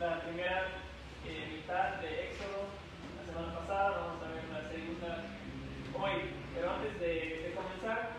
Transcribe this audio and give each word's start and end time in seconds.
la 0.00 0.18
primera 0.20 0.64
eh, 1.28 1.44
mitad 1.52 2.00
de 2.00 2.30
Éxodo 2.32 2.72
la 3.20 3.24
semana 3.28 3.58
pasada, 3.60 3.90
vamos 4.00 4.22
a 4.24 4.28
ver 4.32 4.44
la 4.48 4.70
segunda 4.72 5.24
hoy. 5.92 6.32
Pero 6.54 6.72
antes 6.72 7.00
de, 7.00 7.12
de 7.44 7.52
comenzar, 7.54 8.16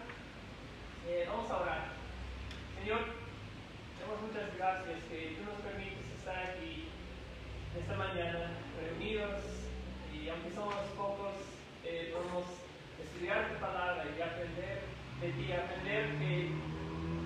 eh, 1.10 1.26
vamos 1.28 1.50
a 1.50 1.58
orar. 1.58 1.88
Señor, 2.78 3.02
damos 4.00 4.22
muchas 4.22 4.56
gracias 4.58 5.04
que 5.10 5.38
tú 5.38 5.42
nos 5.50 5.58
permites 5.66 6.06
estar 6.18 6.38
aquí 6.54 6.90
esta 7.76 7.96
mañana 7.96 8.62
reunidos 8.78 9.42
y 10.14 10.30
aunque 10.30 10.52
somos 10.54 10.76
pocos, 10.96 11.34
eh, 11.84 12.14
podemos 12.14 12.46
estudiar 13.02 13.50
tu 13.50 13.60
palabra 13.60 14.06
y 14.06 14.22
aprender 14.22 14.86
de 15.20 15.32
ti, 15.34 15.52
aprender 15.52 16.14
que 16.20 16.50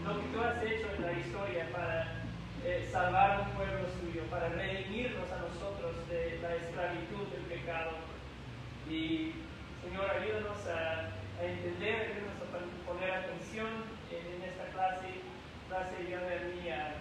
lo 0.07 0.15
que 0.15 0.27
tú 0.31 0.39
has 0.39 0.63
hecho 0.63 0.95
en 0.95 1.01
la 1.01 1.11
historia 1.11 1.67
para 1.73 2.24
eh, 2.65 2.89
salvar 2.91 3.41
un 3.41 3.49
pueblo 3.53 3.85
suyo, 4.01 4.23
para 4.31 4.49
redimirnos 4.49 5.31
a 5.31 5.37
nosotros 5.37 5.93
de 6.09 6.39
la 6.41 6.55
esclavitud 6.55 7.27
del 7.29 7.45
pecado. 7.45 7.91
Y 8.89 9.33
Señor, 9.83 10.09
ayúdanos 10.09 10.65
a, 10.65 11.13
entender, 11.45 12.09
ayúdanos 12.09 12.41
a 12.41 12.89
poner 12.89 13.11
atención 13.11 13.69
en, 14.09 14.41
esta 14.41 14.65
clase, 14.73 15.21
clase 15.69 16.03
de 16.09 16.15
a 16.15 16.19
mí 16.19 16.69
a, 16.69 16.97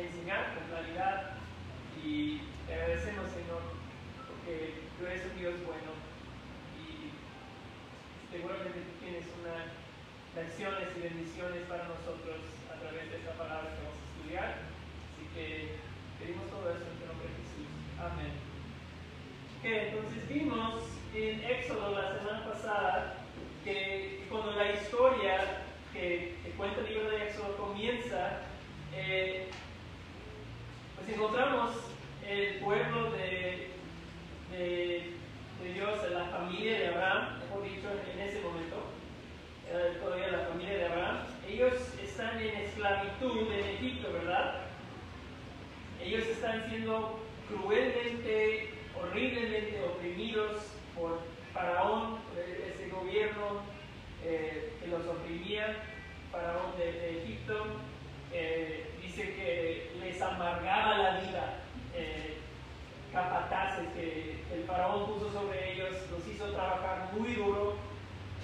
enseñar 0.00 0.54
con 0.54 0.64
claridad 0.68 1.36
y 2.04 2.40
agradecemos, 2.64 3.28
Señor, 3.32 3.60
porque 4.24 4.88
tú 4.98 5.06
eres 5.06 5.24
un 5.24 5.38
Dios 5.38 5.54
bueno 5.64 5.92
y 6.80 7.12
seguramente 8.32 8.80
tú 8.80 9.04
tienes 9.04 9.24
una 9.40 9.72
lecciones 10.36 10.88
y 10.96 11.00
bendiciones 11.00 11.64
para 11.64 11.88
nosotros 11.88 12.44
a 12.68 12.76
través 12.76 13.08
de 13.08 13.16
esta 13.16 13.32
palabra 13.40 13.72
que 13.72 13.95
Así 14.34 15.22
que 15.34 15.76
pedimos 16.18 16.50
todo 16.50 16.70
eso 16.70 16.82
en 16.82 17.02
el 17.02 17.08
nombre 17.08 17.28
de 17.28 17.38
Jesús. 17.38 17.70
Amén. 18.00 18.34
Ok, 19.58 19.64
entonces 19.64 20.28
vimos 20.28 20.82
en 21.14 21.44
Éxodo 21.44 21.94
la 21.94 22.18
semana 22.18 22.44
pasada 22.44 23.14
que 23.64 24.24
cuando 24.28 24.52
la 24.52 24.72
historia 24.72 25.62
que, 25.92 26.36
que 26.42 26.50
cuenta 26.56 26.80
el 26.80 26.88
libro 26.88 27.10
de 27.10 27.24
Éxodo 27.24 27.56
comienza, 27.56 28.42
eh, 28.94 29.48
pues 30.96 31.08
encontramos 31.08 31.70
el 32.26 32.56
pueblo 32.56 33.12
de, 33.12 33.70
de, 34.50 35.12
de, 35.62 35.72
Dios, 35.72 35.98
la 36.10 36.24
familia 36.26 36.78
de 36.78 36.88
Abraham, 36.88 37.38
mejor 37.40 37.62
dicho, 37.62 37.88
en 38.12 38.20
ese 38.20 38.40
momento, 38.40 38.95
todavía 40.00 40.28
la 40.28 40.46
familia 40.46 40.78
de 40.78 40.86
Abraham. 40.86 41.18
Ellos 41.48 41.74
están 42.02 42.40
en 42.40 42.56
esclavitud 42.56 43.52
en 43.52 43.64
Egipto, 43.76 44.12
¿verdad? 44.12 44.62
Ellos 46.02 46.26
están 46.26 46.68
siendo 46.68 47.20
cruelmente, 47.48 48.70
horriblemente 49.00 49.82
oprimidos 49.84 50.72
por 50.94 51.20
Faraón, 51.52 52.18
ese 52.74 52.88
gobierno 52.90 53.62
eh, 54.24 54.72
que 54.80 54.88
los 54.88 55.06
oprimía, 55.06 55.76
Faraón 56.30 56.76
de, 56.78 56.92
de 56.92 57.22
Egipto. 57.22 57.64
Eh, 58.32 58.90
dice 59.00 59.34
que 59.34 59.92
les 60.00 60.20
amargaba 60.20 60.98
la 60.98 61.20
vida, 61.20 61.60
eh, 61.94 62.36
capataces 63.12 63.88
que 63.94 64.44
el 64.52 64.64
faraón 64.64 65.06
puso 65.06 65.32
sobre 65.32 65.72
ellos, 65.72 65.94
los 66.10 66.26
hizo 66.26 66.52
trabajar 66.52 67.10
muy 67.16 67.34
duro. 67.34 67.76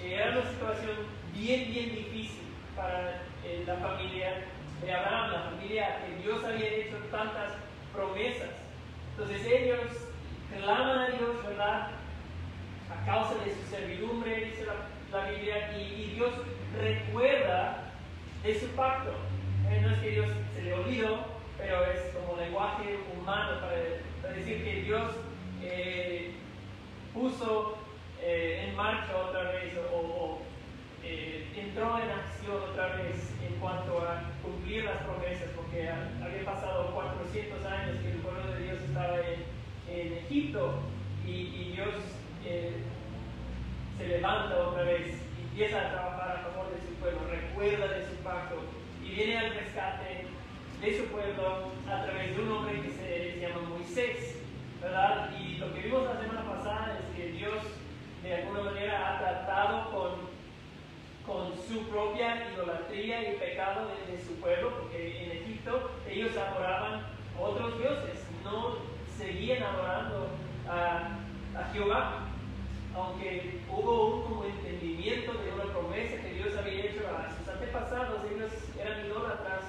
Eh, 0.03 0.15
era 0.15 0.33
una 0.33 0.51
situación 0.51 0.97
bien, 1.33 1.71
bien 1.73 1.95
difícil 1.95 2.43
para 2.77 3.23
eh, 3.45 3.65
la 3.67 3.77
familia 3.77 4.45
de 4.83 4.93
Abraham, 4.93 5.33
la 5.33 5.41
familia 5.51 5.99
que 6.05 6.23
Dios 6.23 6.45
había 6.45 6.69
hecho 6.69 6.97
tantas 7.11 7.53
promesas. 7.93 8.51
Entonces 9.13 9.47
ellos 9.47 9.81
claman 10.57 10.99
a 10.99 11.07
Dios, 11.09 11.45
¿verdad? 11.47 11.91
A 12.91 13.07
causa 13.07 13.35
de 13.45 13.55
su 13.55 13.71
servidumbre, 13.71 14.45
dice 14.45 14.67
la, 14.67 15.19
la 15.19 15.31
Biblia, 15.31 15.73
y, 15.77 16.03
y 16.03 16.15
Dios 16.15 16.33
recuerda 16.81 17.84
de 18.43 18.59
su 18.59 18.67
pacto 18.69 19.13
no 19.81 19.91
es 19.91 19.99
que 19.99 20.11
Dios 20.11 20.29
se 20.55 20.63
le 20.63 20.75
olvidó, 20.75 21.19
pero 21.57 21.84
es 21.87 22.15
como 22.15 22.41
lenguaje 22.41 22.99
humano 23.17 23.61
para, 23.61 23.77
para 24.21 24.34
decir 24.34 24.63
que 24.65 24.83
Dios 24.83 25.11
eh, 25.63 26.33
puso 27.15 27.79
eh, 28.22 28.66
en 28.69 28.77
marcha 28.77 29.16
otra 29.16 29.50
vez 29.53 29.75
o, 29.93 29.97
o 29.97 30.43
eh, 31.05 31.47
entró 31.56 31.99
en 31.99 32.10
acción 32.10 32.56
otra 32.71 32.97
vez 32.97 33.34
en 33.47 33.59
cuanto 33.60 33.99
a 33.99 34.22
cumplir 34.43 34.84
las 34.84 34.99
promesas, 34.99 35.49
porque 35.56 35.88
había 35.88 36.44
pasado 36.44 36.93
400 36.94 37.65
años 37.66 37.99
que 38.00 38.10
el 38.12 38.19
pueblo 38.19 38.53
de 38.53 38.65
Dios 38.65 38.81
estaba 38.83 39.16
en, 39.19 39.44
en 39.88 40.12
Egipto 40.19 40.81
y, 41.27 41.31
y 41.31 41.72
Dios 41.75 41.94
se 43.99 44.09
levanta 44.09 44.56
otra 44.59 44.83
vez 44.83 45.22
empieza 45.53 45.87
a 45.87 45.91
trabajar 45.91 46.31
a 46.31 46.50
favor 46.50 46.72
de 46.72 46.81
su 46.81 46.94
pueblo, 46.94 47.21
recuerda 47.31 47.87
de 47.87 48.06
su 48.06 48.15
pacto 48.25 48.56
y 49.04 49.10
viene 49.15 49.37
al 49.37 49.53
rescate 49.53 50.25
de 50.81 50.99
su 50.99 51.04
pueblo 51.12 51.69
a 51.87 52.04
través 52.04 52.34
de 52.34 52.43
un 52.43 52.53
hombre 52.53 52.81
que 52.81 52.89
se, 52.89 53.33
se, 53.34 53.41
llama 53.41 53.69
Moisés, 53.69 54.41
¿verdad? 54.81 55.31
Y 55.39 55.59
lo 55.59 55.75
que 55.75 55.83
vimos 55.83 56.04
la 56.04 56.19
semana 56.22 56.43
pasada 56.49 56.99
es 56.99 57.16
que 57.16 57.33
Dios 57.33 57.62
de 58.22 58.34
alguna 58.34 58.62
manera 58.62 59.09
ha 59.09 59.19
tratado 59.19 59.91
con, 59.91 60.12
con 61.27 61.53
su 61.66 61.88
propia 61.88 62.50
idolatría 62.53 63.33
y 63.33 63.37
pecado 63.37 63.88
de, 64.09 64.21
su 64.21 64.34
pueblo, 64.41 64.71
porque 64.78 65.25
en 65.25 65.33
Egipto 65.43 65.91
ellos 66.09 66.37
adoraban 66.37 67.06
otros 67.38 67.78
dioses, 67.78 68.25
no 68.44 68.77
seguían 69.16 69.62
adorando 69.62 70.28
a, 70.69 71.19
a 71.59 71.72
Jehová, 71.72 72.28
aunque 72.94 73.60
hubo 73.69 74.27
un 74.27 74.47
entendimiento 74.47 75.33
de 75.33 75.53
una 75.53 75.72
promesa 75.72 76.22
que 76.22 76.34
Dios 76.34 76.56
había 76.56 76.84
hecho 76.84 77.03
a 77.09 77.34
sus 77.37 77.49
antepasados, 77.49 78.21
ellos 78.31 78.53
eran 78.78 79.06
idólatras 79.06 79.62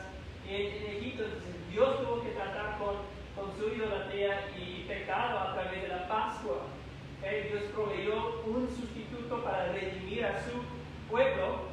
en, 0.48 0.62
en 0.62 0.98
Egipto, 0.98 1.24
entonces 1.24 1.56
Dios 1.72 2.02
tuvo 2.02 2.22
que 2.22 2.30
tratar 2.32 2.78
con, 2.78 2.96
con 3.36 3.56
su 3.58 3.74
idolatría 3.74 4.52
y 4.58 4.84
pecado 4.88 5.40
a 5.40 5.54
través 5.54 5.82
de 5.82 5.88
la 5.88 6.08
Pascua. 6.08 6.68
Dios 7.32 7.64
proveyó 7.74 8.42
un 8.46 8.68
sustituto 8.70 9.44
para 9.44 9.72
redimir 9.72 10.26
a 10.26 10.40
su 10.44 10.52
pueblo, 11.10 11.70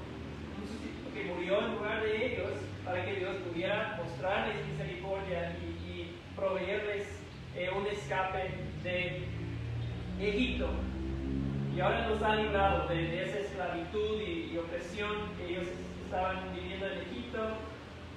un 0.60 0.68
sustituto 0.68 1.14
que 1.14 1.24
murió 1.24 1.66
en 1.66 1.74
lugar 1.74 2.02
de 2.02 2.26
ellos, 2.26 2.52
para 2.84 3.04
que 3.04 3.14
Dios 3.16 3.36
pudiera 3.48 4.00
mostrarles 4.02 4.66
misericordia 4.66 5.56
y, 5.60 6.16
proveerles 6.36 7.06
eh, 7.54 7.68
un 7.76 7.86
escape 7.86 8.50
de 8.82 9.24
Egipto 10.18 10.70
y 11.80 11.80
ahora 11.80 12.08
nos 12.08 12.22
ha 12.22 12.34
librado 12.36 12.88
de, 12.88 13.24
esa 13.24 13.38
esclavitud 13.38 14.20
y, 14.20 14.58
opresión 14.58 15.12
que 15.36 15.50
ellos 15.50 15.66
estaban 16.04 16.52
viviendo 16.54 16.86
en 16.86 16.98
Egipto. 16.98 17.38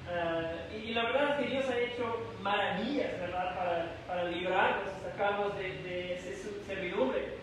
Uh, 0.06 0.76
y, 0.76 0.90
y, 0.90 0.94
la 0.94 1.04
verdad 1.04 1.30
es 1.30 1.46
que 1.46 1.52
Dios 1.52 1.66
ha 1.70 1.78
hecho 1.78 2.34
maravillas, 2.42 3.20
¿verdad?, 3.20 3.56
para, 3.56 3.96
para 4.06 4.24
librarnos, 4.26 4.90
sacarnos 5.02 5.58
de, 5.58 5.78
de 5.84 6.16
esa 6.16 6.34
servidumbre. 6.66 7.38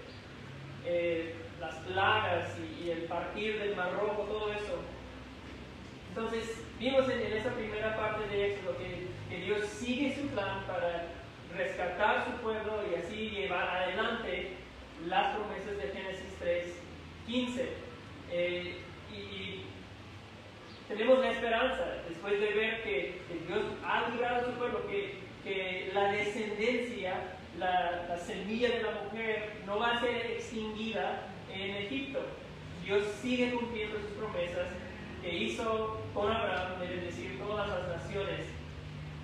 Eh, 0.84 1.34
las 1.60 1.74
plagas 1.76 2.56
y, 2.58 2.84
y, 2.84 2.90
el 2.90 3.02
partir 3.02 3.58
del 3.58 3.76
mar 3.76 3.92
rojo, 3.92 4.22
todo 4.22 4.52
eso. 4.52 4.78
Entonces, 6.08 6.64
vimos 6.78 7.08
en, 7.08 7.20
en 7.20 7.32
esa 7.34 7.50
primera 7.50 7.96
parte 7.96 8.26
de 8.28 8.52
Éxodo 8.52 8.76
que, 8.78 9.08
que 9.28 9.44
Dios 9.44 9.66
sigue 9.66 10.14
su 10.14 10.26
plan 10.28 10.64
para 10.66 11.06
rescatar 11.56 12.24
su 12.24 12.42
pueblo 12.42 12.82
y 12.90 12.94
así 12.94 13.30
llevar 13.30 13.68
adelante 13.68 14.56
las 15.06 15.36
promesas 15.36 15.76
de 15.76 15.88
Génesis 15.88 16.36
3, 16.40 16.66
15. 17.26 17.68
Eh, 18.32 18.78
y, 19.12 19.16
y, 19.16 19.59
tenemos 20.90 21.20
la 21.20 21.30
esperanza, 21.30 21.84
después 22.08 22.40
de 22.40 22.46
ver 22.50 22.82
que, 22.82 23.20
que, 23.28 23.46
Dios 23.46 23.62
ha 23.84 24.08
librado 24.10 24.40
a 24.40 24.44
su 24.44 24.50
pueblo, 24.58 24.86
que, 24.88 25.20
que 25.44 25.92
la 25.94 26.10
descendencia, 26.10 27.14
la, 27.58 28.06
la, 28.08 28.18
semilla 28.18 28.70
de 28.70 28.82
la 28.82 28.90
mujer, 29.04 29.52
no 29.66 29.78
va 29.78 29.96
a 29.96 30.00
ser 30.00 30.32
extinguida 30.32 31.28
en 31.52 31.76
Egipto. 31.76 32.20
Dios 32.84 33.04
sigue 33.22 33.52
cumpliendo 33.52 33.98
sus 33.98 34.10
promesas 34.18 34.66
que 35.22 35.32
hizo 35.32 36.00
con 36.12 36.32
Abraham 36.32 36.80
de 36.80 36.88
bendecir 36.88 37.38
todas 37.38 37.68
las 37.68 38.02
naciones. 38.02 38.46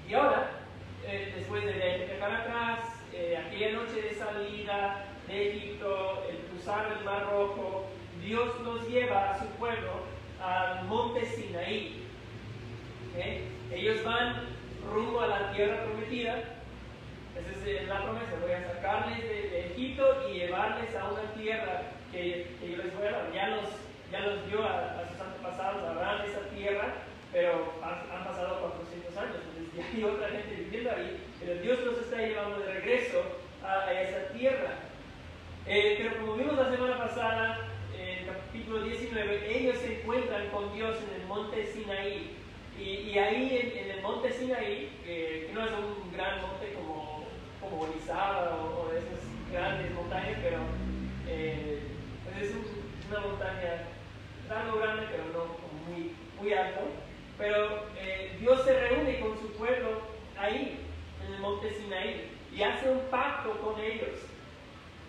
Y 0.09 0.15
ahora, 0.15 0.51
eh, 1.05 1.33
después 1.37 1.65
de 1.65 1.73
dejar 1.73 2.33
atrás 2.33 2.79
eh, 3.13 3.43
aquella 3.45 3.73
noche 3.73 4.03
de 4.03 4.15
salida, 4.15 5.05
de 5.27 5.51
Egipto, 5.51 6.23
el 6.31 6.37
cruzar 6.49 6.97
el 6.97 7.05
Mar 7.05 7.27
Rojo, 7.29 7.87
Dios 8.23 8.61
nos 8.61 8.89
lleva 8.89 9.33
a 9.33 9.39
su 9.41 9.47
pueblo 9.57 10.16
al 10.43 10.85
monte 10.85 11.25
Sinaí. 11.25 12.03
Ellos 13.73 14.05
van 14.05 14.57
rumbo 14.93 15.21
a 15.21 15.27
la 15.27 15.53
tierra 15.53 15.85
prometida. 15.85 16.39
Esa 17.37 17.71
es 17.71 17.89
la 17.89 18.03
promesa. 18.03 18.33
Voy 18.41 18.53
a 18.53 18.75
sacarles 18.75 19.23
de, 19.23 19.51
de 19.51 19.67
Egipto 19.73 20.29
y 20.31 20.35
llevarles 20.35 20.95
a 20.97 21.11
una 21.11 21.23
tierra 21.35 21.83
que, 22.13 22.57
que, 22.61 22.71
yo 22.71 22.83
les 22.83 22.97
voy 22.97 23.07
a 23.07 23.13
dar. 23.13 23.33
Ya 23.33 23.49
los, 23.49 23.65
ya 24.11 24.21
los 24.21 24.47
dio 24.47 24.65
a, 24.65 25.01
a 25.01 25.09
sus 25.09 25.21
antepasados 25.21 25.83
Abraham 25.83 26.23
esa 26.27 26.49
tierra, 26.55 26.95
pero 27.33 27.75
han, 27.83 28.17
han, 28.17 28.25
pasado 28.25 28.61
400 28.61 29.17
años. 29.17 29.37
Entonces 29.49 29.75
ya 29.77 29.85
hay 29.95 30.05
otra 30.05 30.29
gente 30.29 30.55
viviendo 30.55 30.91
ahí. 30.91 31.23
Pero 31.41 31.61
Dios 31.61 31.85
los 31.85 31.99
está 31.99 32.17
llevando 32.17 32.61
de 32.61 32.73
regreso 32.73 33.23
a, 33.63 33.89
a 33.89 34.03
esa 34.03 34.33
tierra. 34.33 34.71
Eh, 35.67 35.97
pero 35.99 36.21
como 36.21 36.35
vimos 36.37 36.57
la 36.57 36.71
semana 36.71 36.99
pasada, 36.99 37.59
versículo 39.17 39.41
19, 39.41 39.59
ellos 39.59 39.79
se 39.79 40.01
encuentran 40.01 40.49
con 40.51 40.75
Dios 40.75 40.97
en 41.03 41.21
el 41.21 41.27
monte 41.27 41.67
Sinaí. 41.67 42.37
Y, 42.79 42.83
y 42.83 43.19
ahí 43.19 43.73
en, 43.75 43.91
el 43.91 44.03
monte 44.03 44.31
Sinaí, 44.33 44.91
que 45.05 45.51
no 45.55 45.65
es 45.65 45.73
un 45.73 46.13
gran 46.13 46.43
monte 46.43 46.75
como, 46.75 47.25
como 47.61 47.83
Orizaba 47.83 48.57
o, 48.57 48.83
o 48.83 48.93
esas 48.93 49.25
grandes 49.51 49.91
montañas, 49.93 50.39
pero 50.43 50.59
eh, 51.29 51.81
es 52.41 52.53
una 53.09 53.21
montaña 53.21 53.87
algo 54.51 54.79
grande, 54.79 55.07
pero 55.11 55.25
no 55.33 55.57
muy, 55.89 56.13
muy 56.41 56.53
alto. 56.53 56.83
Pero 57.39 57.87
eh, 57.99 58.37
Dios 58.41 58.65
se 58.65 58.79
reúne 58.79 59.21
con 59.21 59.39
su 59.39 59.53
pueblo 59.53 60.03
ahí, 60.39 60.79
en 61.25 61.35
el 61.35 61.41
monte 61.41 61.71
Sinaí, 61.71 62.31
y 62.55 62.63
hace 62.63 62.91
un 62.91 63.01
pacto 63.11 63.59
con 63.61 63.81
ellos. 63.81 64.21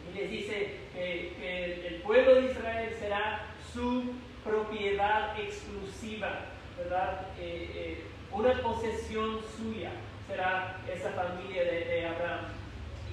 Y 0.09 0.17
les 0.17 0.29
dice 0.29 0.77
que, 0.93 1.87
el 1.87 2.01
pueblo 2.01 2.35
de 2.35 2.51
Israel 2.51 2.95
será 2.99 3.45
su 3.77 4.11
propiedad 4.43 5.39
exclusiva, 5.39 6.45
¿verdad? 6.79 7.27
Eh, 7.39 7.71
eh, 7.75 8.03
una 8.31 8.59
posesión 8.63 9.39
suya 9.55 9.91
será 10.27 10.77
esa 10.91 11.11
familia 11.11 11.63
de, 11.63 12.07
Abraham. 12.07 12.45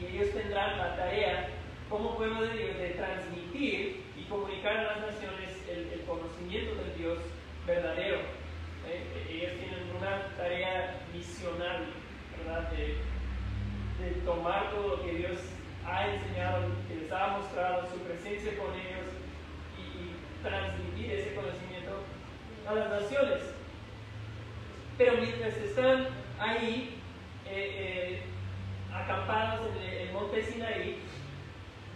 Y 0.01 0.07
ellos 0.07 0.31
tendrán 0.33 0.79
la 0.79 0.97
tarea, 0.97 1.51
como 1.91 2.17
pueblo 2.17 2.43
de 2.43 2.57
Dios, 2.57 2.79
de 2.79 2.89
transmitir 2.91 4.05
y 4.17 4.25
comunicar 4.25 4.77
a 4.77 4.83
las 4.85 5.01
naciones 5.03 5.51
el, 5.69 6.01
conocimiento 6.07 6.75
del 6.77 6.97
Dios 6.97 7.19
verdadero. 7.67 8.21
¿eh? 8.89 9.27
Ellos 9.29 9.53
tienen 9.59 9.97
una 9.97 10.35
tarea 10.37 11.01
misional, 11.13 11.87
¿verdad? 12.39 12.71
De, 12.71 12.97
de 14.03 14.11
tomar 14.25 14.71
todo 14.71 14.97
lo 14.97 15.03
que 15.05 15.13
Dios 15.13 15.39
ha 15.87 16.07
enseñado, 16.07 16.69
que 16.89 16.97
les 16.97 17.13
ha 17.13 17.39
mostrado, 17.39 17.87
su 17.91 17.99
presencia 17.99 18.57
con 18.57 18.75
ellos 18.75 19.04
transmitir 20.45 21.11
ese 21.11 21.35
conocimiento 21.35 22.05
a 22.69 22.75
las 22.75 22.91
naciones. 22.91 23.41
Pero 24.97 25.15
mientras 25.15 25.57
están 25.57 26.07
ahí, 26.39 27.01
eh, 27.47 27.71
eh, 27.77 28.23
acampados 28.93 29.67
en 29.77 30.07
el, 30.07 30.13
monte 30.13 30.43
Sinaí, 30.45 30.99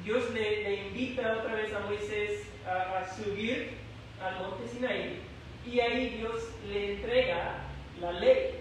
Dios 0.03 0.31
le, 0.31 0.87
invita 0.89 1.37
otra 1.39 1.55
vez 1.55 1.73
a 1.73 1.81
Moisés 1.81 2.51
a, 2.67 3.07
subir 3.15 3.77
al 4.21 4.41
monte 4.41 4.67
Sinaí 4.67 5.21
y 5.65 5.81
ahí 5.81 6.17
Dios 6.19 6.51
le 6.69 6.95
entrega 6.95 7.59
la 8.01 8.13
ley. 8.13 8.57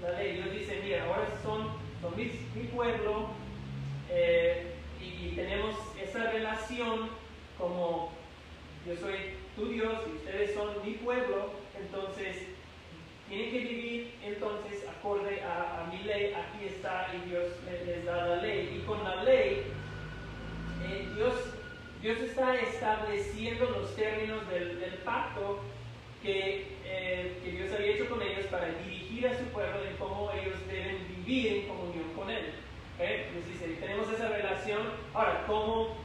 La 0.00 0.10
ley, 0.18 0.34
Dios 0.34 0.52
dice, 0.52 0.80
mira, 0.84 1.04
ahora 1.04 1.26
son, 1.42 1.68
son 2.00 2.16
mi 2.16 2.64
pueblo, 2.64 3.30
eh, 4.14 4.74
y, 5.00 5.34
tenemos 5.34 5.74
esa 6.00 6.30
relación 6.30 7.08
como 7.58 8.12
yo 8.86 8.96
soy 8.96 9.14
tu 9.56 9.66
Dios 9.66 9.94
y 10.08 10.16
ustedes 10.16 10.54
son 10.54 10.70
mi 10.84 10.94
pueblo, 10.94 11.50
entonces 11.78 12.46
tienen 13.28 13.50
que 13.50 13.58
vivir 13.60 14.14
entonces 14.24 14.86
acorde 14.88 15.40
a, 15.42 15.88
mi 15.90 16.02
ley, 16.04 16.34
aquí 16.34 16.66
está 16.66 17.08
y 17.14 17.30
Dios 17.30 17.44
les, 17.64 18.04
da 18.04 18.26
la 18.26 18.36
ley. 18.42 18.76
Y 18.76 18.86
con 18.86 19.02
la 19.02 19.22
ley, 19.24 19.62
eh, 20.84 21.08
Dios, 21.14 21.34
Dios 22.02 22.20
está 22.20 22.54
estableciendo 22.56 23.70
los 23.70 23.94
términos 23.96 24.48
del, 24.50 24.78
pacto 25.04 25.60
que, 26.22 26.66
eh, 26.84 27.38
que, 27.42 27.50
Dios 27.50 27.72
había 27.72 27.92
hecho 27.92 28.08
con 28.08 28.22
ellos 28.22 28.46
para 28.46 28.68
dirigir 28.84 29.26
a 29.26 29.38
su 29.38 29.44
pueblo 29.46 29.82
de 29.82 29.96
cómo 29.98 30.30
ellos 30.32 30.58
deben 30.68 30.98
vivir 31.08 31.54
en 31.54 31.68
comunión 31.68 32.12
con 32.14 32.30
Él. 32.30 32.52
¿Eh? 32.98 33.30
dice, 33.48 33.66
tenemos 33.80 34.12
esa 34.12 34.28
relación. 34.28 34.82
Ahora, 35.14 35.44
¿cómo, 35.46 35.96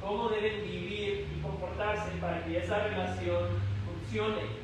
¿cómo 0.00 0.30
deben 0.30 0.62
vivir 0.62 1.26
comportarse 1.42 2.10
para 2.20 2.44
que 2.44 2.58
esa 2.58 2.78
relación 2.88 3.48
funcione? 3.84 4.62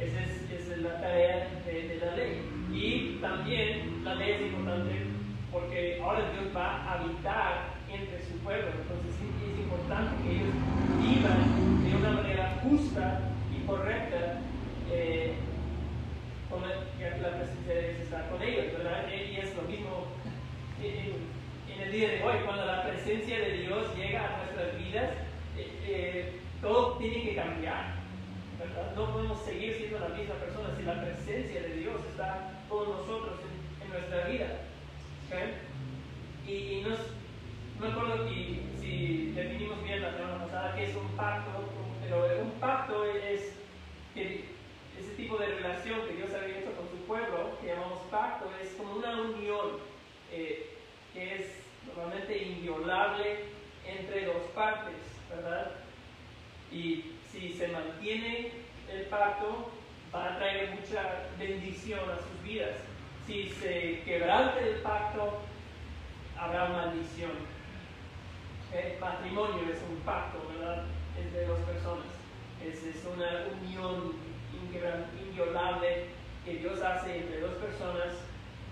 Esa 0.00 0.20
es, 0.22 0.50
es 0.50 0.78
la 0.78 1.00
tarea 1.00 1.48
de, 1.66 2.00
la 2.00 2.16
ley. 2.16 2.42
Y 2.72 3.18
también 3.20 4.04
la 4.04 4.14
ley 4.14 4.30
es 4.32 4.40
importante 4.42 5.06
porque 5.52 6.00
ahora 6.02 6.30
Dios 6.30 6.56
va 6.56 6.82
a 6.82 6.92
habitar 6.94 7.74
entre 7.90 8.22
su 8.24 8.38
pueblo. 8.38 8.68
Entonces 8.80 9.14
es 9.20 9.58
importante 9.58 10.22
que 10.22 10.36
ellos 10.36 10.54
vivan 11.02 11.84
de 11.84 11.96
una 11.96 12.22
manera 12.22 12.60
justa 12.62 13.20
y 13.54 13.66
correcta. 13.66 14.40
Eh, 14.90 15.34
con 16.48 16.62
la, 16.62 16.68
la 16.68 17.36
presencia 17.38 17.74
de 17.74 17.88
Dios 17.90 18.02
está 18.02 18.28
con 18.28 18.42
ellos, 18.42 18.72
¿verdad? 18.76 19.06
Y 19.08 19.36
es 19.36 19.54
lo 19.54 19.62
mismo 19.62 20.06
en, 20.82 21.80
el 21.80 21.92
día 21.92 22.08
de 22.10 22.22
hoy, 22.22 22.36
cuando 22.44 22.66
la 22.66 22.82
presencia 22.82 23.38
de 23.38 23.52
Dios 23.58 23.96
llega 23.96 24.20
a 24.20 24.44
nuestras 24.44 24.76
vidas, 24.76 25.10
eh, 25.60 25.80
eh, 25.86 26.32
todo 26.60 26.96
tiene 26.98 27.22
que 27.22 27.34
cambiar. 27.34 28.00
No 28.94 29.12
podemos 29.12 29.42
seguir 29.42 29.74
siendo 29.74 29.98
la 30.00 30.08
misma 30.08 30.34
persona 30.34 30.68
si 30.76 30.82
la 30.82 31.00
presencia 31.00 31.62
de 31.62 31.76
Dios 31.76 31.96
está 32.10 32.60
con 32.68 32.90
nosotros 32.90 33.38
en, 33.82 33.90
nuestra 33.90 34.28
vida. 34.28 34.46
Y, 36.46 36.52
y 36.52 36.82
no 36.82 36.96
me 37.80 37.92
acuerdo 37.92 38.28
si 38.80 39.32
definimos 39.34 39.82
bien 39.82 40.02
la 40.02 40.12
semana 40.12 40.44
pasada 40.44 40.76
que 40.76 40.84
es 40.84 40.94
un 40.94 41.08
pacto, 41.16 41.50
pero 42.02 42.42
un 42.42 42.50
pacto 42.60 43.04
es 43.04 43.52
ese 44.14 45.14
tipo 45.16 45.38
de 45.38 45.46
relación 45.46 46.06
que 46.06 46.16
Dios 46.16 46.30
había 46.34 46.58
hecho 46.58 46.72
con 46.76 46.88
su 46.90 47.04
pueblo, 47.06 47.58
que 47.60 47.68
llamamos 47.68 48.00
pacto, 48.10 48.50
es 48.62 48.72
como 48.74 48.96
una 48.96 49.20
unión 49.20 49.78
eh, 50.30 50.76
que 51.14 51.36
es 51.36 51.46
normalmente 51.86 52.36
inviolable 52.42 53.44
entre 53.86 54.26
dos 54.26 54.42
partes, 54.54 54.94
Y 56.72 57.16
si 57.30 57.52
se 57.52 57.68
mantiene 57.68 58.52
el 58.92 59.02
pacto, 59.06 59.70
va 60.14 60.26
a 60.26 60.36
traer 60.38 60.70
mucha 60.70 61.26
bendición 61.38 62.00
a 62.10 62.16
sus 62.16 62.42
vidas. 62.44 62.76
Si 63.26 63.48
se 63.48 64.02
quebrante 64.04 64.70
el 64.70 64.76
pacto, 64.76 65.40
habrá 66.38 66.68
maldición. 66.68 67.32
El 68.72 69.00
matrimonio 69.00 69.72
es 69.72 69.80
un 69.88 69.96
pacto, 70.04 70.38
¿verdad? 70.52 70.84
Entre 71.18 71.44
dos 71.46 71.58
personas. 71.60 72.06
Es, 72.64 72.82
es 72.84 73.04
una 73.04 73.46
unión 73.60 74.14
inviolable 74.52 76.06
que 76.44 76.56
Dios 76.56 76.80
hace 76.82 77.18
entre 77.18 77.40
dos 77.40 77.54
personas 77.54 78.14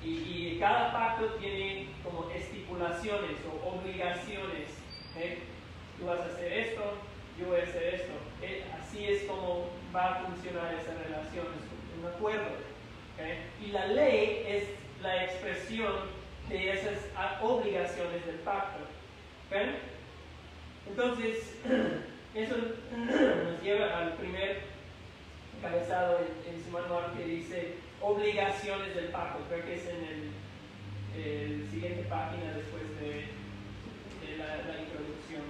y, 0.02 0.56
cada 0.58 0.92
pacto 0.92 1.26
tiene 1.34 1.88
como 2.02 2.30
estipulaciones 2.30 3.36
o 3.46 3.68
obligaciones. 3.68 4.68
¿eh? 5.16 5.38
Tú 5.98 6.06
vas 6.06 6.20
a 6.20 6.26
hacer 6.26 6.52
esto, 6.52 6.82
yo 7.38 7.46
voy 7.46 7.60
a 7.60 7.62
hacer 7.64 7.94
esto. 7.94 8.12
¿eh? 8.42 8.64
Así 8.80 9.04
es 9.04 9.24
como 9.24 9.70
va 9.94 10.12
a 10.12 10.24
funcionar 10.24 10.74
esa 10.74 10.94
relación, 11.02 11.46
es 11.46 12.00
un 12.00 12.06
acuerdo. 12.06 12.68
Y 13.60 13.72
la 13.72 13.86
ley 13.86 14.44
es 14.46 14.64
la 15.02 15.24
expresión 15.24 15.92
de 16.48 16.72
esas 16.72 16.98
obligaciones 17.42 18.24
del 18.26 18.36
pacto. 18.36 18.84
Entonces, 20.88 21.54
eso 22.34 22.56
nos 22.96 23.62
lleva 23.62 23.98
al 23.98 24.12
primer 24.14 24.60
encabezado 25.58 26.20
en, 26.20 26.64
su 26.64 26.70
manual 26.70 27.12
que 27.16 27.24
dice 27.24 27.74
obligaciones 28.00 28.94
del 28.94 29.06
pacto. 29.06 29.40
Creo 29.48 29.64
que 29.64 29.74
es 29.74 29.86
en 29.88 30.04
el, 30.04 31.68
siguiente 31.70 32.04
página 32.08 32.52
después 32.54 32.84
de, 33.00 33.26
la, 34.38 34.80
introducción. 34.80 35.42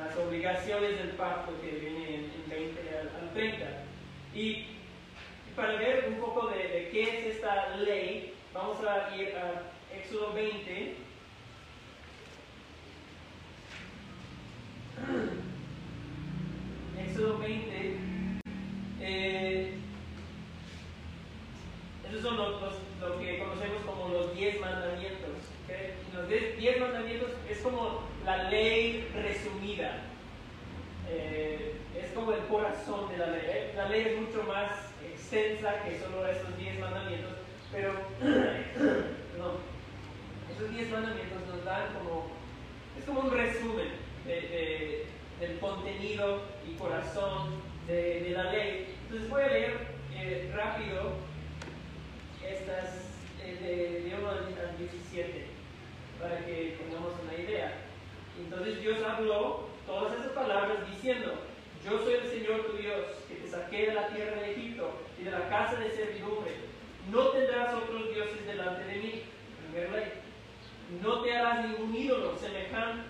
Las 0.00 0.16
obligaciones 0.16 0.96
del 0.98 1.10
pacto 1.10 1.52
que 1.60 1.70
viene 1.72 2.14
en, 2.14 2.30
20 2.48 2.80
al, 2.98 3.32
30. 3.34 3.66
Y 4.34 4.64
para 5.54 5.74
ver 5.74 6.06
un 6.08 6.14
poco 6.14 6.48
de, 6.48 6.88
qué 6.90 7.02
es 7.02 7.26
esta 7.36 7.76
ley, 7.76 8.34
vamos 8.54 8.78
a 8.82 9.14
ir 9.14 9.36
a 9.36 9.62
Éxodo 9.94 10.32
20. 10.32 10.96
Éxodo 17.10 17.38
20. 17.38 17.96
Eh, 19.02 19.74
esos 22.08 22.22
son 22.22 22.36
los, 22.38 22.60
lo 23.00 23.18
que 23.18 23.38
conocemos 23.38 23.82
como 23.84 24.08
los 24.08 24.34
diez 24.34 24.58
mandamientos. 24.60 25.30
Los 26.14 26.28
diez 26.28 26.80
mandamientos 26.80 27.30
es 27.48 27.58
como 27.60 28.00
la 28.36 28.48
ley 28.48 29.08
resumida. 29.12 30.02
Eh, 31.08 31.74
es 31.96 32.12
como 32.12 32.32
el 32.32 32.40
corazón 32.46 33.08
de 33.10 33.18
la 33.18 33.26
ley. 33.26 33.42
¿eh? 33.44 33.72
La 33.74 33.88
ley 33.88 34.06
es 34.06 34.20
mucho 34.20 34.44
más 34.44 34.70
extensa 35.04 35.82
que 35.82 35.98
solo 35.98 36.24
esos 36.26 36.56
diez 36.56 36.78
mandamientos, 36.78 37.32
pero 37.72 37.92
esos 40.52 40.70
diez 40.70 40.90
mandamientos 40.90 41.38
nos 41.48 41.64
dan 41.64 41.92
como, 41.94 42.30
es 42.96 43.04
como 43.04 43.20
un 43.22 43.32
resumen 43.32 43.88
del 44.24 45.58
contenido 45.58 46.42
y 46.68 46.74
corazón 46.74 47.62
de, 47.88 48.30
la 48.30 48.52
ley. 48.52 48.94
Entonces 49.04 49.28
voy 49.28 49.42
a 49.42 49.48
leer 49.48 49.88
eh, 50.14 50.52
rápido 50.54 51.14
estas 52.46 53.08
eh, 53.42 54.04
de, 54.04 54.14
1 54.14 54.28
al 54.30 54.78
17 54.78 55.46
para 56.20 56.38
que 56.46 56.76
tengamos 56.78 57.14
una 57.24 57.34
idea. 57.34 57.89
Entonces 58.44 58.80
Dios 58.80 58.98
habló 59.02 59.68
todas 59.86 60.12
esas 60.14 60.32
palabras 60.32 60.78
diciendo, 60.90 61.34
yo 61.84 61.98
soy 61.98 62.14
el 62.14 62.28
Señor 62.28 62.66
tu 62.66 62.76
Dios, 62.76 63.06
que 63.28 63.36
te 63.36 63.48
saqué 63.48 63.86
de 63.86 63.94
la 63.94 64.08
tierra 64.08 64.40
de 64.40 64.52
Egipto 64.52 64.92
y 65.18 65.24
de 65.24 65.30
la 65.30 65.48
casa 65.48 65.76
de 65.76 65.90
servidumbre. 65.90 66.52
No 67.10 67.28
tendrás 67.28 67.74
otros 67.74 68.12
dioses 68.14 68.46
delante 68.46 68.84
de 68.84 68.96
mí. 68.96 69.22
Primera 69.72 69.96
ley. 69.96 70.12
No 71.02 71.22
te 71.22 71.36
harás 71.36 71.66
ningún 71.66 71.94
ídolo 71.94 72.36
semejante, 72.36 73.04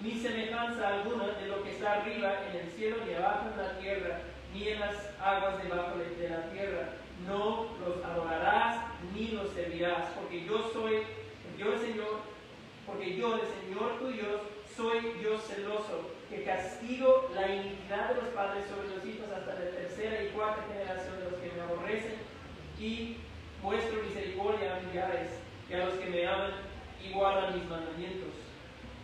ni 0.00 0.12
semejanza 0.12 0.88
alguna 0.88 1.26
de 1.28 1.46
lo 1.48 1.62
que 1.62 1.70
está 1.70 1.94
arriba 1.94 2.44
en 2.50 2.60
el 2.60 2.70
cielo, 2.72 2.96
ni 3.06 3.14
abajo 3.14 3.48
en 3.50 3.62
la 3.62 3.78
tierra, 3.78 4.20
ni 4.52 4.68
en 4.68 4.80
las 4.80 4.96
aguas 5.20 5.62
debajo 5.62 5.98
de 5.98 6.28
la 6.28 6.50
tierra. 6.50 6.88
No 7.26 7.68
los 7.84 8.04
adorarás 8.04 8.86
ni 9.14 9.28
los 9.28 9.50
servirás, 9.50 10.08
porque 10.14 10.44
yo 10.44 10.70
soy, 10.72 11.02
yo 11.58 11.72
el 11.72 11.78
Señor, 11.78 12.33
porque 12.86 13.16
yo, 13.16 13.34
el 13.34 13.42
Señor 13.42 13.98
tu 13.98 14.08
Dios, 14.08 14.40
soy 14.76 15.00
Dios 15.20 15.42
celoso, 15.44 16.10
que 16.28 16.42
castigo 16.42 17.30
la 17.34 17.48
iniquidad 17.48 18.10
de 18.10 18.22
los 18.22 18.30
padres 18.34 18.64
sobre 18.66 18.94
los 18.94 19.06
hijos 19.06 19.30
hasta 19.30 19.54
la 19.54 19.70
tercera 19.70 20.22
y 20.22 20.28
cuarta 20.28 20.64
generación 20.68 21.18
de 21.18 21.30
los 21.30 21.40
que 21.40 21.52
me 21.52 21.62
aborrecen, 21.62 22.16
y 22.78 23.16
muestro 23.62 24.02
misericordia 24.02 24.76
a 24.76 24.80
millares 24.80 25.30
y 25.70 25.74
a 25.74 25.86
los 25.86 25.94
que 25.94 26.10
me 26.10 26.26
aman 26.26 26.52
y 27.02 27.12
guardan 27.12 27.58
mis 27.58 27.68
mandamientos. 27.68 28.34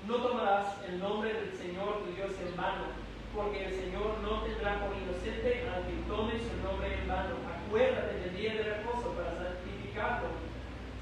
No 0.07 0.17
tomarás 0.17 0.77
el 0.89 0.99
nombre 0.99 1.33
del 1.33 1.53
Señor 1.57 2.03
tu 2.05 2.13
Dios 2.15 2.33
en 2.41 2.57
vano, 2.57 2.93
porque 3.35 3.65
el 3.65 3.75
Señor 3.75 4.19
no 4.23 4.43
tendrá 4.43 4.81
por 4.85 4.97
inocente 4.97 5.69
al 5.69 5.87
que 5.87 6.09
tome 6.09 6.33
su 6.41 6.57
nombre 6.67 6.95
en 6.95 7.09
vano. 7.09 7.37
Acuérdate 7.47 8.19
del 8.19 8.37
día 8.37 8.55
de 8.55 8.63
reposo 8.63 9.13
para 9.13 9.37
santificarlo. 9.37 10.29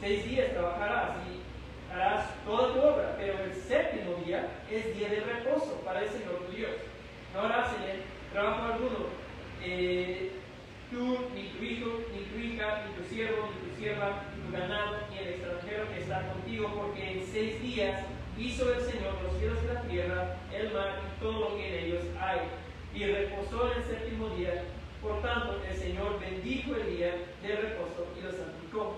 Seis 0.01 0.25
días 0.29 0.53
trabajarás 0.53 1.17
y 1.27 1.38
harás 1.93 2.27
toda 2.45 2.73
tu 2.73 2.81
obra, 2.81 3.17
pero 3.19 3.45
el 3.45 3.53
séptimo 3.55 4.17
día 4.25 4.49
es 4.71 4.97
día 4.97 5.09
de 5.09 5.21
reposo 5.21 5.81
para 5.85 6.03
el 6.03 6.09
Señor 6.09 6.47
tu 6.47 6.53
Dios. 6.53 6.71
No 7.35 7.41
harás 7.41 7.75
en 7.77 7.91
él 7.91 8.03
trabajo 8.33 8.73
alguno, 8.73 9.07
eh, 9.63 10.33
tú, 10.91 11.19
ni 11.35 11.49
tu 11.49 11.65
hijo, 11.65 12.01
ni 12.13 12.21
tu 12.25 12.39
hija, 12.39 12.85
ni 12.87 13.03
tu 13.03 13.09
siervo, 13.09 13.49
ni 13.49 13.71
tu 13.71 13.77
sierva, 13.81 14.23
ni 14.35 14.43
tu 14.43 14.57
ganado, 14.57 14.99
ni 15.11 15.19
el 15.19 15.29
extranjero 15.29 15.89
que 15.91 16.01
está 16.01 16.33
contigo, 16.33 16.73
porque 16.75 17.13
en 17.13 17.27
seis 17.27 17.61
días 17.63 18.03
hizo 18.39 18.73
el 18.73 18.81
Señor 18.81 19.15
los 19.23 19.39
cielos 19.39 19.59
y 19.65 19.75
la 19.75 19.83
tierra, 19.83 20.37
el 20.53 20.73
mar 20.73 21.01
y 21.05 21.21
todo 21.21 21.41
lo 21.41 21.57
que 21.57 21.69
en 21.69 21.85
ellos 21.85 22.05
hay, 22.21 22.41
y 22.95 23.05
reposó 23.07 23.73
en 23.73 23.79
el 23.79 23.85
séptimo 23.85 24.29
día. 24.31 24.65
Por 25.03 25.23
tanto, 25.23 25.61
el 25.69 25.77
Señor 25.77 26.19
bendijo 26.21 26.75
el 26.75 26.97
día 26.97 27.15
de 27.43 27.57
reposo 27.57 28.07
y 28.19 28.23
lo 28.23 28.33
santificó 28.33 28.97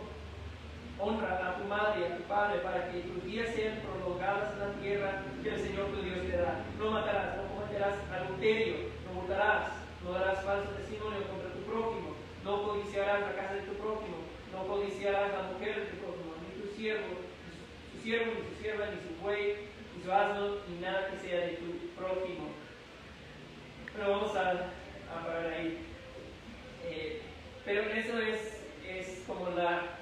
honra 1.00 1.48
a 1.48 1.56
tu 1.56 1.64
madre 1.64 2.00
y 2.00 2.04
a 2.04 2.16
tu 2.16 2.22
padre 2.24 2.60
para 2.60 2.90
que 2.90 3.00
tus 3.00 3.24
días 3.24 3.48
sean 3.54 3.80
prolongados 3.80 4.52
en 4.52 4.58
la 4.60 4.72
tierra 4.80 5.22
que 5.42 5.48
el 5.48 5.60
Señor 5.60 5.86
tu 5.86 6.02
Dios 6.02 6.26
te 6.26 6.36
da. 6.36 6.64
No 6.78 6.90
matarás, 6.90 7.36
no 7.36 7.54
cometerás 7.54 7.94
adulterio, 8.12 8.76
no 9.06 9.22
matarás, 9.22 9.72
no 10.04 10.12
darás 10.12 10.44
falso 10.44 10.70
testimonio 10.70 11.26
contra 11.28 11.52
tu 11.52 11.60
prójimo, 11.64 12.14
no 12.44 12.62
codiciarás 12.62 13.20
la 13.20 13.34
casa 13.34 13.54
de 13.54 13.62
tu 13.62 13.72
prójimo, 13.74 14.16
no 14.52 14.66
codiciarás 14.66 15.32
la 15.32 15.42
mujer 15.52 15.76
de 15.76 15.86
tu 15.86 15.96
prójimo, 15.96 16.34
ni 16.40 16.60
tu 16.60 16.76
siervo, 16.76 17.08
ni 17.16 17.96
su 17.96 18.02
siervo, 18.02 18.32
ni 18.34 18.48
su 18.48 18.62
sierva, 18.62 18.86
ni 18.86 19.00
su 19.00 19.22
buey, 19.22 19.56
ni 19.96 20.02
su 20.04 20.12
asno, 20.12 20.56
ni 20.68 20.80
nada 20.80 21.08
que 21.08 21.18
sea 21.18 21.40
de 21.40 21.52
tu 21.56 21.78
prójimo. 21.96 22.50
Pero 23.94 24.10
vamos 24.10 24.36
a, 24.36 24.50
a 24.50 25.26
parar 25.26 25.46
ahí. 25.52 25.86
Eh, 26.84 27.22
pero 27.64 27.82
eso 27.82 28.18
es, 28.18 28.64
es 28.86 29.22
como 29.26 29.50
la 29.50 29.99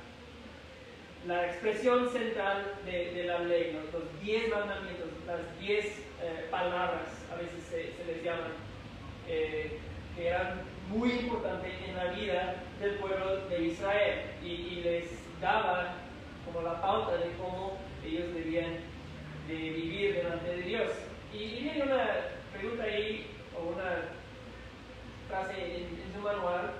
la 1.26 1.46
expresión 1.46 2.08
central 2.10 2.74
de, 2.84 3.24
la 3.24 3.40
ley, 3.40 3.78
los 3.92 4.22
diez 4.22 4.48
mandamientos, 4.48 5.08
las 5.26 5.60
diez 5.60 5.98
eh, 6.22 6.46
palabras, 6.50 7.08
a 7.32 7.36
veces 7.36 7.62
se, 7.64 7.92
les 8.06 8.22
llaman, 8.22 8.52
eh, 9.26 9.78
que 10.16 10.28
eran 10.28 10.62
muy 10.88 11.10
importantes 11.10 11.72
en 11.86 11.96
la 11.96 12.04
vida 12.12 12.54
del 12.80 12.94
pueblo 12.94 13.46
de 13.48 13.66
Israel 13.66 14.20
y, 14.42 14.80
les 14.82 15.18
daba 15.40 15.94
como 16.44 16.62
la 16.62 16.80
pauta 16.80 17.16
de 17.16 17.30
cómo 17.36 17.78
ellos 18.04 18.34
debían 18.34 18.78
de 19.46 19.54
vivir 19.54 20.14
delante 20.14 20.50
de 20.50 20.62
Dios. 20.62 20.90
Y, 21.32 21.62
viene 21.62 21.82
una 21.82 22.06
pregunta 22.52 22.84
ahí, 22.84 23.26
o 23.56 23.74
una 23.74 24.08
frase 25.28 25.76
en, 25.76 26.12
su 26.14 26.20
manual, 26.20 26.72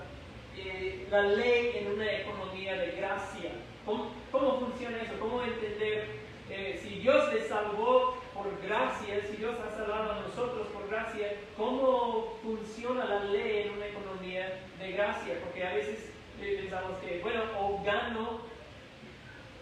eh, 0.57 1.07
la 1.09 1.21
ley 1.21 1.71
en 1.75 1.93
una 1.93 2.11
economía 2.11 2.75
de 2.75 2.91
gracia. 2.93 3.51
¿Cómo, 3.85 4.59
funciona 4.59 5.01
eso? 5.01 5.13
¿Cómo 5.19 5.41
entender 5.41 6.05
eh, 6.49 6.79
si 6.81 6.99
Dios 6.99 7.33
les 7.33 7.47
salvó 7.47 8.17
por 8.33 8.61
gracia, 8.61 9.21
si 9.29 9.37
Dios 9.37 9.55
ha 9.59 9.75
salvado 9.75 10.11
a 10.11 10.21
nosotros 10.21 10.67
por 10.67 10.87
gracia, 10.87 11.33
cómo 11.57 12.37
funciona 12.43 13.05
la 13.05 13.23
ley 13.25 13.67
en 13.67 13.73
una 13.73 13.87
economía 13.87 14.59
de 14.79 14.91
gracia? 15.29 15.43
Porque 15.43 15.63
a 15.65 15.73
veces 15.73 16.11
eh, 16.41 16.57
pensamos 16.61 16.97
que, 16.99 17.19
bueno, 17.19 17.41
o 17.59 17.83
gano 17.83 18.41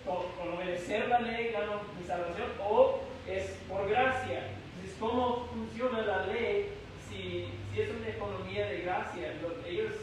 por, 0.05 0.25
obedecer 0.53 1.07
la 1.09 1.19
ley, 1.19 1.51
gano 1.51 1.81
mi 1.99 2.05
salvación, 2.05 2.47
o 2.63 3.01
es 3.27 3.57
por 3.67 3.89
gracia. 3.89 4.47
Entonces, 4.75 4.97
¿cómo 4.99 5.47
funciona 5.47 6.01
la 6.01 6.25
ley 6.27 6.69
si, 7.09 7.47
si 7.73 7.81
es 7.81 7.89
una 7.89 8.09
economía 8.09 8.67
de 8.67 8.81
gracia? 8.81 9.33
Ellos 9.67 9.93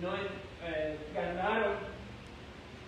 no 0.00 0.14
eh, 0.16 0.98
ganaron 1.14 1.76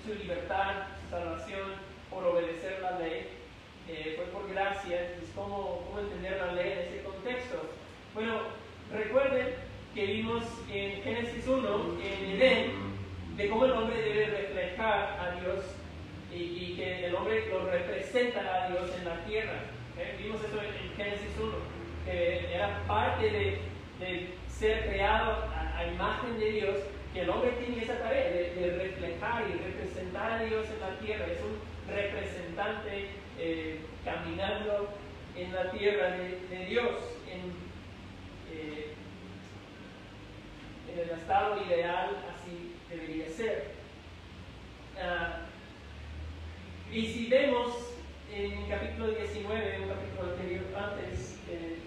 su 0.05 0.15
libertad, 0.15 0.89
su 1.03 1.11
salvación 1.11 1.75
por 2.11 2.25
obedecer 2.25 2.81
la 2.81 2.99
ley, 2.99 3.29
eh, 3.89 4.15
fue 4.17 4.25
por 4.27 4.51
gracia. 4.51 5.07
Entonces, 5.07 5.31
¿cómo, 5.35 5.85
¿cómo 5.87 6.01
entender 6.01 6.39
la 6.39 6.53
ley 6.53 6.73
en 6.73 6.79
ese 6.79 7.03
contexto? 7.05 7.71
Bueno, 8.15 8.41
recuerden 8.91 9.66
que 9.97 10.05
vimos 10.05 10.45
en 10.71 11.03
Génesis 11.03 11.49
1, 11.49 11.69
en 12.05 12.31
Edén, 12.33 12.73
de 13.35 13.49
cómo 13.49 13.65
el 13.65 13.73
hombre 13.73 13.97
debe 13.97 14.27
reflejar 14.27 15.19
a 15.19 15.41
Dios 15.41 15.65
y, 16.31 16.75
que 16.77 17.07
el 17.07 17.15
hombre 17.15 17.47
lo 17.49 17.65
representa 17.71 18.41
a 18.41 18.69
Dios 18.69 18.91
en 18.99 19.07
la 19.07 19.25
tierra. 19.25 19.55
¿eh? 19.99 20.19
Vimos 20.23 20.45
eso 20.45 20.61
en, 20.61 20.95
Génesis 20.97 21.33
1, 21.41 21.51
que 22.05 22.55
era 22.55 22.83
parte 22.87 23.25
de, 23.25 23.59
de 23.99 24.35
ser 24.49 24.87
creado 24.91 25.33
a, 25.55 25.79
a, 25.79 25.87
imagen 25.87 26.39
de 26.39 26.53
Dios 26.53 26.77
que 27.15 27.23
el 27.23 27.31
hombre 27.31 27.53
tiene 27.53 27.83
esa 27.83 27.99
tarea 27.99 28.31
de, 28.31 28.77
reflejar 28.77 29.45
y 29.49 29.53
representar 29.65 30.33
a 30.33 30.43
Dios 30.45 30.67
en 30.69 30.81
la 30.81 30.99
tierra. 30.99 31.25
Es 31.25 31.41
un 31.41 31.95
representante 31.95 33.09
eh, 33.39 33.81
caminando 34.05 34.91
en 35.35 35.55
la 35.55 35.71
tierra 35.71 36.19
de, 36.19 36.67
Dios, 36.67 36.93
en, 37.31 37.41
eh, 38.53 38.93
en, 40.97 41.09
el 41.09 41.19
estado 41.19 41.63
ideal, 41.67 42.11
así 42.33 42.75
debería 42.91 43.29
ser. 43.29 43.73
Ah, 45.01 45.41
y 46.93 47.07
si 47.07 47.27
vemos 47.27 47.75
en 48.33 48.53
el 48.53 48.69
capítulo 48.69 49.09
19, 49.09 49.81
un 49.83 49.89
capítulo 49.89 50.33
anterior, 50.33 50.65
antes, 50.77 51.39
eh, 51.51 51.79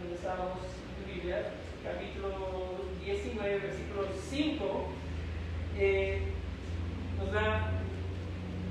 donde 0.00 0.16
estábamos 0.16 0.58
en 0.58 1.14
Biblia, 1.14 1.52
capítulo 1.84 2.84
19, 3.04 3.58
versículo 3.58 4.08
5, 4.30 4.86
eh, 5.78 6.22
nos 7.18 7.32
da 7.32 7.70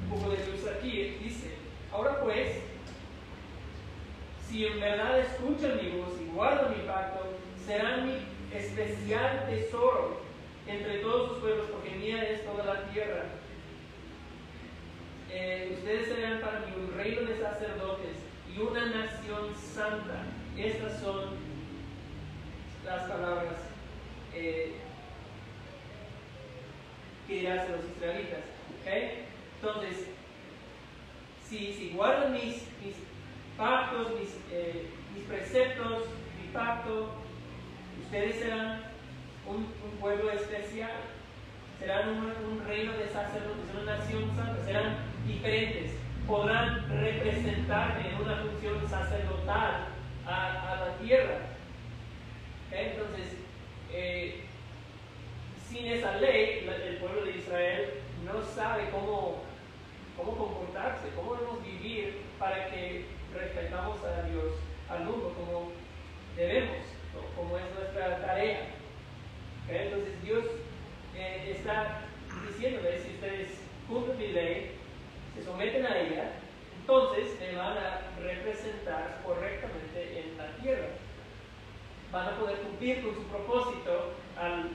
un 0.03 0.19
poco 0.19 0.31
de 0.31 0.47
luz 0.47 0.67
aquí. 0.67 1.17
Dice, 1.23 1.51
ahora 1.91 2.21
pues, 2.21 2.59
si 4.47 4.65
en 4.65 4.79
verdad 4.79 5.19
escuchan 5.19 5.77
mi 5.81 5.97
voz 5.97 6.13
y 6.21 6.33
guardan 6.33 6.77
mi 6.77 6.85
pacto, 6.85 7.21
serán 7.65 8.07
mi 8.07 8.15
especial 8.53 9.48
tesoro 9.50 10.22
entre 10.67 11.00
todos 11.00 11.29
sus 11.29 11.39
pueblos, 11.39 11.67
porque 11.72 11.91
mía 11.91 12.24
es 12.24 12.46
toda 12.46 12.65
la 12.65 12.84
tierra. 12.91 13.25
Eh, 15.29 15.75
ustedes 15.77 16.08
serán 16.08 16.41
para 16.41 16.60
mí 16.60 16.74
un 16.77 16.93
reino 16.96 17.22
de 17.22 17.39
sacerdotes 17.39 18.17
y 18.53 18.60
una 18.60 18.86
nación 18.86 19.55
santa. 19.55 20.25
Estas 20.58 21.00
son 21.00 21.36
las 22.86 23.10
palabras 23.10 23.55
eh, 24.34 24.74
que 27.27 27.34
dirás 27.34 27.70
los 27.70 27.86
israelitas. 27.86 28.39
Entonces, 29.62 30.08
si, 31.48 31.74
si 31.74 31.89
guardan 31.91 32.34
mis, 32.34 32.63
mis 32.84 32.96
pactos, 33.58 34.20
mis, 34.20 34.29
eh, 34.51 34.88
mis, 35.13 35.24
preceptos, 35.25 36.05
mi 36.41 36.51
pacto, 36.51 37.12
ustedes 38.03 38.36
serán 38.38 38.81
un, 39.48 39.67
pueblo 40.00 40.31
especial, 40.31 40.91
serán 41.79 42.10
un, 42.10 42.65
reino 42.67 42.93
de 42.93 43.08
sacerdotes, 43.10 43.70
una 43.79 43.98
nación 43.98 44.36
santa, 44.36 44.63
serán 44.65 44.98
diferentes, 45.27 45.91
podrán 46.27 46.88
representarme 46.89 48.10
en 48.10 48.15
una 48.15 48.38
función 48.38 48.89
sacerdotal 48.89 49.88
a, 50.25 50.74
a 50.74 50.86
la 50.86 50.98
tierra. 50.98 51.38
Entonces, 52.72 53.38
eh, 53.91 54.46
sin 55.70 55.88
esa 55.88 56.17
ley, 56.17 56.67
el 56.88 56.98
pueblo 56.98 57.25
de 57.25 57.38
Israel 57.38 57.93
no 58.25 58.43
sabe 58.43 58.89
cómo, 58.91 59.43
cómo 60.17 60.38
comportarse, 60.38 61.10
cómo 61.15 61.36
debemos 61.36 61.63
vivir 61.63 62.22
para 62.39 62.70
que 62.70 63.05
respetamos 63.34 63.98
a 64.03 64.24
Dios, 64.27 64.53
al 64.89 65.05
mundo, 65.05 65.34
como 65.38 65.72
debemos, 66.36 66.77
como 67.35 67.57
es 67.57 67.63
nuestra 67.75 68.21
tarea. 68.21 68.67
Entonces 69.69 70.21
Dios 70.23 70.45
eh, 71.15 71.55
está 71.57 72.01
diciéndoles, 72.47 73.03
si 73.03 73.09
ustedes 73.11 73.50
cumplen 73.88 74.17
mi 74.17 74.27
ley, 74.27 74.71
se 75.35 75.43
someten 75.43 75.85
a 75.85 75.97
ella, 75.97 76.31
entonces 76.79 77.39
me 77.39 77.55
van 77.55 77.77
a 77.77 78.01
representar 78.21 79.21
correctamente 79.25 80.19
en 80.19 80.38
la 80.38 80.47
tierra. 80.57 80.88
Van 82.11 82.27
a 82.27 82.38
poder 82.38 82.57
cumplir 82.57 83.01
con 83.03 83.15
su 83.15 83.23
propósito 83.23 84.13
al, 84.38 84.71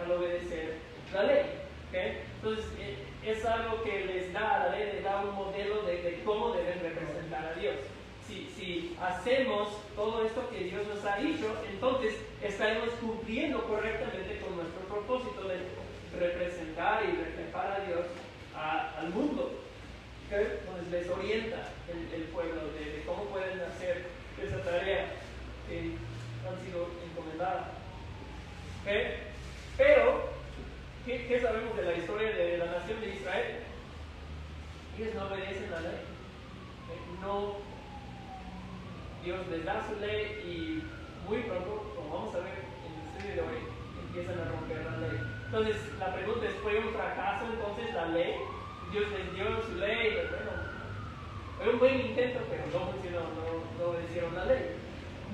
al 0.00 0.12
obedecer 0.12 0.76
la 1.12 1.22
ley. 1.24 1.42
Entonces, 1.92 2.66
eh, 2.78 2.96
es 3.24 3.44
algo 3.44 3.82
que 3.82 4.04
les 4.04 4.32
da 4.32 4.54
a 4.54 4.66
la 4.66 4.76
ley, 4.76 4.92
les 4.92 5.02
da 5.02 5.22
un 5.22 5.34
modelo 5.34 5.82
de, 5.82 6.02
de 6.02 6.22
cómo 6.22 6.52
deben 6.52 6.80
representar 6.80 7.46
a 7.46 7.54
Dios. 7.54 7.76
Si, 8.28 8.96
hacemos 9.00 9.68
todo 9.96 10.24
esto 10.24 10.48
que 10.50 10.64
Dios 10.64 10.86
nos 10.86 11.04
ha 11.04 11.16
dicho, 11.16 11.54
entonces 11.70 12.14
estaremos 12.42 12.90
cumpliendo 13.00 13.64
correctamente 13.64 14.40
con 14.40 14.56
nuestro 14.56 14.80
propósito 14.82 15.48
de 15.48 15.58
representar 16.18 17.04
y 17.04 17.16
reflejar 17.16 17.80
a 17.80 17.84
Dios 17.86 18.06
al 18.54 19.08
mundo. 19.10 19.52
Entonces 20.30 20.88
les 20.90 21.08
orienta 21.08 21.72
el, 21.88 22.24
pueblo 22.24 22.60
de, 22.72 23.02
cómo 23.06 23.24
pueden 23.24 23.60
hacer 23.60 24.04
esa 24.42 24.62
tarea 24.62 25.06
que 25.68 25.94
han 26.46 26.66
sido 26.66 26.88
encomendadas. 27.10 27.68
Pero 29.76 30.38
¿Qué, 31.08 31.40
sabemos 31.40 31.74
de 31.74 31.84
la 31.84 31.94
historia 31.94 32.30
de 32.32 32.58
la 32.58 32.66
nación 32.66 33.00
de 33.00 33.08
Israel? 33.08 33.60
Ellos 34.98 35.14
no 35.14 35.24
obedecen 35.24 35.70
la 35.70 35.80
ley. 35.80 35.90
Eh, 35.94 37.00
no, 37.22 37.56
Dios 39.24 39.46
les 39.48 39.64
da 39.64 39.82
su 39.86 40.00
ley 40.00 40.42
y 40.44 40.82
muy 41.28 41.42
pronto, 41.42 41.92
como 41.96 42.14
vamos 42.14 42.34
a 42.34 42.38
ver 42.38 42.64
en 42.84 42.92
el 42.92 43.16
estudio 43.16 43.34
de 43.34 43.40
hoy, 43.48 43.58
empiezan 44.06 44.40
a 44.40 44.50
romper 44.50 44.84
la 44.84 44.96
ley. 45.08 45.20
Entonces, 45.46 45.76
la 45.98 46.14
pregunta 46.14 46.46
es, 46.46 46.54
¿fue 46.62 46.78
un 46.78 46.92
fracaso 46.92 47.46
entonces 47.52 47.94
la 47.94 48.06
ley? 48.06 48.34
Dios 48.92 49.04
les 49.10 49.34
dio 49.34 49.62
su 49.62 49.74
ley, 49.76 50.14
bueno, 50.30 50.52
fue 51.58 51.68
un 51.72 51.78
buen 51.78 52.00
intento, 52.00 52.40
pero 52.48 52.62
no 52.72 52.92
funcionó, 52.92 53.20
no, 53.20 53.84
no 53.84 53.90
obedecieron 53.90 54.34
la 54.34 54.44
ley. 54.46 54.76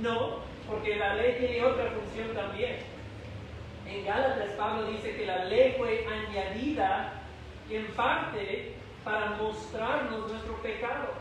No, 0.00 0.40
porque 0.68 0.96
la 0.96 1.14
ley 1.14 1.36
tiene 1.38 1.64
otra 1.64 1.90
función 1.90 2.34
también 2.34 2.94
en 3.86 4.04
Gálatas 4.04 4.50
Pablo 4.56 4.86
dice 4.86 5.14
que 5.14 5.26
la 5.26 5.44
ley 5.44 5.74
fue 5.76 6.06
añadida 6.06 7.12
en 7.70 7.86
parte 7.88 8.74
para 9.04 9.30
mostrarnos 9.32 10.30
nuestro 10.30 10.54
pecado. 10.62 11.12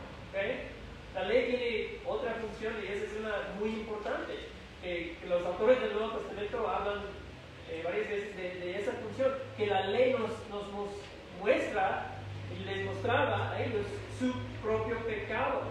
La 1.14 1.24
ley 1.26 1.46
tiene 1.46 2.00
otra 2.06 2.34
función 2.34 2.74
y 2.82 2.92
esa 2.92 3.06
es 3.06 3.20
una 3.20 3.54
muy 3.60 3.70
importante. 3.70 4.34
los 5.28 5.46
autores 5.46 5.80
del 5.80 5.94
Nuevo 5.94 6.18
Testamento 6.18 6.68
hablan 6.68 7.02
eh, 7.70 7.82
varias 7.84 8.10
veces 8.10 8.36
de, 8.36 8.80
esa 8.80 8.94
función, 8.94 9.32
que 9.56 9.68
la 9.68 9.88
ley 9.88 10.14
nos, 10.14 10.32
muestra 11.40 12.18
y 12.56 12.64
les 12.64 12.86
mostraba 12.86 13.58
ellos 13.62 13.86
su 14.20 14.34
propio 14.62 14.98
pecado. 15.06 15.62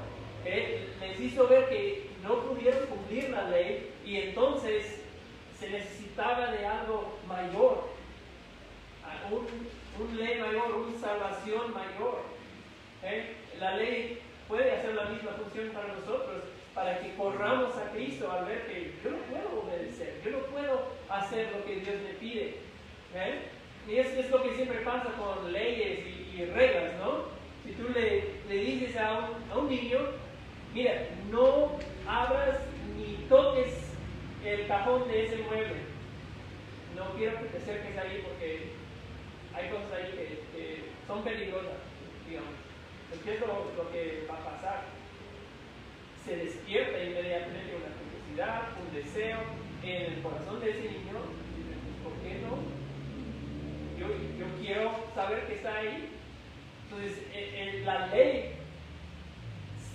Les 0.44 1.20
hizo 1.20 1.48
ver 1.48 1.68
que 1.68 2.10
no 2.22 2.40
pudieron 2.42 2.86
cumplir 2.86 3.30
la 3.30 3.48
ley 3.48 3.90
y 4.04 4.16
entonces 4.18 5.02
se 5.58 5.70
necesitaba 5.70 6.50
de 6.52 6.66
algo 6.66 7.18
mayor, 7.26 7.88
un 9.30 10.16
ley 10.16 10.40
mayor, 10.40 10.72
una 10.72 10.98
salvación 10.98 11.72
mayor. 11.72 12.22
¿eh? 13.02 13.36
La 13.58 13.76
ley 13.76 14.20
puede 14.52 14.70
hacer 14.70 14.94
la 14.94 15.06
misma 15.06 15.30
función 15.30 15.70
para 15.70 15.94
nosotros, 15.94 16.42
para 16.74 16.98
que 17.00 17.14
corramos 17.14 17.74
a 17.74 17.90
Cristo 17.90 18.30
al 18.30 18.44
ver 18.44 18.66
que 18.66 18.92
yo 19.02 19.10
no 19.12 19.16
puedo 19.16 19.62
obedecer, 19.62 20.20
yo 20.22 20.30
no 20.30 20.38
puedo 20.40 20.92
hacer 21.08 21.52
lo 21.56 21.64
que 21.64 21.76
Dios 21.76 21.96
me 22.06 22.14
pide. 22.20 22.56
Y 23.88 23.96
es, 23.96 24.12
es, 24.12 24.30
lo 24.30 24.42
que 24.42 24.54
siempre 24.54 24.80
pasa 24.80 25.08
con 25.12 25.50
leyes 25.50 26.00
y, 26.36 26.44
reglas, 26.44 26.92
¿no? 26.98 27.24
Si 27.64 27.72
tú 27.72 27.88
le, 27.94 28.24
le 28.46 28.54
dices 28.62 28.94
a 28.98 29.20
un, 29.20 29.50
a 29.50 29.56
un 29.56 29.70
niño, 29.70 30.00
mira, 30.74 31.08
no 31.30 31.78
abras 32.06 32.58
ni 32.94 33.24
toques 33.30 33.90
el 34.44 34.66
cajón 34.66 35.08
de 35.08 35.24
ese 35.24 35.38
mueble. 35.38 35.80
No 36.94 37.16
quiero 37.16 37.38
que 37.38 37.46
te 37.46 37.56
acerques 37.56 37.96
ahí 37.96 38.22
porque 38.22 38.72
hay 39.54 39.70
cosas 39.70 39.92
ahí 39.92 40.12
que, 40.12 40.84
son 41.06 41.24
peligrosas, 41.24 41.80
digamos. 42.28 42.61
¿Qué 43.24 43.34
es 43.34 43.40
lo, 43.40 43.92
que 43.92 44.26
va 44.28 44.38
a 44.38 44.44
pasar? 44.44 44.84
Se 46.24 46.36
despierta 46.36 47.02
inmediatamente 47.02 47.76
una 47.76 47.92
curiosidad, 47.98 48.68
un 48.80 48.94
deseo 48.94 49.38
en 49.82 50.12
el 50.12 50.22
corazón 50.22 50.60
de 50.60 50.70
ese 50.70 50.82
niño. 50.82 51.18
¿Por 52.02 52.14
qué 52.22 52.40
no? 52.40 52.58
Yo, 53.98 54.08
yo 54.38 54.46
quiero 54.60 54.92
saber 55.14 55.46
qué 55.46 55.54
está 55.54 55.76
ahí. 55.76 56.08
Entonces, 56.84 57.18
en 57.32 57.84
la 57.84 58.06
ley 58.08 58.54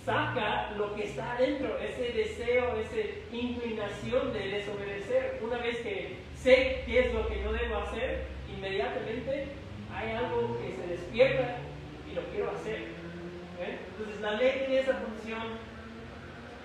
saca 0.07 0.71
lo 0.77 0.95
que 0.95 1.03
está 1.03 1.33
adentro, 1.33 1.77
ese 1.79 2.13
deseo, 2.13 2.79
esa 2.79 3.09
inclinación 3.31 4.31
de 4.31 4.47
desobedecer. 4.47 5.39
Una 5.43 5.57
vez 5.57 5.79
que 5.79 6.15
sé 6.33 6.83
qué 6.85 6.99
es 6.99 7.13
lo 7.13 7.27
que 7.27 7.43
yo 7.43 7.51
debo 7.51 7.79
hacer, 7.79 8.23
inmediatamente 8.55 9.47
hay 9.93 10.11
algo 10.11 10.57
que 10.61 10.71
se 10.71 10.87
despierta 10.87 11.57
y 12.09 12.15
lo 12.15 12.21
quiero 12.31 12.46
la 14.27 14.33
ley 14.33 14.65
tiene 14.65 14.79
esa 14.79 14.93
función. 14.95 15.41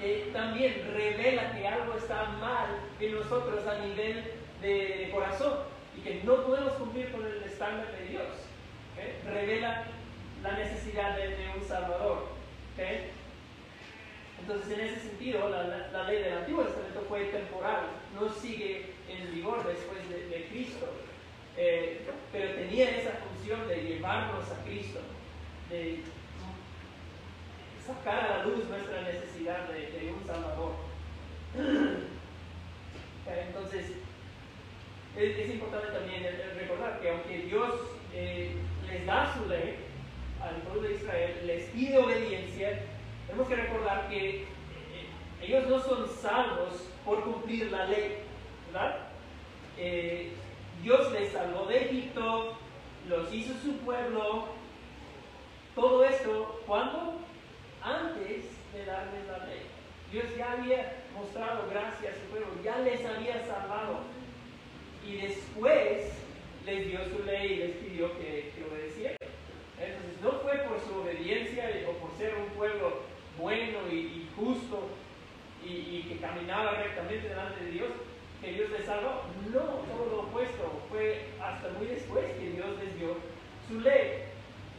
Eh, 0.01 0.31
también 0.33 0.83
revela 0.93 1.53
que 1.53 1.69
algo 1.69 1.95
está 1.95 2.25
mal 2.41 2.67
en 2.99 3.15
nosotros 3.15 3.65
a 3.69 3.79
nivel 3.87 4.33
de, 4.61 5.09
corazón 5.13 5.59
y 5.97 6.01
que 6.01 6.23
no 6.25 6.45
podemos 6.45 6.73
cumplir 6.73 7.13
con 7.13 7.25
el 7.25 7.41
estándar 7.45 7.87
de 7.93 8.09
Dios. 8.09 8.27
Revela 9.25 9.85
la 10.43 10.53
necesidad 10.53 11.17
de, 11.17 11.53
un 11.57 11.65
Salvador. 11.65 12.31
Entonces, 14.41 14.77
en 14.77 14.81
ese 14.81 15.01
sentido, 15.01 15.49
la, 15.49 16.03
ley 16.05 16.21
del 16.21 16.39
Antiguo 16.39 16.65
Testamento 16.65 17.05
fue 17.09 17.27
temporal, 17.27 17.83
no 18.19 18.29
sigue 18.29 18.87
en 19.09 19.33
vigor 19.33 19.65
después 19.65 20.09
de, 20.09 20.49
Cristo, 20.51 20.87
eh, 21.57 22.09
pero 22.33 22.55
tenía 22.55 22.91
esa 22.91 23.13
función 23.13 23.69
de 23.69 23.77
llevarnos 23.85 24.51
a 24.51 24.65
Cristo, 24.65 24.99
sacar 27.87 28.19
a 28.19 28.39
la 28.39 28.45
luz 28.45 28.65
nuestra 28.69 29.03
necesidad 29.03 29.69
de, 29.69 30.13
un 30.13 30.27
Salvador. 30.27 30.73
Entonces, 33.49 33.93
es, 35.17 35.51
importante 35.51 35.89
también 35.89 36.23
recordar 36.59 37.01
que 37.01 37.11
aunque 37.11 37.39
Dios 37.43 37.75
eh, 38.15 38.57
les 38.89 39.07
da 39.07 39.35
su 39.35 39.49
ley 39.49 39.77
al 40.41 40.57
pueblo 40.63 40.89
de 40.89 40.95
Israel, 40.95 41.41
les 41.47 41.65
pide 41.71 41.99
obediencia, 41.99 42.83
tenemos 43.27 43.49
que 43.49 43.57
recordar 43.57 44.09
que 44.09 44.43
eh, 44.43 44.47
ellos 45.41 45.69
no 45.69 45.81
son 45.81 46.09
salvos 46.09 46.89
por 47.05 47.23
cumplir 47.25 47.71
la 47.71 47.87
ley, 47.87 48.19
¿verdad? 48.73 48.99
Eh, 49.79 50.33
Dios 50.83 51.13
les 51.13 51.33
salvó 51.33 51.67
de 51.67 51.85
Egipto, 51.85 52.57
los 53.09 53.33
hizo 53.33 53.55
su 53.63 53.77
pueblo, 53.79 54.47
todo 55.75 56.05
esto, 56.05 56.61
¿cuándo? 56.67 57.22
Antes 57.83 58.45
de 58.73 58.85
darles 58.87 59.27
la 59.27 59.47
ley. 59.47 59.63
Dios 60.11 60.25
ya 60.37 60.53
había 60.53 61.05
mostrado 61.15 61.69
gracia 61.71 62.11
a 62.11 62.15
su 62.15 62.21
pueblo, 62.31 62.49
ya 62.63 62.79
les 62.79 63.05
había 63.05 63.45
salvado. 63.47 64.01
Y 65.07 65.17
después 65.17 66.13
les 66.65 66.87
dio 66.87 67.05
su 67.07 67.25
ley 67.25 67.53
y 67.53 67.57
les 67.57 67.71
pidió 67.77 68.13
que, 68.19 68.53
que 68.55 68.65
obedecieran. 68.71 69.17
Entonces 69.81 70.21
no 70.23 70.31
fue 70.41 70.59
por 70.59 70.81
su 70.81 70.95
obediencia 71.01 71.65
o 71.89 71.93
por 71.95 72.17
ser 72.17 72.35
un 72.37 72.47
pueblo 72.51 73.03
bueno 73.39 73.79
y, 73.91 74.29
justo 74.37 74.89
y, 75.65 76.03
que 76.03 76.19
caminaba 76.19 76.73
rectamente 76.73 77.29
delante 77.29 77.65
de 77.65 77.71
Dios, 77.71 77.89
que 78.41 78.53
Dios 78.53 78.71
les 78.71 78.85
salvó. 78.85 79.23
No, 79.53 79.61
todo 79.61 80.07
lo 80.11 80.21
opuesto. 80.23 80.83
Fue 80.89 81.27
hasta 81.41 81.69
muy 81.71 81.87
después 81.87 82.25
que 82.39 82.51
Dios 82.51 82.67
les 82.79 82.99
dio 82.99 83.17
su 83.69 83.81
ley. 83.81 84.32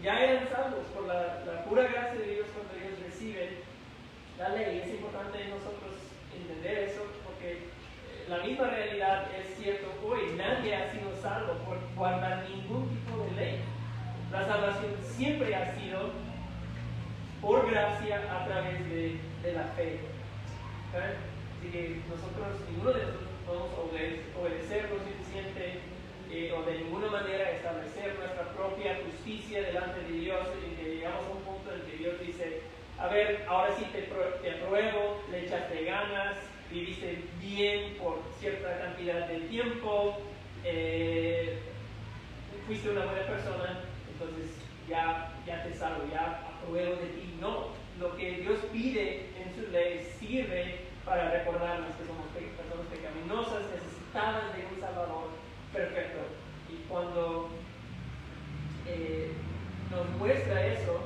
Ya 0.04 0.20
eran 0.20 0.50
salvos 0.50 0.84
por 0.94 1.08
la, 1.08 1.64
pura 1.64 1.84
gracia 1.84 2.20
de 2.20 2.36
Dios 2.36 2.48
cuando 2.52 2.76
ellos 2.76 3.00
reciben 3.08 3.56
la 4.38 4.50
ley. 4.50 4.82
Es 4.84 4.92
importante 4.92 5.40
nosotros 5.48 5.96
entender 6.36 6.90
eso 6.90 7.08
porque 7.24 7.54
eh, 7.54 8.26
la 8.28 8.40
misma 8.40 8.68
realidad 8.68 9.28
es 9.34 9.56
cierto 9.56 9.88
hoy. 10.06 10.36
Nadie 10.36 10.76
ha 10.76 10.92
sido 10.92 11.16
salvo 11.22 11.54
por 11.64 11.78
guardar 11.96 12.44
ningún 12.50 12.90
tipo 12.90 13.24
de 13.24 13.32
ley. 13.32 13.62
La 14.30 14.46
salvación 14.46 14.92
siempre 15.02 15.56
ha 15.56 15.74
sido 15.74 16.12
por 17.42 17.72
gracia 17.72 18.18
a 18.30 18.46
través 18.46 18.80
de, 18.90 19.54
la 19.54 19.64
fe. 19.76 20.00
Así 20.92 21.72
que 21.72 22.02
nosotros, 22.10 22.60
ninguno 22.70 22.92
de 22.92 23.06
nosotros 23.06 23.30
podemos 23.46 23.70
obedecer 24.38 24.90
lo 24.90 25.00
suficiente 25.00 25.80
eh, 26.34 26.52
o 26.52 26.64
de 26.64 26.80
ninguna 26.80 27.12
manera 27.12 27.52
establecer 27.52 28.16
nuestra 28.18 28.50
propia 28.54 28.98
justicia 29.06 29.62
delante 29.62 30.02
de 30.02 30.20
Dios 30.20 30.48
y 30.66 30.76
que 30.76 30.96
llegamos 30.96 31.28
a 31.28 31.30
un 31.30 31.44
punto 31.44 31.72
en 31.72 31.82
que 31.84 31.98
Dios 31.98 32.20
dice, 32.20 32.62
a 32.98 33.08
ver, 33.08 33.46
ahora 33.48 33.76
sí 33.78 33.86
te, 33.92 34.02
te 34.02 34.52
apruebo, 34.52 35.22
le 35.30 35.46
echaste 35.46 35.86
ganas, 35.86 36.38
viviste 36.72 37.20
bien 37.40 37.98
por 38.02 38.18
cierta 38.40 38.80
cantidad 38.80 39.28
de 39.28 39.42
tiempo, 39.42 40.18
eh, 40.64 41.60
fuiste 42.66 42.90
una 42.90 43.06
buena 43.06 43.28
persona, 43.28 43.82
entonces 44.12 44.50
ya, 44.90 45.32
ya 45.46 45.64
te 45.64 45.74
salvo, 45.76 46.04
ya 46.12 46.50
apruebo 46.50 46.96
de 46.96 47.10
ti. 47.10 47.36
No, 47.40 47.68
lo 48.00 48.16
que 48.18 48.40
Dios 48.42 48.58
pide 48.72 49.28
en 49.38 49.54
su 49.54 49.70
ley 49.72 50.04
sirve 50.20 50.80
para 51.06 51.30
recordarnos 51.30 51.96
que 51.96 52.08
somos 52.08 52.26
personas 52.34 52.88
pecaminosas, 52.88 53.70
necesitadas 53.70 54.58
de 54.58 54.66
un 54.66 54.82
Salvador 54.82 55.43
perfecto. 55.74 56.20
Y 56.70 56.88
cuando 56.88 57.50
eh, 58.88 59.32
nos 59.92 60.10
muestra 60.18 60.68
eso 60.68 61.00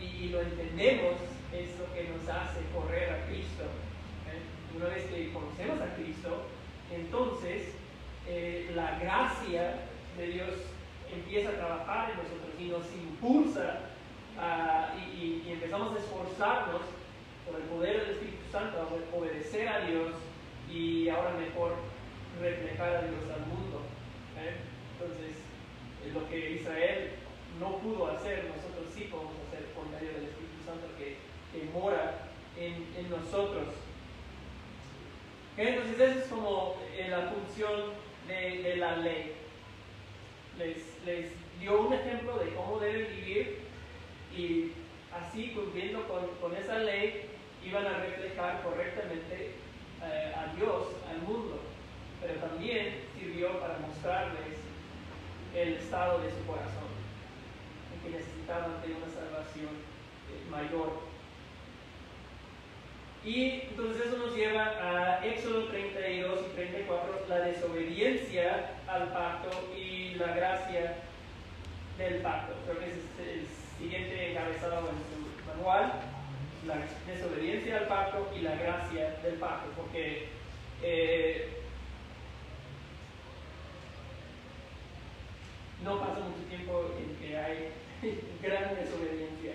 y, 0.00 0.28
lo 0.28 0.40
entendemos, 0.40 1.16
es 1.52 1.78
lo 1.78 1.92
que 1.94 2.08
nos 2.08 2.28
hace 2.28 2.60
correr 2.74 3.10
a 3.10 3.26
Cristo. 3.26 3.64
¿eh? 4.28 4.76
Una 4.76 4.86
vez 4.86 5.04
que 5.04 5.32
conocemos 5.32 5.80
a 5.80 5.94
Cristo, 5.94 6.42
entonces 6.92 7.74
eh, 8.26 8.70
la 8.74 8.98
gracia 8.98 9.80
de 10.16 10.26
Dios 10.26 10.54
empieza 11.12 11.50
a 11.50 11.54
trabajar 11.54 12.10
en 12.10 12.16
nosotros 12.18 12.50
y 12.58 12.66
nos 12.66 12.86
impulsa 12.94 13.80
y, 15.18 15.50
empezamos 15.50 15.94
a 15.94 15.98
esforzarnos 15.98 16.82
por 17.44 17.60
el 17.60 17.66
poder 17.66 18.00
del 18.00 18.10
Espíritu 18.12 18.50
Santo 18.50 18.78
a 18.78 19.16
obedecer 19.16 19.68
a 19.68 19.80
Dios 19.80 20.14
y 20.72 21.08
ahora 21.08 21.32
mejor 21.32 21.74
reflejar 22.40 22.96
a 22.96 23.02
Dios 23.02 23.20
al 23.34 23.46
mundo. 23.46 23.89
¿Eh? 25.00 25.04
Entonces, 25.04 26.14
lo 26.14 26.28
que 26.28 26.52
Israel 26.52 27.10
no 27.58 27.78
pudo 27.78 28.10
hacer, 28.10 28.44
nosotros 28.44 28.92
sí 28.94 29.04
podemos 29.04 29.34
hacer 29.48 29.66
por 29.74 29.86
medio 29.86 30.14
del 30.14 30.28
Espíritu 30.28 30.64
Santo 30.64 30.86
que, 30.98 31.16
mora 31.74 32.28
en, 32.56 32.86
en 32.96 33.10
nosotros. 33.10 33.68
Entonces, 35.56 36.00
esa 36.00 36.20
es 36.20 36.26
como 36.26 36.76
eh, 36.96 37.08
la 37.10 37.32
función 37.32 37.92
de, 38.26 38.62
de 38.62 38.76
la 38.76 38.96
ley. 38.96 39.34
Les, 40.58 40.76
les, 41.04 41.32
dio 41.60 41.82
un 41.82 41.92
ejemplo 41.92 42.38
de 42.38 42.54
cómo 42.54 42.78
deben 42.78 43.14
vivir 43.16 43.58
y 44.34 44.72
así 45.12 45.50
cumpliendo 45.50 46.08
con, 46.08 46.26
con 46.40 46.56
esa 46.56 46.78
ley 46.78 47.26
iban 47.62 47.86
a 47.86 47.98
reflejar 47.98 48.62
correctamente 48.62 49.56
eh, 50.02 50.32
a 50.34 50.54
Dios 50.56 50.86
al 51.10 51.20
mundo, 51.22 51.60
pero 52.22 52.34
también 52.40 53.02
sirvió 53.18 53.60
para 53.60 53.78
mostrarles 53.78 54.59
el 55.54 55.74
estado 55.74 56.20
de 56.20 56.30
su 56.30 56.44
corazón, 56.46 56.90
en 57.94 58.00
que 58.02 58.18
necesitaban 58.18 58.80
de 58.82 58.94
una 58.94 59.08
salvación 59.08 59.70
eh, 60.30 60.50
mayor. 60.50 61.10
Y 63.24 63.68
entonces 63.68 64.06
eso 64.06 64.16
nos 64.16 64.34
lleva 64.34 64.64
a 64.80 65.26
Éxodo 65.26 65.66
32 65.66 66.40
y 66.50 66.54
34, 66.54 67.26
la 67.28 67.38
desobediencia 67.40 68.76
al 68.88 69.12
pacto 69.12 69.50
y 69.76 70.14
la 70.14 70.34
gracia 70.34 70.96
del 71.98 72.22
pacto. 72.22 72.54
Creo 72.64 72.78
que 72.78 72.86
es 72.86 72.96
el 73.18 73.46
siguiente 73.78 74.30
encabezado 74.30 74.88
en 74.88 74.96
su 74.96 75.46
manual 75.46 75.92
la 76.66 76.76
desobediencia 77.06 77.78
al 77.78 77.86
pacto 77.88 78.30
y 78.36 78.40
la 78.40 78.54
gracia 78.54 79.16
del 79.22 79.34
pacto, 79.34 79.70
porque 79.76 80.28
eh, 80.82 81.59
no 85.84 85.98
pasa 85.98 86.20
mucho 86.20 86.42
tiempo 86.48 86.90
en 86.98 87.16
que 87.16 87.36
hay 87.36 87.70
gran 88.42 88.74
desobediencia. 88.74 89.52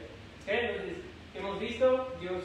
Entonces, 0.48 0.98
hemos 1.34 1.60
visto, 1.60 2.14
Dios 2.20 2.44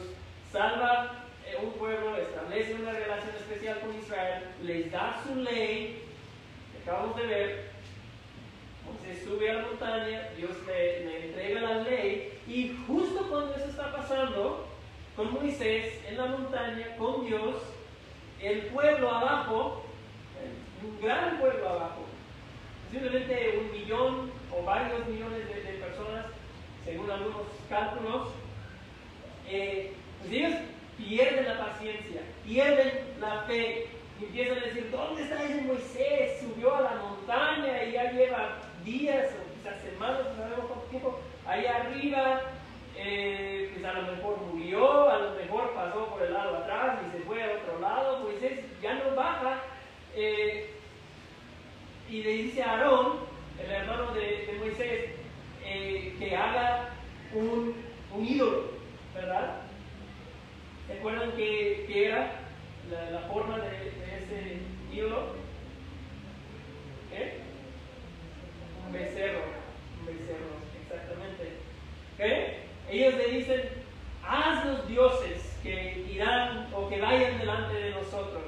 salva 0.51 1.25
eh, 1.45 1.57
un 1.61 1.71
pueblo, 1.73 2.17
establece 2.17 2.75
una 2.75 2.91
relación 2.91 3.35
especial 3.35 3.79
con 3.79 3.95
Israel, 3.97 4.43
les 4.63 4.91
da 4.91 5.21
su 5.25 5.35
ley, 5.35 6.03
acabamos 6.81 7.15
de 7.17 7.25
ver, 7.25 7.71
Moisés 8.85 9.23
sube 9.23 9.49
a 9.49 9.53
la 9.53 9.61
montaña, 9.63 10.29
Dios 10.35 10.51
le, 10.65 11.05
le 11.05 11.25
entrega 11.27 11.61
la 11.61 11.83
ley 11.83 12.39
y 12.47 12.75
justo 12.87 13.27
cuando 13.29 13.55
eso 13.55 13.65
está 13.65 13.91
pasando, 13.91 14.67
con 15.15 15.33
Moisés 15.33 16.01
en 16.07 16.17
la 16.17 16.25
montaña, 16.25 16.95
con 16.97 17.25
Dios, 17.25 17.55
el 18.41 18.61
pueblo 18.67 19.09
abajo, 19.09 19.83
un 20.83 20.99
gran 20.99 21.39
pueblo 21.39 21.69
abajo, 21.69 22.05
posiblemente 22.91 23.57
un 23.57 23.71
millón 23.71 24.31
o 24.51 24.63
varios 24.63 25.07
millones 25.07 25.47
de, 25.47 25.71
personas, 25.79 26.25
según 26.83 27.09
algunos 27.09 27.47
cálculos, 27.69 28.29
eh, 29.47 29.93
pues 30.19 30.31
ellos 30.33 30.53
pierden 30.97 31.45
la 31.45 31.65
paciencia, 31.65 32.21
pierden 32.45 32.91
la 33.19 33.43
fe, 33.43 33.87
y 34.19 34.25
empiezan 34.25 34.57
a 34.57 34.65
decir, 34.65 34.91
¿dónde 34.91 35.23
está 35.23 35.43
ese 35.43 35.61
Moisés? 35.61 36.41
Subió 36.41 36.75
a 36.75 36.81
la 36.81 36.95
montaña 36.95 37.83
y 37.85 37.93
ya 37.93 38.11
lleva 38.11 38.57
días 38.83 39.27
o 39.33 39.57
quizás 39.57 39.81
semanas, 39.81 40.19
no 40.29 40.43
sabemos 40.43 40.65
cuánto 40.67 40.85
tiempo, 40.87 41.19
ahí 41.47 41.65
arriba, 41.65 42.41
eh, 42.97 43.71
pues 43.73 43.85
a 43.85 43.93
lo 43.93 44.11
mejor 44.11 44.37
murió, 44.51 45.09
a 45.09 45.17
lo 45.17 45.31
mejor 45.35 45.73
pasó 45.73 46.07
por 46.07 46.23
el 46.23 46.33
lado 46.33 46.57
atrás 46.57 46.99
y 47.07 47.17
se 47.17 47.23
fue 47.23 47.41
al 47.41 47.57
otro 47.57 47.79
lado, 47.79 48.23
pues 48.23 48.35
ya 48.81 48.93
no 48.95 49.15
baja. 49.15 49.61
Eh, 50.13 50.80
y 52.11 52.23
le 52.23 52.31
dice 52.31 52.61
a 52.61 52.71
Aarón, 52.71 53.19
el 53.57 53.71
hermano 53.71 54.13
de, 54.13 54.53
Moisés, 54.59 55.11
eh, 55.63 56.13
que 56.19 56.35
haga 56.35 56.89
un, 57.33 57.73
ídolo, 58.21 58.71
¿verdad? 59.15 59.61
¿Se 60.87 60.93
acuerdan 60.97 61.31
que, 61.31 61.85
era 61.89 62.41
la, 63.11 63.19
forma 63.29 63.59
de, 63.59 63.93
ese 64.17 64.57
ídolo? 64.93 65.35
¿Qué? 67.09 67.37
Un 68.85 68.91
becerro, 68.91 69.43
un 70.01 70.05
becerro, 70.05 70.51
exactamente. 70.83 71.53
¿Qué? 72.17 72.57
Ellos 72.89 73.13
le 73.13 73.27
dicen, 73.37 73.61
haz 74.27 74.65
los 74.65 74.85
dioses 74.89 75.57
que 75.63 76.05
irán 76.11 76.67
o 76.75 76.89
que 76.89 76.99
vayan 76.99 77.39
delante 77.39 77.73
de 77.73 77.91
nosotros, 77.91 78.43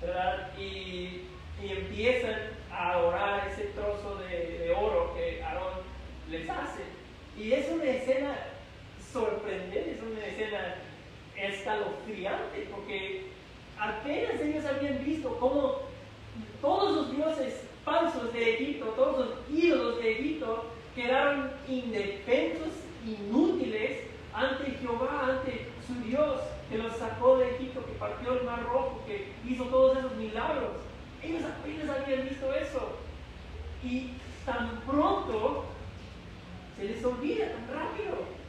¿verdad? 0.00 0.52
Y, 0.56 1.22
empiezan 1.70 2.34
a 2.70 2.98
orar 2.98 3.48
ese 3.48 3.64
trozo 3.68 4.16
de, 4.16 4.74
oro 4.76 5.14
que 5.14 5.42
Aarón 5.42 5.74
les 6.30 6.48
hace. 6.48 6.82
Y 7.38 7.52
es 7.52 7.70
una 7.70 7.84
escena 7.84 8.36
sorprendente, 9.12 9.92
es 9.92 10.02
una 10.02 10.24
escena 10.24 10.76
escalofriante, 11.36 12.68
porque 12.70 13.26
apenas 13.78 14.40
ellos 14.40 14.64
habían 14.64 15.04
visto 15.04 15.36
cómo 15.38 15.80
todos 16.60 16.96
los 16.96 17.16
dioses 17.16 17.64
falsos 17.84 18.32
de 18.32 18.54
Egipto, 18.54 18.86
todos 18.96 19.26
los 19.26 19.50
ídolos 19.50 19.98
de 19.98 20.12
Egipto, 20.12 20.66
quedaron 20.94 21.50
indefensos 21.68 22.72
inútiles 23.04 24.00
ante 24.32 24.70
Jehová, 24.72 25.28
ante 25.28 25.66
su 25.86 25.94
Dios, 26.08 26.40
que 26.70 26.78
los 26.78 26.96
sacó 26.96 27.38
de 27.38 27.50
Egipto, 27.56 27.84
que 27.84 27.92
partió 27.92 28.38
el 28.38 28.44
mar 28.44 28.62
rojo, 28.64 29.02
que 29.06 29.32
hizo 29.46 29.64
todos 29.64 29.98
esos 29.98 30.14
milagros. 30.16 30.70
Ellos 31.22 31.42
apenas 31.44 31.88
habían 31.88 32.28
visto 32.28 32.52
eso. 32.54 32.98
Y 33.82 34.10
tan 34.44 34.80
pronto 34.80 35.64
se 36.76 36.84
les 36.84 37.04
olvida, 37.04 37.46
tan 37.52 37.76
rápido. 37.76 38.42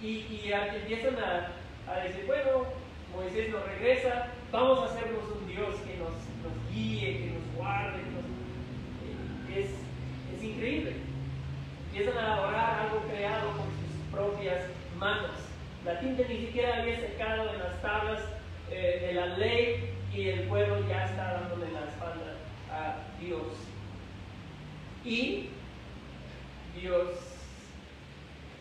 Y, 0.00 0.50
empiezan 0.50 1.16
a, 1.16 2.00
decir, 2.02 2.24
bueno, 2.26 2.66
Moisés 3.14 3.50
nos 3.50 3.64
regresa, 3.66 4.28
vamos 4.50 4.80
a 4.80 4.92
hacernos 4.92 5.22
un 5.30 5.46
Dios 5.46 5.76
que 5.86 5.96
nos, 5.98 6.72
guíe, 6.72 7.18
que 7.18 7.30
nos 7.32 7.56
guarde. 7.56 8.00
Que 9.46 9.62
es, 9.62 9.70
es 10.36 10.42
increíble 10.42 11.12
empiezan 11.92 12.24
a 12.24 12.34
adorar 12.36 12.80
algo 12.80 13.02
creado 13.06 13.48
con 13.50 13.66
sus 13.66 14.10
propias 14.10 14.64
manos. 14.96 15.30
La 15.84 16.00
tinta 16.00 16.22
ni 16.26 16.46
siquiera 16.46 16.80
había 16.80 16.98
secado 17.00 17.50
en 17.52 17.58
las 17.58 17.82
tablas 17.82 18.20
eh, 18.70 19.08
de 19.08 19.12
la 19.12 19.26
ley 19.36 19.91
y 20.14 20.28
el 20.28 20.40
pueblo 20.42 20.86
ya 20.88 21.06
está 21.06 21.32
dándole 21.32 21.72
la 21.72 21.84
espalda 21.88 22.36
a 22.70 22.96
Dios. 23.18 23.42
Y 25.04 25.48
Dios 26.78 27.08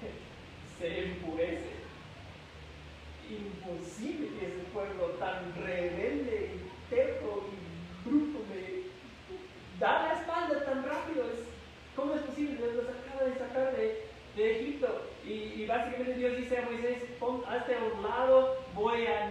se 0.80 1.06
empurece. 1.06 1.82
Imposible 3.30 4.28
que 4.40 4.48
ese 4.48 4.64
pueblo 4.74 5.08
tan 5.20 5.54
rebelde 5.64 6.52
y 6.56 6.94
terco 6.94 7.48
y 7.50 8.10
bruto 8.10 8.40
me 8.50 9.80
da 9.80 10.04
la 10.04 10.14
espalda 10.20 10.66
tan 10.66 10.84
rápido. 10.84 11.26
¿Cómo 11.96 12.16
es 12.16 12.22
posible? 12.22 12.60
Los 12.60 12.86
acaba 12.86 13.30
de 13.30 13.38
sacar 13.38 13.76
de, 13.76 14.12
Egipto. 14.38 15.08
Y, 15.26 15.66
básicamente 15.66 16.16
Dios 16.16 16.38
dice 16.38 16.58
a 16.58 16.62
Moisés, 16.64 17.04
hazte 17.48 17.76
a 17.76 17.84
un 17.84 18.04
lado, 18.04 18.58
voy 18.74 19.06
a 19.06 19.30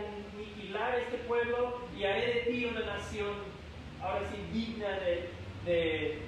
aniquilar 0.71 0.99
este 0.99 1.19
pueblo 1.27 1.81
y 1.97 2.05
haré 2.05 2.27
de 2.27 2.41
ti 2.43 2.65
una 2.65 2.81
nación, 2.81 3.31
ahora 4.03 4.21
sí, 4.31 4.37
digna 4.53 4.89
de, 5.01 5.31
de, 5.67 6.19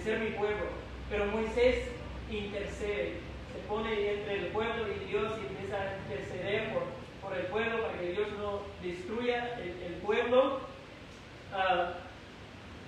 ser 0.00 0.18
mi 0.20 0.30
pueblo. 0.30 0.66
Pero 1.10 1.26
Moisés 1.26 1.88
intercede 2.30 3.14
se 3.52 3.60
pone 3.68 4.10
entre 4.10 4.34
el 4.34 4.46
pueblo 4.46 4.86
y 4.88 5.08
Dios 5.08 5.32
y 5.38 5.46
empieza 5.46 5.80
a 5.80 5.96
interceder 5.98 6.72
por, 6.72 6.82
por 7.22 7.38
el 7.38 7.46
pueblo 7.46 7.82
para 7.82 7.98
que 7.98 8.12
Dios 8.12 8.28
no 8.38 8.62
destruya 8.82 9.56
el, 9.60 9.94
pueblo. 10.04 10.60
Ah, 11.52 11.94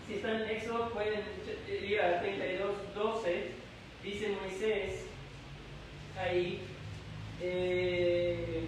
si 0.07 0.15
están 0.15 0.43
en 0.43 0.51
Éxodo, 0.51 0.91
pueden 0.91 1.21
ir 1.69 2.01
a 2.01 2.21
32, 2.21 2.95
12. 2.95 3.51
Dice 4.03 4.37
Moisés 4.41 5.07
ahí. 6.19 6.63
Eh, 7.41 8.65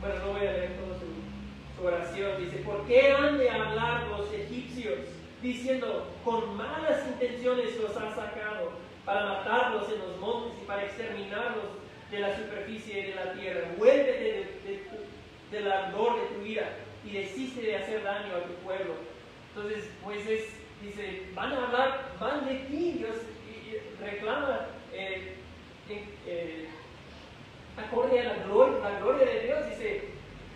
bueno, 0.00 0.14
no 0.24 0.32
voy 0.32 0.46
a 0.46 0.52
leer 0.52 0.76
toda 0.76 0.98
su, 0.98 1.86
oración. 1.86 2.38
Dice: 2.38 2.58
¿Por 2.58 2.86
qué 2.86 3.12
han 3.12 3.38
de 3.38 3.50
hablar 3.50 4.06
los 4.08 4.32
egipcios? 4.32 4.98
Diciendo: 5.42 6.08
Con 6.24 6.56
malas 6.56 7.06
intenciones 7.06 7.76
los 7.80 7.96
han 7.96 8.14
sacado 8.14 8.72
para 9.04 9.24
matarlos 9.24 9.90
en 9.90 9.98
los 10.00 10.18
montes 10.18 10.52
y 10.62 10.66
para 10.66 10.84
exterminarlos 10.84 11.64
de 12.10 12.20
la 12.20 12.36
superficie 12.36 13.06
de 13.06 13.14
la 13.14 13.32
tierra. 13.32 13.68
Vuélvete 13.78 14.46
del 15.50 15.72
ardor 15.72 16.20
de 16.20 16.36
tu 16.36 16.46
ira 16.46 16.76
y 17.04 17.12
desiste 17.12 17.62
de 17.62 17.76
hacer 17.76 18.02
daño 18.02 18.34
a 18.36 18.44
tu 18.44 18.52
pueblo. 18.64 18.94
Entonces 19.54 19.90
Moisés 20.02 20.44
dice, 20.82 21.28
van 21.34 21.52
a 21.52 21.66
hablar 21.66 22.10
van 22.20 22.46
de 22.46 22.54
ti, 22.66 22.92
Dios 22.98 23.16
reclama 24.00 24.66
eh, 24.92 25.36
eh, 26.26 26.68
acorde 27.80 28.20
a 28.20 28.24
la 28.24 28.44
gloria, 28.44 28.78
la 28.78 28.98
gloria 29.00 29.26
de 29.26 29.40
Dios, 29.40 29.68
dice, 29.70 30.04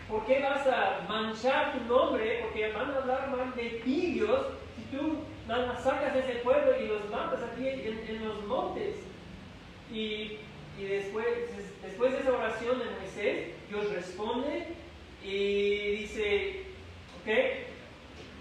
¿por 0.09 0.25
qué 0.27 0.41
vas 0.41 0.67
a 0.67 1.05
manchar 1.09 1.73
tu 1.73 1.85
nombre? 1.93 2.41
Porque 2.43 2.73
van 2.73 2.91
a 2.91 2.97
hablar 2.99 3.31
mal 3.31 3.55
de 3.55 3.81
ti, 3.85 4.13
Dios, 4.15 4.47
si 4.77 4.97
tú 4.97 5.19
sacas 5.83 6.17
ese 6.17 6.41
pueblo 6.41 6.73
y 6.81 6.87
los 6.87 7.11
matas 7.11 7.41
aquí 7.43 7.69
en, 7.69 8.25
los 8.25 8.45
montes. 8.47 8.97
Y, 9.93 10.39
y, 10.79 10.85
después, 10.89 11.27
después 11.83 12.13
de 12.13 12.21
esa 12.21 12.33
oración 12.33 12.79
de 12.79 12.85
Moisés, 12.87 13.49
Dios 13.69 13.93
responde 13.93 14.69
y 15.23 15.97
dice, 15.97 16.63
ok, 17.21 17.31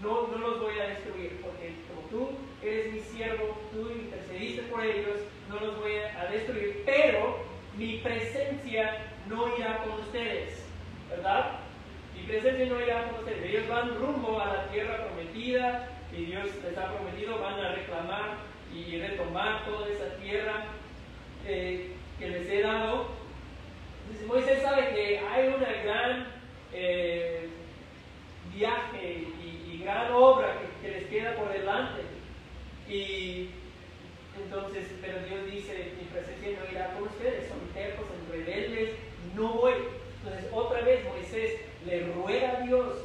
no, 0.02 0.28
no 0.28 0.38
los 0.38 0.62
voy 0.62 0.80
a 0.80 0.88
destruir, 0.88 1.40
porque 1.42 1.74
como 1.88 2.08
tú 2.10 2.38
eres 2.62 2.94
mi 2.94 3.00
siervo, 3.00 3.58
tú 3.72 3.90
intercediste 3.92 4.64
por 4.64 4.84
ellos, 4.84 5.20
no 5.50 5.60
los 5.60 5.80
voy 5.80 5.96
a 5.96 6.26
destruir, 6.32 6.84
pero 6.86 7.53
mi 7.78 7.98
presencia 7.98 8.98
no 9.28 9.58
irá 9.58 9.78
con 9.84 10.00
ustedes, 10.00 10.64
¿verdad? 11.10 11.60
Mi 12.16 12.24
presencia 12.24 12.66
no 12.66 12.80
irá 12.80 13.10
con 13.10 13.20
ustedes. 13.20 13.50
Ellos 13.50 13.68
van 13.68 13.96
rumbo 13.96 14.40
a 14.40 14.54
la 14.54 14.68
tierra 14.68 15.06
prometida, 15.06 15.90
y 16.16 16.26
Dios 16.26 16.48
les 16.64 16.78
ha 16.78 16.94
prometido, 16.94 17.40
van 17.40 17.60
a 17.60 17.72
reclamar 17.72 18.38
y 18.74 19.00
retomar 19.00 19.66
toda 19.66 19.88
esa 19.90 20.16
tierra 20.18 20.66
eh, 21.46 21.92
que 22.20 22.30
les 22.30 22.50
he 22.50 22.62
dado. 22.62 23.08
Entonces, 24.04 24.28
Moisés 24.28 24.62
sabe 24.62 24.90
que 24.94 25.20
hay 25.20 25.48
una 25.48 25.72
gran 25.84 26.28
eh, 26.72 27.50
viaje 28.54 29.28
y, 29.44 29.82
gran 29.84 30.14
obra 30.14 30.56
que, 30.82 30.92
les 30.92 31.04
queda 31.08 31.36
por 31.36 31.52
delante. 31.52 32.04
Y 32.88 33.50
entonces, 34.46 34.88
pero 35.02 35.20
Dios 35.28 35.52
dice, 35.52 35.94
mi 35.98 36.06
presencia 36.06 36.60
no 36.60 36.72
irá 36.72 36.94
con 36.94 37.04
ustedes, 37.04 37.50
son 37.50 37.60
tercos, 37.74 38.06
son 38.08 38.32
rebeldes, 38.32 38.92
no 39.36 39.54
voy. 39.54 39.74
Entonces, 40.24 40.50
otra 40.52 40.82
vez 40.82 41.04
Moisés 41.06 41.60
le 41.86 42.08
ruega 42.14 42.58
a 42.58 42.62
Dios 42.62 42.98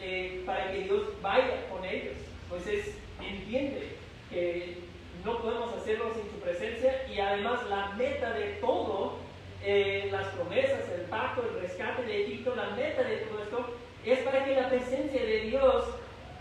eh, 0.00 0.42
para 0.46 0.72
que 0.72 0.82
Dios 0.82 1.02
vaya 1.22 1.68
con 1.70 1.84
ellos. 1.84 2.14
Moisés 2.50 2.96
entiende 3.20 3.96
que 4.30 4.78
no 5.24 5.40
podemos 5.40 5.72
hacerlo 5.74 6.12
sin 6.14 6.30
su 6.30 6.38
presencia 6.40 7.06
y 7.12 7.18
además 7.18 7.60
la 7.70 7.90
meta 7.92 8.32
de 8.32 8.56
todo, 8.60 9.18
eh, 9.64 10.08
las 10.10 10.26
promesas, 10.28 10.88
el 10.94 11.02
pacto, 11.02 11.42
el 11.42 11.62
rescate 11.62 12.02
de 12.02 12.24
Egipto, 12.24 12.54
la 12.54 12.70
meta 12.70 13.02
de 13.02 13.16
todo 13.18 13.42
esto 13.42 13.74
es 14.04 14.18
para 14.20 14.44
que 14.44 14.54
la 14.54 14.68
presencia 14.68 15.22
de 15.22 15.40
Dios 15.40 15.84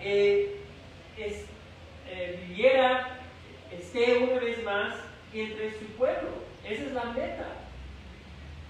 eh, 0.02 0.58
eh, 1.18 2.40
viviera, 2.48 3.20
esté 3.80 4.18
una 4.18 4.40
vez 4.40 4.64
más 4.64 4.96
entre 5.34 5.72
su 5.80 5.86
pueblo. 5.98 6.30
Esa 6.64 6.84
es 6.84 6.92
la 6.94 7.06
meta. 7.06 7.48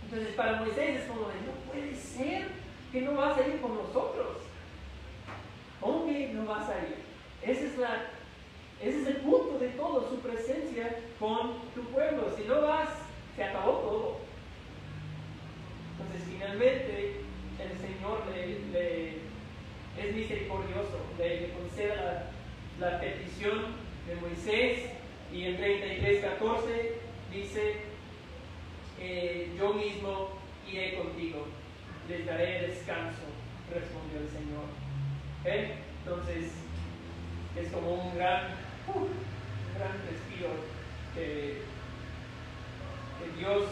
Entonces 0.03 0.35
para 0.35 0.59
Moisés 0.59 1.01
es 1.01 1.07
como 1.07 1.21
no 1.21 1.71
puede 1.71 1.95
ser 1.95 2.47
que 2.91 3.01
no 3.01 3.15
vas 3.15 3.37
a 3.37 3.47
ir 3.47 3.59
con 3.61 3.75
nosotros. 3.75 4.37
¿Cómo 5.79 6.05
que 6.05 6.29
no 6.29 6.45
vas 6.45 6.69
a 6.69 6.77
ir? 6.79 6.95
Ese 7.41 7.67
es, 7.67 7.77
la, 7.77 8.05
ese 8.81 9.01
es 9.01 9.07
el 9.07 9.17
punto 9.17 9.59
de 9.59 9.69
todo, 9.69 10.09
su 10.09 10.19
presencia 10.19 10.99
con 11.19 11.59
tu 11.75 11.81
pueblo. 11.91 12.31
Si 12.37 12.43
no 12.43 12.61
vas, 12.61 12.89
se 13.35 13.43
acabó 13.43 13.71
todo. 13.79 14.17
Entonces, 15.91 16.29
finalmente, 16.31 17.21
el 17.59 17.77
Señor 17.79 18.23
le, 18.33 19.17
es 19.97 20.15
misericordioso, 20.15 20.99
le, 21.17 21.49
concede 21.51 21.95
la, 22.79 22.99
petición 22.99 23.75
de 24.07 24.15
Moisés 24.15 24.89
y 25.31 25.45
en 25.45 25.57
33.14 25.57 26.59
dice, 27.31 27.75
eh, 28.99 29.51
yo 29.57 29.73
mismo 29.73 30.29
iré 30.71 30.95
contigo, 30.95 31.47
les 32.07 32.25
daré 32.25 32.67
descanso, 32.67 33.23
respondió 33.73 34.19
el 34.19 34.29
Señor. 34.29 34.83
Entonces, 35.45 36.51
es 37.55 37.67
como 37.69 37.93
un 37.93 38.15
gran, 38.15 38.47
gran 39.77 39.93
respiro 40.09 40.49
que, 41.13 41.73
Dios 43.37 43.63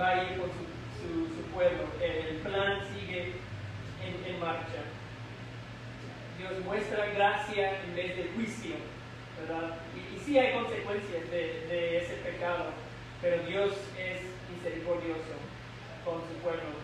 va 0.00 0.08
a 0.10 0.22
ir 0.22 0.38
con 0.38 0.48
su, 0.50 1.42
pueblo. 1.54 1.84
El 2.00 2.36
plan 2.36 2.80
sigue 2.92 3.32
en, 4.02 4.40
marcha. 4.40 4.84
Dios 6.38 6.64
muestra 6.64 7.06
gracia 7.06 7.82
en 7.82 7.96
vez 7.96 8.16
de 8.16 8.30
juicio, 8.34 8.76
¿verdad? 9.40 9.76
Y, 9.96 10.18
sí 10.18 10.38
hay 10.38 10.52
consecuencias 10.52 11.30
de, 11.30 11.98
ese 11.98 12.14
pecado, 12.16 12.66
pero 13.20 13.42
Dios 13.44 13.72
es 13.98 14.20
misericordioso 14.54 15.34
con 16.04 16.20
su 16.28 16.34
pueblo. 16.42 16.76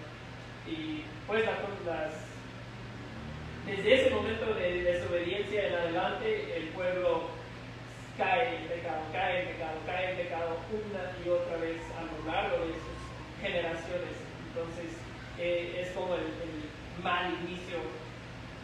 Y 0.67 1.05
pues 1.27 1.45
las 1.45 1.59
desde 3.67 3.95
ese 3.95 4.11
momento 4.15 4.55
de 4.55 4.83
desobediencia 4.83 5.67
en 5.67 5.75
adelante, 5.75 6.57
el 6.57 6.69
pueblo 6.69 7.31
cae 8.17 8.63
en 8.63 8.69
pecado, 8.69 9.03
cae 9.13 9.43
en 9.43 9.49
pecado, 9.49 9.79
cae 9.85 10.11
en 10.11 10.17
pecado 10.17 10.57
una 10.71 11.11
y 11.19 11.29
otra 11.29 11.57
vez 11.59 11.83
a 11.99 12.07
lo 12.07 12.67
de 12.67 12.73
sus 12.75 12.99
generaciones. 13.43 14.15
Entonces, 14.49 14.95
eh, 15.39 15.83
es 15.83 15.91
como 15.91 16.15
el, 16.15 16.23
mal 17.03 17.35
inicio, 17.43 17.79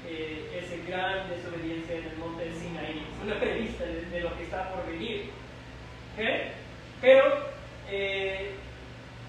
eh, 0.08 0.62
esa 0.62 0.76
gran 0.88 1.28
desobediencia 1.30 1.96
en 1.96 2.04
el 2.04 2.16
monte 2.16 2.44
de 2.44 2.54
Sinaí. 2.54 3.06
Es 3.16 3.24
una 3.24 3.38
prevista 3.38 3.84
de, 3.84 4.20
lo 4.20 4.36
que 4.36 4.44
está 4.44 4.70
por 4.70 4.86
venir. 4.86 5.30
Pero 7.00 7.24
eh, 7.90 8.50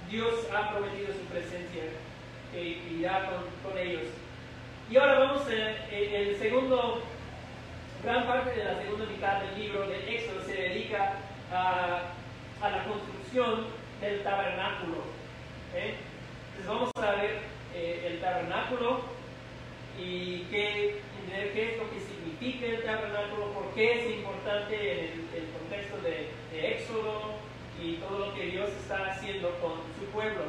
Dios 0.10 0.48
ha 0.54 0.72
prometido 0.72 1.08
su 1.14 1.26
presencia 1.26 1.84
que 2.52 2.78
irá 2.92 3.32
con, 3.64 3.78
ellos 3.78 4.04
y 4.92 4.98
ahora 4.98 5.20
vamos 5.20 5.42
a 5.48 5.90
el 5.92 6.38
segundo, 6.38 7.02
gran 8.04 8.28
parte 8.28 8.52
de 8.52 8.64
la 8.64 8.80
segunda 8.80 9.06
mitad 9.06 9.42
del 9.42 9.60
libro 9.60 9.88
de 9.88 10.16
Éxodo 10.16 10.44
se 10.44 10.54
dedica 10.54 11.16
a, 11.52 12.14
la 12.62 12.84
construcción 12.86 13.66
del 14.00 14.22
tabernáculo. 14.22 14.98
Entonces 15.74 16.68
vamos 16.68 16.92
a 16.96 17.12
ver 17.22 17.40
eh, 17.74 18.10
el 18.12 18.22
tabernáculo 18.22 19.02
y 20.00 20.46
qué, 20.50 21.02
qué 21.54 21.72
es 21.72 21.78
lo 21.78 21.90
que 21.90 22.00
significa 22.00 22.66
el 22.66 22.84
tabernáculo, 22.84 23.54
por 23.54 23.74
qué 23.74 24.00
es 24.00 24.18
importante 24.18 24.76
en 24.76 25.30
el, 25.34 25.48
contexto 25.60 25.98
de, 26.02 26.30
Éxodo 26.54 27.34
y 27.82 27.96
todo 27.96 28.28
lo 28.28 28.36
que 28.36 28.46
Dios 28.46 28.70
está 28.70 29.08
haciendo 29.08 29.50
con 29.60 29.74
su 30.00 30.06
pueblo. 30.12 30.44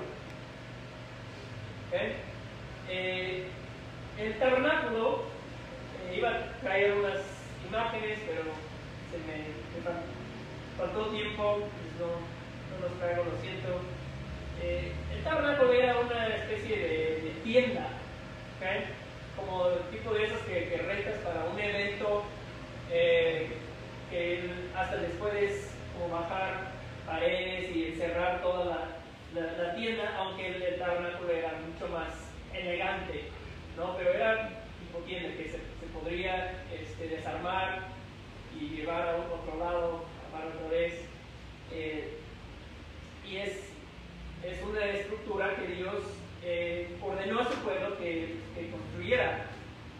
Eh, 2.89 3.47
el 4.19 4.39
tabernáculo, 4.39 5.23
eh, 6.11 6.17
iba 6.19 6.31
a 6.31 6.53
traer 6.61 6.93
unas 6.95 7.21
imágenes, 7.67 8.19
pero 8.27 8.43
se 9.11 9.19
me, 9.27 9.45
faltó 10.77 11.07
tiempo, 11.07 11.59
pues 11.61 12.01
no, 12.01 12.07
no, 12.77 12.89
los 12.89 12.99
traigo, 12.99 13.25
lo 13.25 13.41
siento. 13.41 13.81
Eh, 14.63 14.93
el 15.15 15.25
tabernáculo 15.25 15.73
era 15.73 15.99
una 15.99 16.29
especie 16.29 16.77
de, 16.77 17.35
tienda, 17.45 17.89
como 19.37 19.69
el 19.69 19.81
tipo 19.91 20.13
de 20.15 20.25
esas 20.25 20.41
que, 20.43 20.69
que 20.69 20.77
rentas 20.79 21.19
para 21.19 21.45
un 21.45 21.59
evento, 21.59 22.25
eh, 22.91 23.49
que 24.11 24.51
hasta 24.77 24.97
les 24.97 25.13
puedes 25.13 25.71
como 25.95 26.15
bajar 26.15 26.73
paredes 27.07 27.75
y 27.75 27.93
encerrar 27.93 28.43
toda 28.43 28.65
la, 29.35 29.75
tienda, 29.75 30.15
aunque 30.17 30.47
el 30.47 30.79
tabernáculo 30.79 31.33
era 31.33 31.53
mucho 31.67 31.93
más 31.93 32.13
elegante. 32.53 33.25
¿no? 33.77 33.97
Pero 33.97 34.11
era 34.11 34.49
tipo 34.79 34.99
tienda 35.01 35.37
que 35.37 35.51
se, 35.51 35.59
podría 35.93 36.65
este, 36.73 37.09
desarmar 37.09 37.89
y 38.59 38.77
llevar 38.77 39.09
a 39.09 39.17
otro 39.17 39.59
lado, 39.59 40.05
armar 40.27 40.55
otra 40.55 40.69
vez. 40.69 41.05
Eh, 41.73 42.19
y 43.29 43.37
es 43.39 43.75
es 44.45 44.63
una 44.63 44.85
estructura 44.85 45.57
que 45.57 45.67
Dios 45.75 46.05
eh, 46.47 46.89
ordenó 47.01 47.41
a 47.41 47.51
su 47.51 47.57
pueblo 47.61 47.97
que, 47.97 48.37
construyera, 48.71 49.47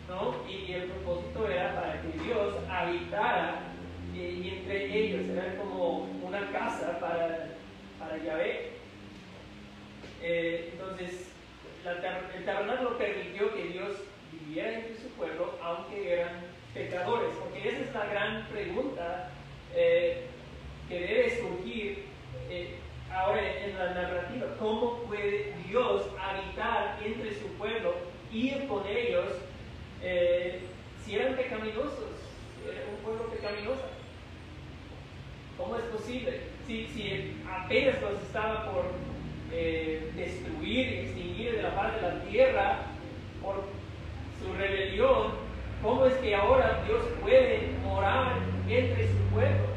¿no? 0.09 0.35
Y, 0.47 0.73
el 0.73 0.85
propósito 0.85 1.49
era 1.49 1.75
para 1.75 2.03
que 2.03 2.19
Dios 2.23 2.57
habitara 2.69 3.63
eh, 4.15 4.41
y 4.43 4.49
entre 4.51 4.95
ellos, 4.95 5.23
era 5.31 5.57
como 5.57 6.07
una 6.23 6.53
casa 6.53 7.01
para, 7.01 7.49
para 7.99 8.23
Yahvé. 8.23 8.73
Eh, 10.23 10.71
entonces, 10.73 11.31
el 11.87 12.45
tabernáculo 12.45 12.99
permitió 12.99 13.55
que 13.55 13.65
Dios 13.65 13.97
viviera 14.31 14.75
entre 14.75 14.97
su 14.99 15.09
pueblo, 15.17 15.59
aunque 15.63 16.13
eran 16.13 16.43
pecadores, 16.75 17.31
porque 17.41 17.69
esa 17.71 17.81
es 17.81 17.95
la 17.95 18.07
gran 18.07 18.47
pregunta 18.49 19.31
que 19.73 20.29
debe 20.89 21.41
surgir 21.41 22.05
ahora 23.15 23.41
en 23.41 23.79
la 23.79 23.95
narrativa, 23.95 24.47
cómo 24.59 25.03
puede 25.05 25.55
Dios 25.69 26.03
habitar 26.21 26.99
entre 27.05 27.35
su 27.35 27.47
pueblo, 27.57 27.95
ir 28.33 28.67
con 28.67 28.85
ellos, 28.87 29.27
eh, 30.03 30.61
si 31.05 31.17
eran 31.17 31.37
pecaminosos, 31.37 32.11
un 32.91 33.05
pueblo 33.05 33.31
pecaminoso. 33.31 33.85
¿Cómo 35.57 35.77
es 35.77 35.85
posible? 35.85 36.41
Si, 36.67 37.37
apenas 37.49 38.01
los 38.03 38.21
estaba 38.23 38.73
por 38.73 38.87
eh, 39.53 40.11
destruir 40.17 40.89
extinguir 40.89 41.57
de 41.57 41.63
la 41.63 41.75
paz 41.77 41.95
de 41.95 42.03
la 42.03 42.21
tierra 42.25 42.79
por 43.41 43.63
su 44.43 44.53
rebelión, 44.55 45.35
¿cómo 45.83 46.07
es 46.07 46.15
que 46.15 46.35
ahora 46.35 46.83
Dios 46.87 47.03
puede 47.23 47.69
morar 47.85 48.33
entre 48.69 49.07
su 49.07 49.19
pueblo? 49.33 49.75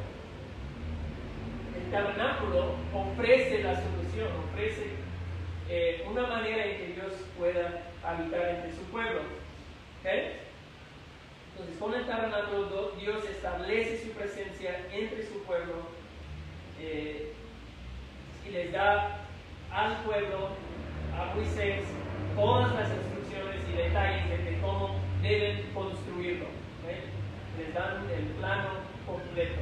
el 1.87 1.91
tabernáculo 1.91 2.75
ofrece 2.93 3.63
la 3.63 3.75
solución, 3.75 4.27
ofrece 4.51 4.87
eh, 5.69 6.05
una 6.09 6.27
manera 6.27 6.65
en 6.65 6.77
que 6.77 6.93
Dios 6.93 7.13
pueda 7.37 7.83
habitar 8.03 8.49
entre 8.49 8.71
su 8.73 8.83
pueblo. 8.91 9.21
Entonces, 10.03 11.77
con 11.79 11.93
el 11.93 12.05
tabernáculo 12.05 12.91
Dios 12.99 13.25
establece 13.25 14.05
su 14.05 14.11
presencia 14.11 14.85
entre 14.93 15.25
su 15.25 15.43
pueblo 15.43 15.87
eh, 16.79 17.33
y 18.47 18.51
les 18.51 18.71
da 18.71 19.25
al 19.71 19.97
pueblo, 20.03 20.49
a 21.13 21.35
Moisés, 21.35 21.83
todas 22.35 22.73
las 22.73 22.89
instrucciones 22.89 23.61
y 23.69 23.77
detalles 23.77 24.29
de 24.29 24.59
cómo 24.61 24.95
deben 25.21 25.63
construirlo. 25.73 26.45
Les 27.57 27.73
dan 27.73 28.07
el 28.11 28.23
plano 28.39 28.69
completo. 29.05 29.61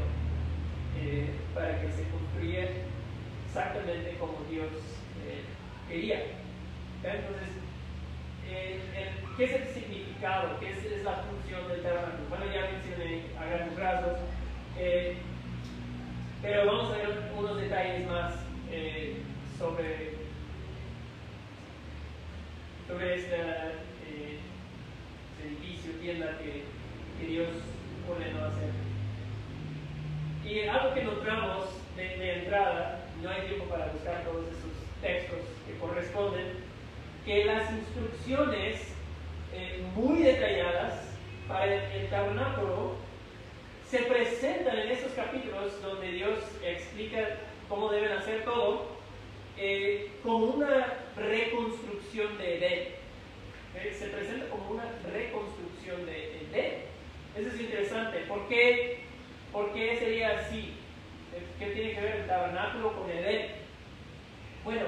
Eh, 0.98 1.28
para 1.54 1.82
que 1.82 1.92
se 1.92 2.04
construyera 2.10 2.72
exactamente 3.48 4.16
como 4.18 4.38
Dios 4.50 4.72
eh, 5.28 5.44
quería. 5.90 6.24
Entonces, 7.04 7.50
¿qué 9.38 9.44
es 9.44 9.52
el 9.52 9.68
significado? 9.68 10.60
¿Qué 10.60 10.72
es, 10.72 11.04
la 11.04 11.18
función 11.18 11.68
del 11.68 11.84
tabernáculo? 11.84 12.30
Bueno, 12.30 12.46
ya 12.46 12.72
mencioné 12.72 13.22
a 13.40 13.46
grandes 13.46 13.78
rasgos, 13.78 14.20
eh, 14.78 15.18
pero 16.42 16.66
vamos 16.66 16.94
a 16.94 16.98
ver 16.98 17.32
unos 17.38 17.62
detalles 17.62 18.08
más 18.08 18.34
sobre, 19.58 20.14
sobre 22.88 23.16
este 23.16 23.36
edificio, 25.44 25.92
tienda 26.02 26.38
que, 26.40 26.64
que 27.20 27.32
Dios 27.32 27.50
ordenó 28.10 28.46
hacer. 28.46 28.70
Y 30.44 30.68
algo 30.68 30.94
que 30.94 31.04
notamos 31.04 31.70
de, 31.96 32.40
entrada, 32.40 33.06
no 33.22 33.30
hay 33.30 33.48
tiempo 33.48 33.66
para 33.66 33.88
buscar 33.88 34.24
todos 34.24 34.46
esos 34.48 35.02
textos 35.02 35.55
corresponden, 35.88 36.66
que 37.26 37.46
las 37.46 37.72
instrucciones 37.72 38.82
eh, 39.54 39.84
muy 39.96 40.22
detalladas 40.22 41.02
para 41.48 41.66
el, 41.66 42.10
tabernáculo 42.10 42.96
se 43.90 44.00
presentan 44.00 44.78
en 44.80 44.90
esos 44.90 45.14
capítulos 45.14 45.82
donde 45.82 46.12
Dios 46.12 46.40
explica 46.64 47.38
cómo 47.70 47.92
deben 47.92 48.12
hacer 48.12 48.44
todo, 48.44 48.96
eh, 49.58 50.12
como 50.24 50.46
una 50.48 50.94
reconstrucción 51.16 52.38
de 52.38 52.58
Edén. 52.58 52.88
Eh, 53.76 53.96
se 53.98 54.08
presenta 54.08 54.50
como 54.50 54.72
una 54.72 54.92
reconstrucción 55.12 56.06
de 56.06 56.42
Edén. 56.42 56.74
Eso 57.38 57.50
es 57.50 57.62
interesante. 57.62 58.20
¿Por 58.28 58.48
qué? 58.48 59.00
¿Por 59.52 59.74
qué 59.74 59.98
sería 59.98 60.40
así? 60.40 60.74
¿Qué 61.60 61.68
tiene 61.68 61.94
que 61.94 62.02
ver 62.02 62.16
el 62.18 62.28
tabernáculo 62.28 62.94
con 62.94 63.10
Edén? 63.10 63.52
Bueno, 64.64 64.86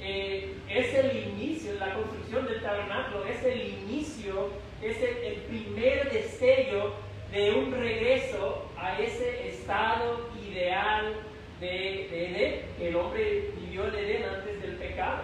eh, 0.00 0.54
es 0.68 0.94
el 0.94 1.28
inicio, 1.28 1.74
la 1.74 1.94
construcción 1.94 2.46
del 2.46 2.62
tabernáculo 2.62 3.24
es 3.26 3.42
el 3.44 3.60
inicio, 3.60 4.50
es 4.82 4.96
el, 5.02 5.36
primer 5.48 6.10
destello 6.10 6.94
de 7.32 7.52
un 7.52 7.72
regreso 7.72 8.70
a 8.76 8.98
ese 9.00 9.48
estado 9.48 10.28
ideal 10.48 11.14
de, 11.60 12.06
Edén, 12.06 12.62
que 12.78 12.88
el 12.88 12.96
hombre 12.96 13.50
vivió 13.60 13.88
en 13.88 13.94
Edén 13.94 14.24
antes 14.24 14.62
del 14.62 14.76
pecado. 14.76 15.22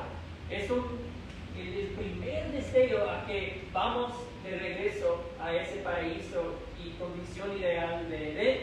Es 0.50 0.68
el 0.70 1.86
primer 1.96 2.52
destello 2.52 3.08
a 3.08 3.26
que 3.26 3.62
vamos 3.72 4.12
de 4.44 4.58
regreso 4.58 5.24
a 5.40 5.54
ese 5.54 5.76
paraíso 5.78 6.54
condición 6.98 7.56
ideal 7.58 8.08
de 8.08 8.32
Edén. 8.32 8.58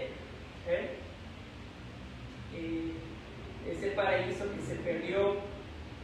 ¿eh? 0.67 0.89
ese 3.69 3.91
paraíso 3.91 4.45
que 4.53 4.61
se 4.61 4.75
perdió 4.75 5.37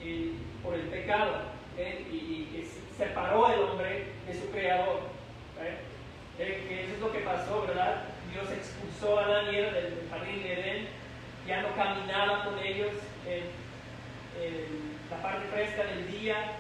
eh, 0.08 0.32
por 0.64 0.74
el 0.74 0.82
pecado 0.84 1.34
¿eh? 1.78 2.06
y, 2.10 2.66
separó 2.98 3.46
al 3.46 3.62
hombre 3.62 4.06
de 4.26 4.34
su 4.34 4.50
creador. 4.50 5.02
que 6.38 6.84
eso 6.84 6.94
es 6.94 7.00
lo 7.00 7.12
que 7.12 7.20
pasó, 7.20 7.62
¿verdad? 7.68 8.06
Dios 8.32 8.50
expulsó 8.50 9.20
a 9.20 9.52
y 9.52 9.56
Eva 9.58 9.72
del, 9.72 10.08
jardín 10.10 10.42
de 10.42 10.54
Edén, 10.54 10.88
ya 11.46 11.62
no 11.62 11.76
caminaba 11.76 12.46
con 12.46 12.58
ellos 12.60 12.94
en, 13.28 13.44
la 15.12 15.22
parte 15.22 15.48
fresca 15.48 15.84
del 15.84 16.12
día. 16.12 16.54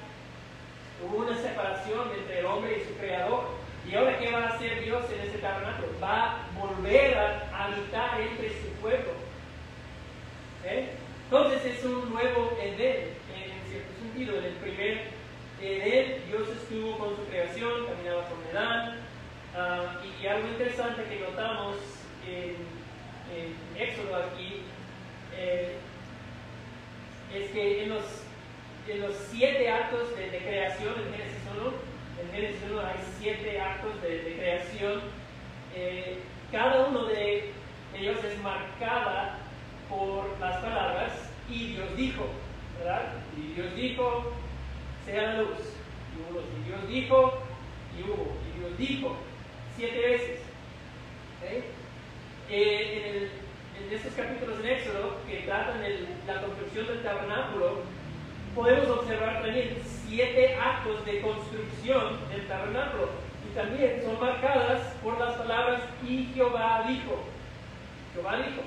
Hubo 1.03 1.17
una 1.17 1.37
separación 1.37 2.11
entre 2.19 2.39
el 2.39 2.45
hombre 2.45 2.77
y 2.77 2.87
su 2.87 2.97
creador. 2.97 3.49
¿Y 3.89 3.95
ahora 3.95 4.19
qué 4.19 4.31
va 4.31 4.43
a 4.43 4.49
hacer 4.49 4.83
Dios 4.83 5.05
en 5.11 5.27
ese 5.27 5.37
tabernáculo? 5.37 5.87
Va 6.01 6.23
a 6.23 6.47
volver 6.59 7.17
a 7.17 7.65
habitar 7.65 8.21
entre 8.21 8.49
su 8.49 8.67
pueblo. 8.81 9.11
¿Eh? 10.65 10.89
Entonces 11.29 11.65
es 11.65 11.83
un 11.83 12.09
nuevo 12.09 12.57
Edén, 12.61 13.16
En 14.17 14.43
el 14.43 14.53
primer 14.53 15.03
Edén, 15.61 16.23
Dios 16.27 16.49
estuvo 16.49 16.97
con 16.97 17.15
su 17.15 17.23
creación, 17.29 17.85
caminaba 17.85 18.27
con 18.27 18.43
Edán. 18.49 18.97
Ah, 19.55 20.01
y, 20.03 20.25
algo 20.25 20.47
interesante 20.47 21.03
que 21.03 21.19
notamos 21.19 21.75
en, 22.27 22.77
Éxodo 23.79 24.15
aquí 24.15 24.63
eh, 25.37 25.75
es 27.31 27.51
que 27.51 27.83
en 27.83 27.89
los, 27.89 28.05
en 28.87 29.01
los 29.01 29.13
siete 29.29 29.69
actos 29.69 30.17
de, 30.17 30.31
de 30.31 30.39
creación 30.39 30.93
en 30.97 31.13
Génesis 31.13 31.41
1, 31.55 31.73
en 32.23 32.31
Génesis 32.31 32.61
1 32.71 32.79
hay 32.81 32.95
siete 33.19 33.61
actos 33.61 34.01
de, 34.01 34.35
creación. 34.35 35.01
Eh, 35.75 36.23
cada 36.51 36.87
uno 36.87 37.05
de 37.05 37.51
ellos 37.95 38.17
es 38.23 38.41
marcada 38.41 39.37
por 39.87 40.39
las 40.39 40.57
palabras 40.57 41.11
y 41.47 41.73
Dios 41.73 41.95
dijo, 41.95 42.27
Y 43.35 43.53
Dios 43.53 43.75
dijo, 43.75 44.31
sea 45.05 45.33
la 45.33 45.41
luz. 45.41 45.57
Y, 46.15 46.69
Dios 46.69 46.87
dijo, 46.87 47.39
y 47.97 48.03
hubo. 48.03 48.37
Y 48.47 48.59
Dios 48.59 48.77
dijo, 48.77 49.17
siete 49.75 49.99
veces. 49.99 50.39
Eh, 52.49 53.29
en, 53.79 53.93
estos 53.93 54.13
capítulos 54.13 54.59
en 54.59 54.69
Éxodo 54.69 55.17
que 55.27 55.37
tratan 55.39 55.81
de 55.81 56.07
la 56.25 56.41
construcción 56.41 56.87
del 56.87 57.03
tabernáculo, 57.03 57.81
podemos 58.55 58.89
observar 58.89 59.41
también 59.41 59.77
siete 60.07 60.55
actos 60.55 61.05
de 61.05 61.21
construcción 61.21 62.17
del 62.29 62.47
tabernáculo 62.47 63.09
y 63.49 63.55
también 63.55 64.01
son 64.03 64.19
marcadas 64.19 64.81
por 65.03 65.19
las 65.19 65.35
palabras 65.35 65.81
y 66.05 66.25
Jehová 66.33 66.85
dijo. 66.87 67.23
Jehová 68.13 68.37
dijo. 68.37 68.61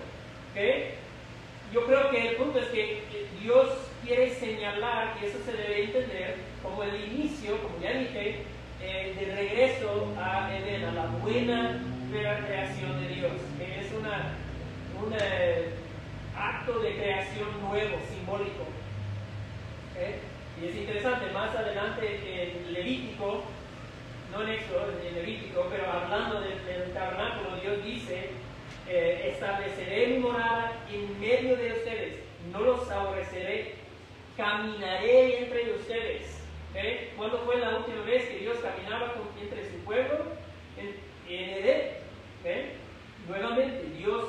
Yo 1.73 1.87
creo 1.87 2.11
que 2.11 2.29
el 2.29 2.37
punto 2.37 2.59
es 2.59 2.69
que 2.69 3.27
Dios 3.41 3.90
quiere 4.05 4.31
señalar 4.31 5.19
que 5.19 5.27
eso 5.27 5.39
se 5.45 5.53
debe 5.53 5.85
entender 5.85 6.37
como 6.63 6.83
el 6.83 7.13
inicio, 7.13 7.61
como 7.63 7.83
ya 7.83 7.93
dije, 7.93 8.43
eh, 8.83 9.15
de 9.19 9.35
regreso 9.35 10.15
a 10.19 10.51
Edén, 10.57 10.85
a 10.85 10.93
la 10.93 11.07
buena 11.07 11.83
creación 12.11 13.01
de 13.01 13.09
Dios, 13.15 13.33
es 13.61 13.93
una, 13.93 14.35
un 15.05 15.13
eh, 15.21 15.71
acto 16.37 16.79
de 16.81 16.95
creación 16.95 17.49
nuevo, 17.61 17.99
simbólico. 18.11 18.67
Y 20.61 20.67
es 20.67 20.77
interesante, 20.77 21.31
más 21.33 21.55
adelante 21.55 22.19
en 22.43 22.73
Levítico, 22.73 23.45
no 24.33 24.43
en 24.43 24.49
Éxodo, 24.51 24.93
en 25.07 25.15
Levítico, 25.15 25.67
pero 25.71 25.91
hablando 25.91 26.41
del, 26.41 26.93
tabernáculo, 26.93 27.57
Dios 27.61 27.85
dice, 27.85 28.31
eh, 28.89 29.33
estableceré 29.33 30.07
mi 30.09 30.19
morada 30.19 30.73
en 30.91 31.21
medio 31.21 31.57
de 31.57 31.73
ustedes, 31.73 32.19
no 32.53 32.61
los 32.61 32.91
aborreceré, 32.91 33.80
caminaré 34.37 35.45
entre 35.45 35.73
ustedes. 35.75 36.41
¿Eh? 36.75 37.13
¿Cuándo 37.17 37.39
fue 37.41 37.59
la 37.59 37.79
última 37.79 38.03
vez 38.03 38.29
que 38.29 38.39
Dios 38.39 38.59
caminaba 38.59 39.15
entre 39.41 39.71
su 39.71 39.79
pueblo? 39.85 40.19
En, 40.77 40.89
en. 41.29 41.67
¿Eh? 42.45 42.73
Nuevamente, 43.29 43.85
Dios 43.97 44.25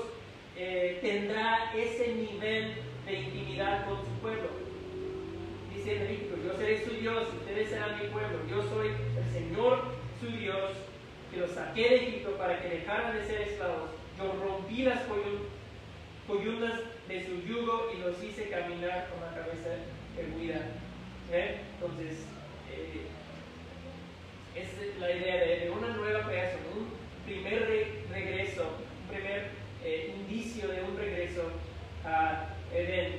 eh, 0.58 1.00
tendrá 1.02 1.72
ese 1.76 2.16
nivel 2.16 2.76
de 3.06 3.14
intimidad 3.14 3.86
con 3.86 3.98
su 3.98 4.12
pueblo. 4.22 4.50
Dice 5.74 5.96
Levítico, 5.96 6.36
yo 6.46 6.54
seré 6.58 6.84
su 6.84 6.92
Dios, 6.96 7.28
ustedes 7.40 7.70
serán 7.70 8.00
mi 8.00 8.08
pueblo. 8.08 8.40
Yo 8.50 8.62
soy 8.64 8.90
el 8.90 9.34
Señor 9.34 9.84
su 10.20 10.28
Dios, 10.38 10.72
que 11.32 11.38
los 11.38 11.52
saqué 11.52 11.90
de 11.90 11.96
Egipto 11.96 12.32
para 12.38 12.62
que 12.62 12.70
dejaran 12.70 13.16
de 13.16 13.24
ser 13.24 13.42
esclavos. 13.42 13.90
Yo 14.18 14.34
rompí 14.44 14.84
las 14.84 15.02
coyundas 16.32 16.80
de 17.10 17.26
su 17.26 17.42
yugo 17.46 17.92
y 17.94 18.00
los 18.00 18.24
hice 18.24 18.50
caminar 18.50 19.10
con 19.10 19.20
la 19.20 19.36
cabeza 19.36 19.70
erguida. 20.18 20.62
¿Eh? 21.30 21.58
Entonces, 21.76 22.26
eh, 22.72 23.08
es 24.56 25.00
la 25.00 25.12
idea 25.12 25.36
de, 25.36 25.72
una 25.72 25.90
nueva 25.90 26.26
creación, 26.26 26.62
un 26.74 26.88
primer 27.26 27.68
regreso, 28.10 28.64
un 29.04 29.14
primer 29.14 29.50
eh, 29.84 30.16
indicio 30.18 30.70
de 30.70 30.82
un 30.84 30.98
regreso 30.98 31.52
a 32.06 32.48
Edén. 32.74 33.16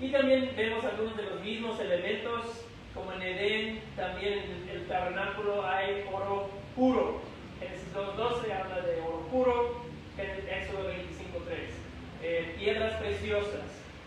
Y 0.00 0.10
también 0.10 0.52
vemos 0.56 0.84
algunos 0.84 1.16
de 1.16 1.24
los 1.24 1.40
mismos 1.42 1.78
elementos, 1.78 2.64
como 2.92 3.12
en 3.12 3.22
Edén, 3.22 3.80
también 3.94 4.34
en 4.34 4.68
el 4.68 4.86
tabernáculo 4.88 5.64
hay 5.64 6.04
oro 6.12 6.50
puro. 6.74 7.20
Génesis 7.60 7.94
2.12 7.94 8.52
habla 8.52 8.80
de 8.80 9.00
oro 9.00 9.26
puro, 9.30 9.84
Éxodo 10.18 10.90
25.3. 10.90 11.79
Eh, 12.22 12.54
piedras 12.58 13.00
preciosas, 13.00 13.64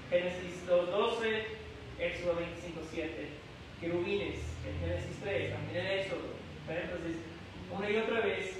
Génesis 0.09 0.67
2.12, 0.67 1.43
Éxodo 1.99 2.35
25.7. 2.35 3.07
Querubines, 3.79 4.39
en 4.65 4.79
Génesis 4.79 5.17
3, 5.21 5.53
también 5.53 5.85
en 5.85 5.99
Éxodo. 5.99 6.33
Entonces, 6.69 7.17
una 7.71 7.89
y 7.89 7.97
otra 7.97 8.21
vez 8.21 8.57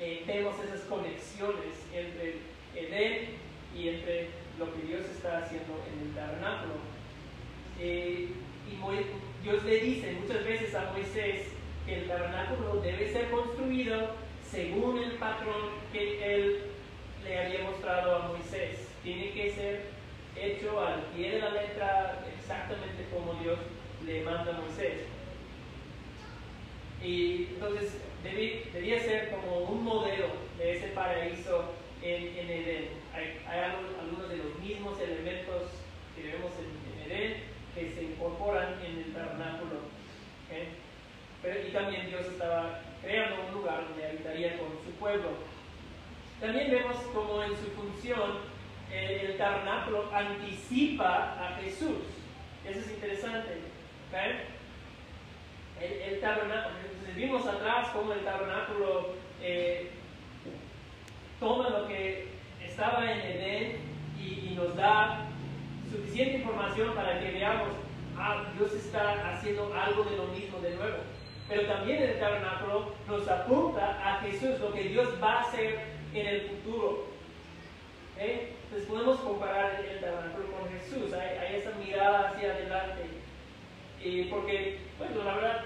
eh, 0.00 0.24
vemos 0.26 0.56
esas 0.64 0.80
conexiones 0.82 1.74
entre 1.92 2.36
Edén 2.74 3.36
y 3.76 3.88
entre 3.88 4.28
lo 4.58 4.74
que 4.74 4.86
Dios 4.86 5.04
está 5.04 5.38
haciendo 5.38 5.84
en 5.92 6.08
el 6.08 6.14
tabernáculo. 6.14 6.74
Eh, 7.80 8.28
y 8.70 9.44
Dios 9.44 9.64
le 9.64 9.80
dice 9.80 10.12
muchas 10.20 10.44
veces 10.44 10.74
a 10.74 10.90
Moisés 10.92 11.48
que 11.86 12.00
el 12.00 12.08
tabernáculo 12.08 12.80
debe 12.80 13.10
ser 13.12 13.30
construido 13.30 14.10
según 14.50 14.98
el 14.98 15.12
patrón 15.12 15.70
que 15.92 16.34
él 16.34 16.62
le 17.24 17.38
había 17.38 17.62
mostrado 17.62 18.17
Moisés. 18.48 18.88
Tiene 19.02 19.30
que 19.32 19.50
ser 19.52 19.82
hecho 20.34 20.80
al 20.80 21.02
pie 21.14 21.32
de 21.32 21.38
la 21.40 21.50
letra 21.50 22.24
exactamente 22.38 23.04
como 23.12 23.34
Dios 23.42 23.58
le 24.06 24.22
manda 24.22 24.56
a 24.56 24.60
Moisés. 24.60 25.02
Y 27.02 27.48
entonces 27.54 27.98
debía, 28.22 29.00
ser 29.00 29.30
como 29.30 29.58
un 29.58 29.84
modelo 29.84 30.28
de 30.56 30.76
ese 30.76 30.88
paraíso 30.88 31.72
en, 32.02 32.48
Edén. 32.48 32.88
Hay, 33.14 33.38
algunos 33.46 34.28
de 34.30 34.38
los 34.38 34.58
mismos 34.60 34.98
elementos 35.00 35.64
que 36.16 36.22
vemos 36.22 36.52
en, 36.58 37.10
Edén 37.10 37.34
que 37.74 37.90
se 37.90 38.02
incorporan 38.02 38.82
en 38.84 38.98
el 38.98 39.12
tabernáculo. 39.12 39.80
Pero, 41.42 41.68
y 41.68 41.70
también 41.70 42.08
Dios 42.08 42.26
estaba 42.26 42.80
creando 43.02 43.36
un 43.46 43.60
lugar 43.60 43.88
donde 43.88 44.06
habitaría 44.06 44.58
con 44.58 44.68
su 44.84 44.90
pueblo. 44.98 45.57
También 46.40 46.70
vemos 46.70 46.96
como 47.12 47.42
en 47.42 47.50
su 47.50 47.66
función 47.72 48.38
el, 48.92 49.36
tabernáculo 49.36 50.08
anticipa 50.12 51.36
a 51.40 51.58
Jesús. 51.60 51.98
Eso 52.64 52.78
es 52.78 52.90
interesante. 52.90 53.60
El, 55.80 56.20
tabernáculo, 56.20 56.74
vimos 57.14 57.46
atrás 57.46 57.88
como 57.88 58.12
el 58.12 58.20
tabernáculo 58.20 59.14
eh, 59.42 59.90
toma 61.40 61.70
lo 61.70 61.88
que 61.88 62.28
estaba 62.64 63.10
en 63.10 63.20
Edén 63.20 63.76
y, 64.18 64.54
nos 64.54 64.74
da 64.74 65.26
suficiente 65.88 66.38
información 66.38 66.94
para 66.96 67.20
que 67.20 67.30
veamos, 67.30 67.68
ah, 68.16 68.44
Dios 68.56 68.72
está 68.74 69.32
haciendo 69.32 69.72
algo 69.72 70.02
de 70.02 70.16
lo 70.16 70.24
mismo 70.26 70.58
de 70.58 70.74
nuevo. 70.74 70.96
Pero 71.48 71.66
también 71.66 72.02
el 72.02 72.18
tabernáculo 72.18 72.92
nos 73.06 73.28
apunta 73.28 74.00
a 74.04 74.20
Jesús, 74.20 74.58
lo 74.58 74.72
que 74.72 74.84
Dios 74.84 75.08
va 75.22 75.34
a 75.34 75.40
hacer 75.42 75.97
en 76.14 76.26
el 76.26 76.40
futuro. 76.42 77.06
Entonces 78.18 78.88
podemos 78.88 79.20
comparar 79.20 79.84
el 79.84 80.00
tabernáculo 80.00 80.46
con 80.52 80.68
Jesús, 80.70 81.12
hay, 81.12 81.56
esa 81.56 81.70
mirada 81.78 82.28
hacia 82.28 82.52
adelante. 82.52 83.04
porque, 84.30 84.78
bueno, 84.98 85.24
la 85.24 85.34
verdad, 85.34 85.64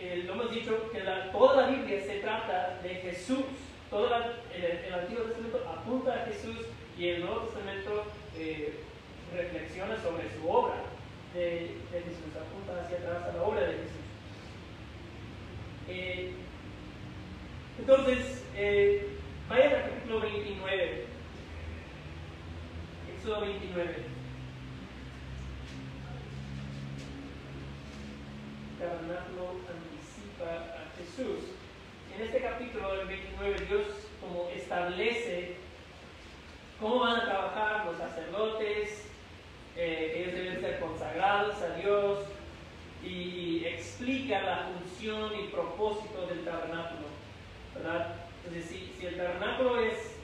eh, 0.00 0.24
lo 0.26 0.34
hemos 0.34 0.52
dicho 0.52 0.90
que 0.90 1.00
toda 1.32 1.62
la 1.62 1.68
Biblia 1.68 2.00
se 2.00 2.18
trata 2.18 2.80
de 2.82 2.94
Jesús. 2.96 3.44
Todo 3.88 4.06
el, 4.06 4.94
Antiguo 4.94 5.24
Testamento 5.24 5.58
apunta 5.68 6.14
a 6.14 6.26
Jesús 6.26 6.66
y 6.98 7.08
el 7.08 7.20
Nuevo 7.20 7.42
Testamento 7.42 8.04
eh, 8.36 8.74
reflexiona 9.34 9.96
sobre 10.02 10.30
su 10.30 10.50
obra 10.50 10.76
de, 11.34 11.76
Jesús, 11.92 12.34
apunta 12.34 12.82
hacia 12.82 12.98
atrás 12.98 13.28
a 13.28 13.36
la 13.36 13.42
obra 13.42 13.60
de 13.60 13.72
Jesús. 13.72 14.02
Eh, 15.88 16.32
entonces, 17.78 18.44
vaya 19.48 19.64
al 19.64 19.82
capítulo 19.82 20.20
29. 20.20 21.06
Éxodo 23.16 23.40
29. 23.40 23.96
Tabernáculo 28.78 29.50
anticipa 29.68 30.50
a 30.50 30.96
Jesús. 30.96 31.50
En 32.14 32.22
este 32.22 32.40
capítulo 32.40 32.96
del 32.96 33.06
29 33.06 33.66
Dios 33.66 33.86
como 34.20 34.48
establece 34.50 35.56
cómo 36.80 37.00
van 37.00 37.20
a 37.20 37.24
trabajar 37.24 37.86
los 37.86 37.96
sacerdotes, 37.96 39.06
eh, 39.76 40.14
ellos 40.16 40.34
deben 40.34 40.60
ser 40.60 40.80
consagrados 40.80 41.56
a 41.62 41.76
Dios 41.76 42.18
y 43.04 43.64
explica 43.64 44.42
la 44.42 44.68
función 44.68 45.32
y 45.40 45.48
propósito 45.48 46.26
del 46.26 46.44
tabernáculo. 46.44 47.06
¿verdad? 47.74 48.21
Entonces, 48.44 48.70
si, 48.70 48.92
si 48.98 49.06
el 49.06 49.16
tabernáculo 49.16 49.80
es, 49.80 50.16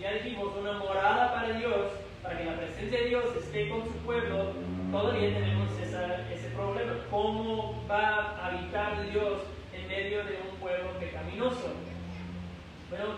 ya 0.00 0.12
dijimos, 0.14 0.56
una 0.56 0.72
morada 0.72 1.32
para 1.32 1.58
Dios, 1.58 1.92
para 2.22 2.38
que 2.38 2.44
la 2.44 2.56
presencia 2.56 3.00
de 3.00 3.08
Dios 3.08 3.24
esté 3.36 3.68
con 3.68 3.84
su 3.84 3.92
pueblo, 3.98 4.52
todavía 4.90 5.34
tenemos 5.34 5.70
ese 5.80 6.48
problema. 6.54 6.94
¿Cómo 7.10 7.86
va 7.88 8.36
a 8.36 8.46
habitar 8.46 9.10
Dios 9.10 9.42
en 9.72 9.88
medio 9.88 10.24
de 10.24 10.38
un 10.50 10.56
pueblo 10.58 10.90
pecaminoso? 10.98 11.74
Bueno, 12.90 13.16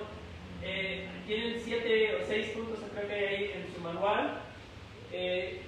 eh, 0.63 1.09
tienen 1.27 1.61
siete 1.61 2.17
o 2.17 2.27
seis 2.27 2.49
puntos 2.49 2.79
creo 2.95 3.09
que 3.09 3.15
hay 3.15 3.45
en 3.55 3.75
su 3.75 3.81
manual. 3.81 4.41
Eh, 5.13 5.63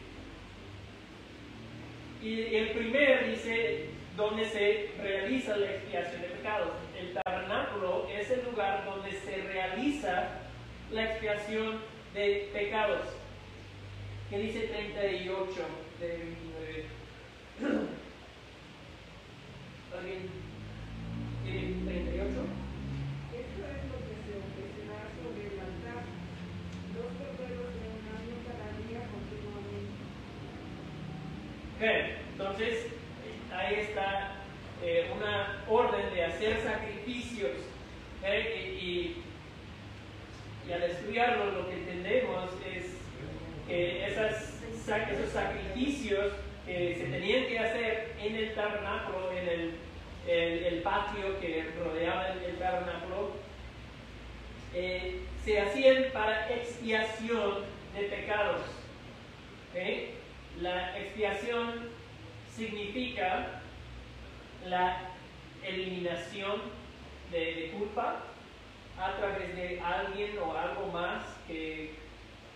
y 2.23 2.55
el 2.55 2.71
primer 2.73 3.31
dice 3.31 3.87
donde 4.17 4.45
se 4.45 4.91
realiza 5.01 5.57
la 5.57 5.71
expiación 5.71 6.21
de 6.23 6.29
pecados. 6.29 6.73
El 7.01 7.15
tabernáculo 7.15 8.07
es 8.11 8.31
el 8.31 8.45
lugar 8.45 8.85
donde 8.85 9.11
se 9.13 9.43
realiza 9.43 10.29
la 10.91 11.05
expiación 11.05 11.81
de 12.13 12.51
pecados. 12.53 13.07
¿Qué 14.29 14.39
dice 14.39 14.69
38 14.69 15.67
de 15.99 16.09
29? 16.09 16.85
¿Alguien 19.99 20.29
tiene 21.43 21.91
38? 21.91 22.29
Esto 23.33 23.61
es 23.65 23.81
lo 23.89 23.97
que 24.05 24.15
se 24.21 24.37
ofrecerá 24.37 25.01
sobre 25.17 25.41
el 25.49 25.57
altar, 25.57 26.05
dos 26.93 27.11
corderos 27.17 27.73
de 27.81 27.87
un 27.97 28.05
año 28.13 28.37
cada 28.45 28.69
día 28.85 29.01
continuamente. 29.09 30.05
Bien, 31.81 32.21
entonces 32.33 32.93
ahí 33.51 33.75
está 33.89 34.30
eh, 34.93 35.09
una 35.17 35.63
orden 35.69 36.13
de 36.13 36.25
hacer 36.25 36.61
sacrificios. 36.65 37.53
¿eh? 38.25 38.77
Y, 38.83 39.17
al 40.73 40.83
estudiarlo 40.85 41.51
lo 41.51 41.69
que 41.69 41.75
entendemos 41.75 42.51
es 42.65 42.97
que 43.67 44.07
esos 44.07 45.31
sacrificios 45.33 46.33
que 46.65 46.95
se 46.95 47.05
tenían 47.07 47.47
que 47.47 47.59
hacer 47.59 48.15
en 48.21 48.37
el 48.37 48.55
tabernáculo, 48.55 49.33
en 49.33 49.49
el, 49.49 49.75
el, 50.29 50.83
patio 50.83 51.41
que 51.41 51.67
rodeaba 51.79 52.29
el, 52.29 52.57
tabernáculo, 52.57 53.33
eh, 54.75 55.21
se 55.45 55.61
hacían 55.61 56.07
para 56.13 56.53
expiación 56.53 57.65
de 57.97 58.03
pecados. 58.05 58.63
La 60.61 60.99
expiación 60.99 61.89
significa 62.57 63.60
la 64.67 65.01
eliminación 65.63 66.61
de, 67.31 67.73
culpa 67.77 68.23
a 68.99 69.17
través 69.17 69.55
de 69.57 69.81
alguien 69.81 70.39
o 70.39 70.57
algo 70.57 70.87
más 70.93 71.23
que, 71.47 71.95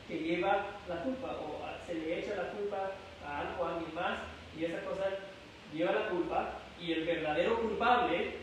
que 0.08 0.18
lleva 0.18 0.66
la 0.88 1.02
culpa 1.02 1.36
o 1.40 1.64
se 1.86 1.94
le 1.94 2.18
echa 2.18 2.34
la 2.34 2.50
culpa 2.50 2.92
a 3.26 3.40
algo, 3.40 3.64
a 3.64 3.74
alguien 3.74 3.94
más, 3.94 4.18
y 4.58 4.64
esa 4.64 4.80
cosa 4.84 5.04
lleva 5.72 5.92
la 5.92 6.08
culpa, 6.08 6.58
y 6.80 6.92
el 6.92 7.04
verdadero 7.04 7.60
culpable 7.60 8.36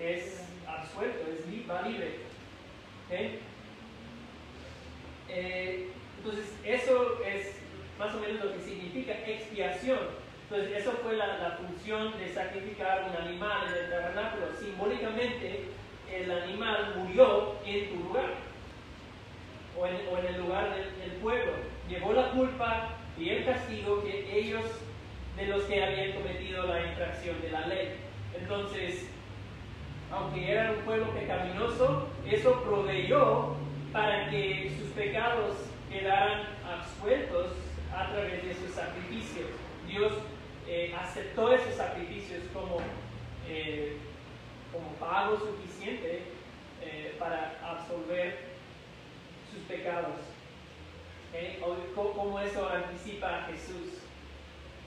es 0.00 0.44
absuelto, 0.66 1.30
es 1.30 1.70
va 1.70 1.82
libre. 1.82 2.16
Eh, 5.28 5.90
entonces, 6.18 6.52
eso 6.64 7.20
es 7.24 7.54
más 7.98 8.14
o 8.14 8.20
menos 8.20 8.44
lo 8.44 8.52
que 8.54 8.60
significa 8.60 9.12
expiación. 9.26 10.21
Entonces, 10.52 10.82
eso 10.82 10.92
fue 11.02 11.16
la, 11.16 11.56
función 11.56 12.12
de 12.18 12.28
sacrificar 12.28 13.08
un 13.08 13.26
animal 13.26 13.68
en 13.68 13.84
el 13.84 13.90
tabernáculo. 13.90 14.52
Simbólicamente, 14.60 15.64
el 16.12 16.30
animal 16.30 16.94
murió 16.98 17.54
en 17.64 17.88
tu 17.88 18.04
lugar 18.04 18.34
o 19.78 19.86
en, 19.86 20.26
el 20.26 20.42
lugar 20.42 20.76
del, 20.76 21.12
pueblo. 21.22 21.52
Llevó 21.88 22.12
la 22.12 22.32
culpa 22.32 22.90
y 23.16 23.30
el 23.30 23.46
castigo 23.46 24.04
que 24.04 24.40
ellos, 24.40 24.66
de 25.38 25.46
los 25.46 25.62
que 25.62 25.82
habían 25.82 26.12
cometido 26.12 26.66
la 26.66 26.86
infracción 26.86 27.40
de 27.40 27.50
la 27.50 27.66
ley. 27.68 27.94
Entonces, 28.38 29.08
aunque 30.10 30.52
era 30.52 30.72
un 30.72 30.84
pueblo 30.84 31.14
pecaminoso, 31.14 32.08
eso 32.30 32.62
proveyó 32.62 33.54
para 33.90 34.28
que 34.28 34.70
sus 34.78 34.90
pecados 34.90 35.56
quedaran 35.90 36.42
absueltos 36.70 37.52
a 37.96 38.12
través 38.12 38.44
de 38.44 38.52
sus 38.52 38.74
sacrificios. 38.74 39.48
Dios 39.88 40.12
eh, 40.74 40.90
aceptó 40.98 41.52
esos 41.52 41.74
sacrificios 41.74 42.44
como, 42.50 42.78
eh, 43.46 43.98
como 44.72 44.88
pago 44.94 45.38
suficiente 45.38 46.22
eh, 46.80 47.14
para 47.18 47.60
absolver 47.62 48.38
sus 49.52 49.62
pecados. 49.64 50.16
¿Cómo 51.94 52.40
eso 52.40 52.70
anticipa 52.70 53.40
a 53.40 53.46
Jesús? 53.48 54.00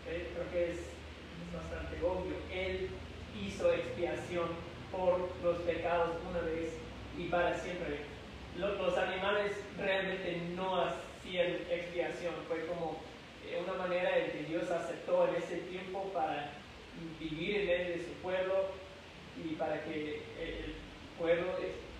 Creo 0.05 0.51
que 0.51 0.71
es, 0.71 0.79
bastante 1.53 2.03
obvio. 2.03 2.35
Él 2.51 2.89
hizo 3.39 3.71
expiación 3.71 4.49
por 4.91 5.29
los 5.43 5.61
pecados 5.61 6.17
una 6.27 6.39
vez 6.39 6.73
y 7.15 7.25
para 7.25 7.55
siempre. 7.59 7.99
Los, 8.57 8.97
animales 8.97 9.55
realmente 9.77 10.41
no 10.55 10.81
hacían 10.81 11.57
expiación, 11.69 12.33
fue 12.47 12.65
como 12.65 13.01
una 13.63 13.73
manera 13.73 14.17
en 14.17 14.31
que 14.31 14.43
Dios 14.49 14.69
aceptó 14.69 15.27
en 15.27 15.35
ese 15.35 15.57
tiempo 15.69 16.11
para 16.13 16.51
vivir 17.19 17.57
en 17.57 17.67
medio 17.67 17.97
de 17.97 18.03
su 18.03 18.11
pueblo 18.21 18.71
y 19.43 19.55
para 19.55 19.83
que 19.83 20.21
el 20.39 20.75
pueblo 21.19 21.53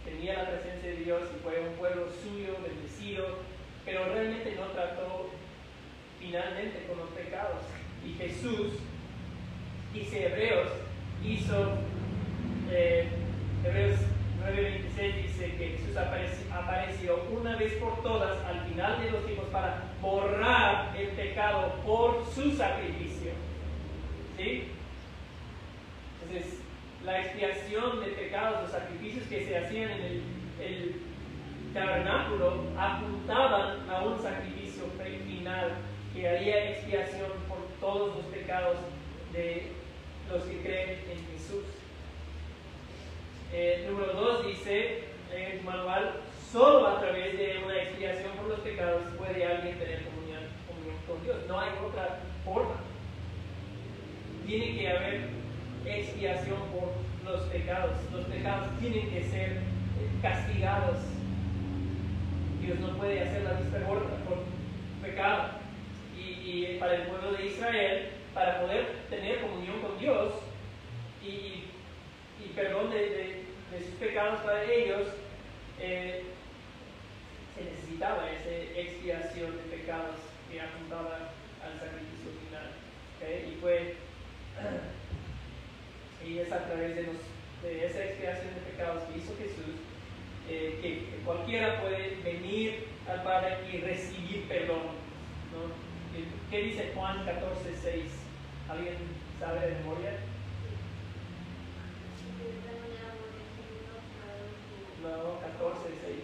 tenía 0.03 0.43
la 0.43 0.49
presencia 0.51 0.91
de 0.91 0.97
Dios 0.97 1.23
y 1.35 1.43
fue 1.43 1.59
un 1.59 1.75
pueblo 1.75 2.07
suyo, 2.23 2.57
bendecido, 2.63 3.39
pero 3.83 4.05
realmente 4.05 4.55
no 4.55 4.67
trató 4.67 5.29
finalmente 6.19 6.85
con 6.87 6.97
los 6.99 7.09
pecados. 7.09 7.61
Y 8.05 8.13
Jesús, 8.13 8.73
dice 9.93 10.27
Hebreos, 10.27 10.69
hizo, 11.23 11.77
eh, 12.71 13.07
Hebreos 13.63 13.99
9:26 14.45 15.23
dice 15.23 15.55
que 15.57 15.77
Jesús 15.77 15.97
apareció 15.97 17.25
una 17.31 17.55
vez 17.55 17.73
por 17.73 18.01
todas 18.03 18.37
al 18.45 18.61
final 18.61 19.01
de 19.01 19.11
los 19.11 19.25
tiempos 19.25 19.47
para 19.49 19.83
borrar 20.01 20.95
el 20.97 21.07
pecado 21.09 21.73
por 21.85 22.25
su 22.33 22.51
sacrificio. 22.51 23.31
¿Sí? 24.37 24.67
Entonces, 26.21 26.59
la 27.03 27.21
expiación 27.21 27.99
de 28.01 28.07
pecados, 28.07 28.63
los 28.63 28.71
sacrificios 28.71 29.25
que 29.27 29.45
se 29.45 29.57
hacían 29.57 29.91
en 29.91 30.01
el, 30.01 30.23
el 30.59 30.95
tabernáculo 31.73 32.63
apuntaban 32.77 33.89
a 33.89 34.01
un 34.03 34.21
sacrificio 34.21 34.55
final 35.25 35.71
que 36.13 36.27
haría 36.27 36.71
expiación 36.71 37.29
por 37.47 37.57
todos 37.79 38.15
los 38.15 38.25
pecados 38.27 38.77
de 39.33 39.67
los 40.31 40.43
que 40.43 40.61
creen 40.61 40.89
en 41.11 41.37
Jesús. 41.37 41.65
Eh, 43.53 43.85
número 43.89 44.13
2 44.13 44.47
dice 44.47 45.03
en 45.33 45.51
el 45.57 45.63
manual, 45.63 46.21
solo 46.51 46.87
a 46.87 46.99
través 46.99 47.37
de 47.37 47.61
una 47.63 47.81
expiación 47.81 48.31
por 48.37 48.47
los 48.47 48.59
pecados 48.59 49.01
puede 49.17 49.45
alguien 49.45 49.77
tener 49.77 50.03
comunión, 50.05 50.43
con 51.07 51.23
Dios. 51.23 51.37
No 51.47 51.59
hay 51.59 51.69
otra 51.85 52.19
forma. 52.43 52.75
Tiene 54.45 54.77
que 54.77 54.89
haber 54.89 55.29
expiación 55.85 56.57
por 56.71 57.31
los 57.31 57.41
pecados. 57.49 57.91
Los 58.11 58.25
pecados 58.25 58.67
tienen 58.79 59.09
que 59.09 59.23
ser 59.23 59.51
eh, 59.51 59.61
castigados. 60.21 60.97
Dios 62.61 62.79
no 62.79 62.97
puede 62.97 63.21
hacer 63.21 63.43
la 63.43 63.53
vista 63.53 63.79
gorda 63.79 64.17
por 64.27 64.39
pecado. 65.01 65.65
Y, 66.17 66.77
para 66.79 66.95
el 66.95 67.01
pueblo 67.03 67.33
de 67.33 67.47
Israel, 67.47 68.09
para 68.33 68.61
poder 68.61 68.85
tener 69.09 69.41
comunión 69.41 69.81
con 69.81 69.99
Dios 69.99 70.33
y, 71.21 71.65
perdón 72.49 72.91
de, 72.91 73.45
de 73.71 73.79
sus 73.79 73.95
pecados 73.95 74.39
para 74.41 74.63
ellos, 74.63 75.07
eh, 75.79 76.23
se 77.55 77.63
necesitaba 77.63 78.29
esa 78.31 78.79
expiación 78.79 79.51
de 79.57 79.77
pecados 79.77 80.15
que 80.51 80.61
apuntaba 80.61 81.31
al 81.63 81.79
sacrificio 81.79 82.31
final. 82.45 82.71
Y 83.21 83.55
fue, 83.61 83.95
y 86.25 86.39
es 86.39 86.51
a 86.51 86.65
través 86.65 86.95
de, 86.95 87.05
esa 87.85 88.03
expiación 88.03 88.53
de 88.53 88.71
pecados 88.71 89.03
que 89.03 89.17
hizo 89.17 89.35
Jesús, 89.37 89.75
eh, 90.49 90.79
que, 90.81 91.23
cualquiera 91.25 91.81
puede 91.81 92.17
venir 92.23 92.85
al 93.07 93.23
Padre 93.23 93.57
y 93.71 93.77
recibir 93.77 94.47
perdón. 94.47 95.05
¿Qué 96.51 96.61
dice 96.61 96.91
Juan 96.93 97.25
14, 97.25 97.75
6? 97.81 98.03
¿Alguien 98.69 98.95
sabe 99.39 99.67
de 99.67 99.75
memoria? 99.75 100.11
No, 105.05 105.39
14, 105.39 105.81
6. 106.01 106.17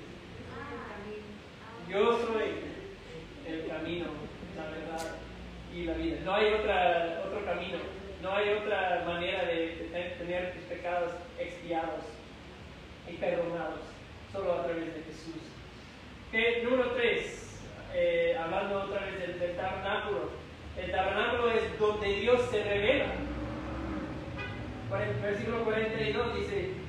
Yo 1.88 2.18
soy 2.18 2.50
el 3.48 3.68
camino, 3.68 4.08
la 4.58 4.64
verdad 4.64 5.16
y 5.72 5.84
la 5.84 5.94
vida. 5.94 6.18
No 6.26 6.34
hay 6.34 6.54
otra, 6.54 7.22
otro 7.28 7.46
camino, 7.46 7.78
no 8.24 8.36
hay 8.36 8.50
otra 8.50 9.04
manera 9.06 9.46
de, 9.46 9.88
tener 10.18 10.54
tus 10.54 10.64
pecados 10.64 11.12
expiados 11.38 12.06
y 13.08 13.14
perdonados, 13.18 13.82
solo 14.32 14.54
a 14.54 14.64
través 14.64 14.96
de 14.96 15.04
Jesús. 15.04 15.44
Okay, 16.30 16.64
número 16.64 16.92
3, 16.94 17.62
eh, 17.94 18.36
hablando 18.40 18.84
otra 18.84 19.06
vez 19.06 19.20
del, 19.20 19.40
del 19.40 19.56
tabernáculo. 19.58 20.30
El 20.76 20.92
tabernáculo 20.92 21.52
es 21.52 21.80
donde 21.80 22.08
Dios 22.08 22.42
se 22.50 22.64
revela. 22.64 23.08
Versículo 25.22 25.64
42 25.66 26.36
dice, 26.36 26.81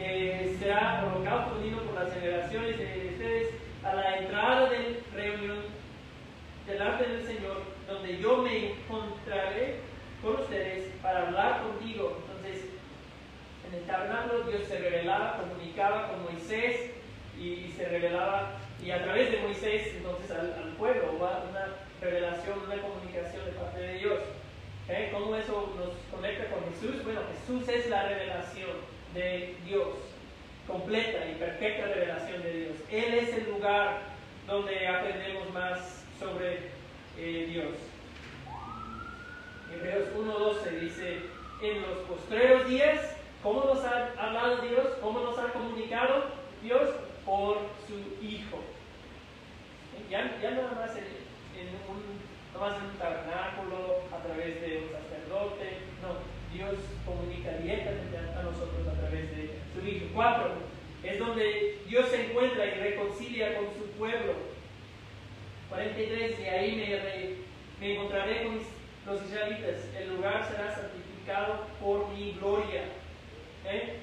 eh, 0.00 0.56
será 0.58 1.04
holocausto 1.04 1.58
unido 1.58 1.82
por 1.82 2.02
las 2.02 2.14
generaciones 2.14 2.78
de 2.78 3.10
ustedes 3.12 3.48
a 3.82 3.94
la 3.94 4.18
entrada 4.18 4.70
de 4.70 5.00
reunión 5.12 5.58
delante 6.66 7.08
del 7.08 7.26
Señor, 7.26 7.62
donde 7.88 8.18
yo 8.18 8.38
me 8.38 8.72
encontraré 8.72 9.76
con 10.22 10.36
ustedes 10.36 10.92
para 11.02 11.26
hablar 11.26 11.62
contigo. 11.62 12.18
Entonces, 12.26 12.70
en 13.68 13.74
el 13.78 13.84
tabernáculo 13.86 14.44
Dios 14.44 14.68
se 14.68 14.78
revelaba, 14.78 15.38
comunicaba 15.38 16.08
con 16.08 16.24
Moisés 16.24 16.92
y, 17.38 17.72
se 17.76 17.88
revelaba, 17.88 18.52
y 18.82 18.90
a 18.90 19.02
través 19.02 19.32
de 19.32 19.38
Moisés 19.38 19.94
entonces 19.96 20.30
al, 20.30 20.74
pueblo, 20.78 21.12
una 21.18 21.66
revelación, 22.00 22.60
una 22.66 22.80
comunicación 22.80 23.44
de 23.44 23.52
parte 23.52 23.80
de 23.80 23.94
Dios. 23.94 24.18
¿Cómo 25.12 25.36
eso 25.36 25.74
nos 25.76 25.94
conecta 26.10 26.46
con 26.46 26.64
Jesús? 26.72 27.04
Bueno, 27.04 27.20
Jesús 27.32 27.68
es 27.68 27.90
la 27.90 28.08
revelación 28.08 28.97
de 29.18 29.56
Dios, 29.66 29.88
completa 30.66 31.26
y 31.28 31.34
perfecta 31.34 31.86
revelación 31.86 32.42
de 32.42 32.52
Dios. 32.52 32.76
Él 32.90 33.14
es 33.14 33.34
el 33.34 33.50
lugar 33.50 34.02
donde 34.46 34.86
aprendemos 34.86 35.52
más 35.52 36.04
sobre 36.20 36.70
eh, 37.18 37.46
Dios. 37.50 37.74
Hebreos 39.74 40.08
1.12 40.16 40.80
dice, 40.80 41.18
en 41.62 41.82
los 41.82 41.98
postreros 42.08 42.68
días, 42.68 43.16
¿cómo 43.42 43.64
nos 43.64 43.84
ha 43.84 44.12
hablado 44.16 44.58
Dios? 44.58 44.86
¿Cómo 45.02 45.20
nos 45.20 45.38
ha 45.38 45.52
comunicado 45.52 46.26
Dios? 46.62 46.88
Por 47.24 47.58
su 47.86 48.24
Hijo. 48.24 48.58
Ya, 50.08 50.38
ya 50.40 50.50
nada 50.52 50.72
más 50.72 50.96
en, 50.96 51.68
un, 51.90 52.00
no 52.54 52.60
más 52.60 52.78
en 52.78 52.84
un 52.84 52.96
tabernáculo, 52.96 54.00
a 54.10 54.22
través 54.22 54.60
de 54.62 54.78
un 54.78 54.90
sacerdote, 54.90 55.87
Dios 56.52 56.74
comunica 57.04 57.52
directamente 57.58 58.16
a 58.18 58.42
nosotros 58.42 58.86
a 58.86 59.00
través 59.00 59.30
de 59.36 59.50
su 59.74 59.86
Hijo. 59.86 60.06
Cuatro, 60.14 60.52
es 61.02 61.18
donde 61.18 61.78
Dios 61.86 62.08
se 62.08 62.26
encuentra 62.26 62.66
y 62.66 62.70
reconcilia 62.70 63.56
con 63.56 63.66
su 63.66 63.90
pueblo. 63.98 64.34
43, 65.68 66.40
y 66.40 66.44
ahí 66.44 67.46
me, 67.80 67.92
encontraré 67.92 68.44
con 68.44 68.60
los 69.06 69.24
israelitas. 69.24 69.76
El 69.98 70.16
lugar 70.16 70.48
será 70.50 70.74
santificado 70.74 71.66
por 71.80 72.08
mi 72.08 72.32
gloria. 72.32 72.84
¿Eh? 73.66 73.96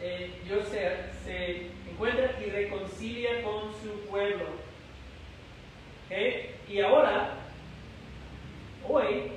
Eh, 0.00 0.30
Dios 0.44 0.68
se, 0.68 0.80
se, 1.24 1.70
encuentra 1.90 2.38
y 2.44 2.50
reconcilia 2.50 3.42
con 3.42 3.72
su 3.82 4.06
pueblo. 4.08 4.44
¿Eh? 6.10 6.54
Y 6.68 6.80
ahora 6.80 7.44
Hoy, 8.86 9.32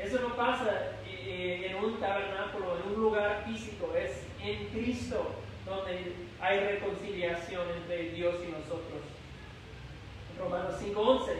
eso 0.00 0.18
no 0.20 0.34
pasa 0.34 0.97
eh, 1.30 1.66
en 1.68 1.84
un 1.84 2.00
tabernáculo, 2.00 2.78
en 2.78 2.94
un 2.94 3.02
lugar 3.02 3.44
físico, 3.46 3.92
es 3.94 4.24
en 4.42 4.68
Cristo 4.68 5.26
donde 5.66 6.14
hay 6.40 6.60
reconciliación 6.60 7.68
entre 7.76 8.12
Dios 8.12 8.36
y 8.42 8.50
nosotros. 8.50 9.02
Romanos 10.38 10.76
5:11 10.80 11.32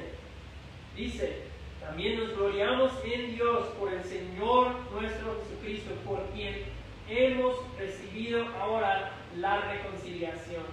dice, 0.94 1.42
también 1.80 2.18
nos 2.18 2.36
gloriamos 2.36 2.92
en 3.02 3.34
Dios 3.34 3.68
por 3.78 3.90
el 3.90 4.04
Señor 4.04 4.74
nuestro 4.92 5.40
Jesucristo, 5.40 5.94
por 6.04 6.22
quien 6.34 6.64
hemos 7.08 7.56
recibido 7.78 8.44
ahora 8.60 9.12
la 9.38 9.72
reconciliación. 9.72 10.64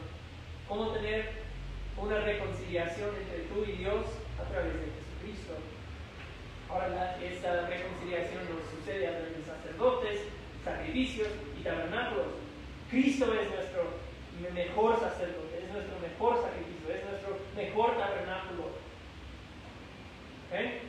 ¿Cómo 0.67 0.89
tener 0.89 1.29
una 1.95 2.19
reconciliación 2.19 3.11
entre 3.15 3.45
tú 3.45 3.63
y 3.65 3.77
Dios? 3.77 4.07
A 4.41 4.49
través 4.49 4.73
de. 4.73 4.94
Ahora, 6.69 7.17
esta 7.21 7.67
reconciliación 7.67 8.43
no 8.49 8.59
sucede 8.69 9.07
a 9.07 9.11
través 9.11 9.37
de 9.37 9.43
sacerdotes, 9.43 10.21
sacrificios 10.63 11.29
y 11.59 11.63
tabernáculos. 11.63 12.27
Cristo 12.89 13.25
es 13.33 13.49
nuestro 13.49 13.83
mejor 14.53 14.99
sacerdote, 14.99 15.63
es 15.63 15.71
nuestro 15.71 15.99
mejor 15.99 16.41
sacrificio, 16.41 16.93
es 16.93 17.05
nuestro 17.09 17.37
mejor 17.55 17.97
tabernáculo. 17.97 18.63
¿Okay? 20.47 20.81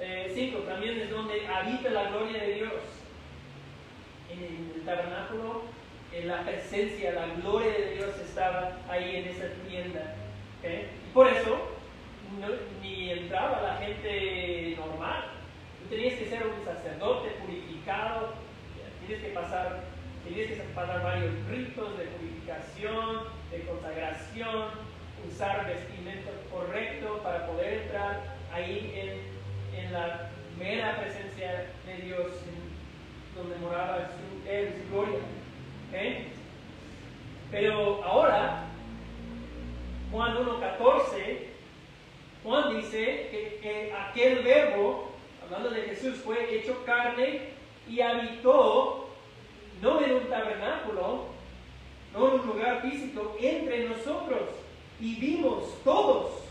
Eh, 0.00 0.32
cinco, 0.34 0.58
también 0.60 1.00
es 1.00 1.10
donde 1.10 1.46
habita 1.46 1.90
la 1.90 2.10
gloria 2.10 2.42
de 2.42 2.54
Dios. 2.54 2.72
En 4.30 4.72
el 4.74 4.82
tabernáculo, 4.84 5.62
en 6.12 6.28
la 6.28 6.42
presencia, 6.42 7.12
la 7.12 7.26
gloria 7.34 7.72
de 7.72 7.94
Dios 7.94 8.16
estaba 8.18 8.78
ahí 8.88 9.16
en 9.16 9.28
esa 9.28 9.48
tienda. 9.66 10.14
Y 10.62 11.12
por 11.12 11.28
eso, 11.28 11.77
ni 12.82 13.10
entraba 13.10 13.62
la 13.62 13.76
gente 13.76 14.76
normal. 14.76 15.24
Tú 15.80 15.94
tenías 15.94 16.14
que 16.14 16.26
ser 16.26 16.46
un 16.46 16.64
sacerdote 16.64 17.30
purificado, 17.44 18.34
tienes 19.06 19.24
que 19.24 19.30
pasar, 19.32 19.84
tenías 20.24 20.48
que 20.48 20.62
pasar 20.74 21.02
varios 21.02 21.32
ritos 21.48 21.98
de 21.98 22.04
purificación, 22.04 23.24
de 23.50 23.60
consagración, 23.62 24.64
usar 25.28 25.66
vestimenta 25.66 26.30
correcto 26.50 27.20
para 27.22 27.46
poder 27.46 27.82
entrar 27.82 28.22
ahí 28.52 28.92
en 28.94 29.38
en 29.78 29.92
la 29.92 30.30
mera 30.58 31.00
presencia 31.00 31.66
de 31.86 32.02
Dios, 32.04 32.32
donde 33.34 33.56
moraba 33.56 34.08
su, 34.08 34.50
él, 34.50 34.74
su 34.76 34.92
gloria. 34.92 35.20
Pero 37.50 38.04
ahora, 38.04 38.64
Juan 40.10 40.36
1.14, 40.36 41.47
Juan 42.44 42.76
dice 42.76 43.58
que, 43.62 43.92
aquel 43.92 44.42
verbo, 44.42 45.10
hablando 45.44 45.70
de 45.70 45.82
Jesús, 45.82 46.16
fue 46.24 46.54
hecho 46.54 46.84
carne 46.84 47.50
y 47.88 48.00
habitó, 48.00 49.08
no 49.82 50.00
en 50.00 50.12
un 50.14 50.28
tabernáculo, 50.28 51.26
no 52.12 52.28
en 52.28 52.40
un 52.40 52.46
lugar 52.46 52.82
físico, 52.82 53.36
entre 53.40 53.88
nosotros. 53.88 54.50
Y 55.00 55.14
vimos 55.16 55.64
todos 55.84 56.42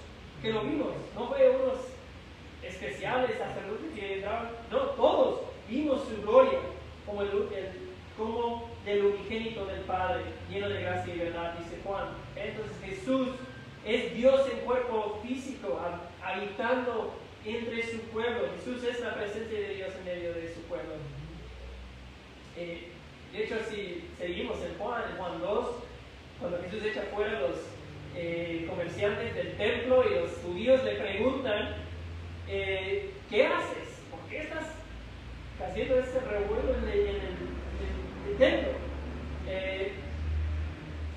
que 0.42 0.52
lo 0.52 0.62
vimos. 0.62 0.90
No 1.16 1.28
fue 1.28 1.50
unos 1.50 1.78
especiales, 2.64 3.38
sacerdotes 3.38 3.92
que 3.96 4.16
entraban, 4.16 4.50
no, 4.72 4.80
todos 4.92 5.42
vimos 5.70 6.02
su 6.08 6.22
gloria 6.22 6.60
como, 7.06 7.22
el, 7.22 7.30
como 8.18 8.70
del 8.86 9.06
unigénito 9.06 9.66
del 9.66 9.82
Padre, 9.82 10.24
lleno 10.50 10.70
de 10.70 10.82
gracia 10.82 11.16
y 11.16 11.20
verdad, 11.20 11.56
dice 11.58 11.82
Juan. 11.84 12.10
Entonces 12.36 12.76
Jesús 12.84 13.30
es 13.88 14.14
Dios 14.16 14.42
en 14.52 14.60
cuerpo 14.60 15.20
físico, 15.26 15.80
habitando 16.22 17.14
entre 17.46 17.84
su 17.84 18.00
pueblo. 18.12 18.50
Jesús 18.58 18.84
es 18.84 19.00
la 19.00 19.16
presencia 19.16 19.60
de 19.60 19.76
Dios 19.76 19.94
en 20.00 20.06
medio 20.06 20.34
de 20.34 20.54
su 20.54 20.62
pueblo. 20.64 20.96
Eh, 22.58 22.90
de 23.32 23.44
hecho, 23.44 23.56
si 23.70 24.10
seguimos 24.18 24.58
en 24.62 24.78
Juan, 24.78 25.04
en 25.10 25.18
Juan 25.18 25.40
2, 25.40 25.68
cuando 26.40 26.62
Jesús 26.64 26.84
echa 26.84 27.04
fuera 27.14 27.40
los 27.40 27.56
eh, 28.16 28.66
comerciantes 28.70 29.36
del 29.36 29.56
templo 29.58 30.04
y 30.10 30.16
los 30.16 30.32
judíos 30.44 30.84
le 30.84 30.96
preguntan, 30.96 31.76
eh, 32.48 33.12
¿qué 33.30 33.46
haces? 33.46 34.02
¿Por 34.12 34.20
qué 34.30 34.40
estás 34.40 34.66
haciendo 35.64 36.00
ese 36.00 36.20
revuelo 36.20 36.76
en 36.76 36.90
el, 36.90 38.38
templo? 38.38 38.72
Eh, 39.48 39.92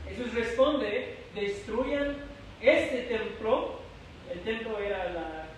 Jesús 0.08 0.34
responde, 0.34 1.16
destruyan 1.34 2.30
este 2.61 3.02
templo. 3.02 3.80
El 4.30 4.40
templo 4.40 4.78
era 4.78 5.48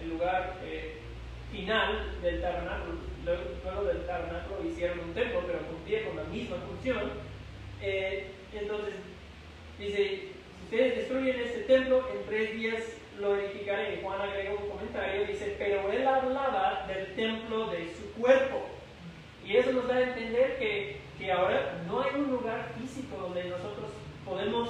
el 0.00 0.10
lugar 0.10 0.58
eh, 0.62 0.98
final 1.50 2.20
del 2.22 2.40
tabernáculo. 2.40 2.98
Luego 3.24 3.84
del 3.84 4.06
tabernáculo 4.06 4.68
hicieron 4.68 5.00
un 5.00 5.14
templo, 5.14 5.42
pero 5.46 5.60
cumplía 5.60 6.04
con 6.06 6.16
la 6.16 6.24
misma 6.24 6.56
función. 6.56 7.12
entonces, 7.80 8.94
dice, 9.78 9.98
si 9.98 10.64
ustedes 10.64 10.96
destruyen 10.96 11.40
este 11.40 11.60
templo, 11.60 12.08
en 12.12 12.26
tres 12.26 12.54
días 12.54 12.82
lo 13.20 13.36
edificaré. 13.36 14.00
Juan 14.02 14.20
agrega 14.20 14.52
un 14.52 14.70
comentario, 14.70 15.26
dice, 15.26 15.56
pero 15.58 15.90
él 15.90 16.06
hablaba 16.06 16.86
del 16.86 17.14
templo 17.14 17.68
de 17.68 17.94
su 17.94 18.12
cuerpo. 18.20 18.66
Y 19.44 19.56
eso 19.56 19.72
nos 19.72 19.88
da 19.88 19.96
a 19.96 20.02
entender 20.02 20.58
que, 20.58 21.00
que 21.18 21.32
ahora 21.32 21.82
no 21.86 22.02
hay 22.02 22.10
un 22.16 22.30
lugar 22.30 22.70
físico 22.78 23.16
donde 23.16 23.44
nosotros 23.44 23.90
podemos 24.24 24.68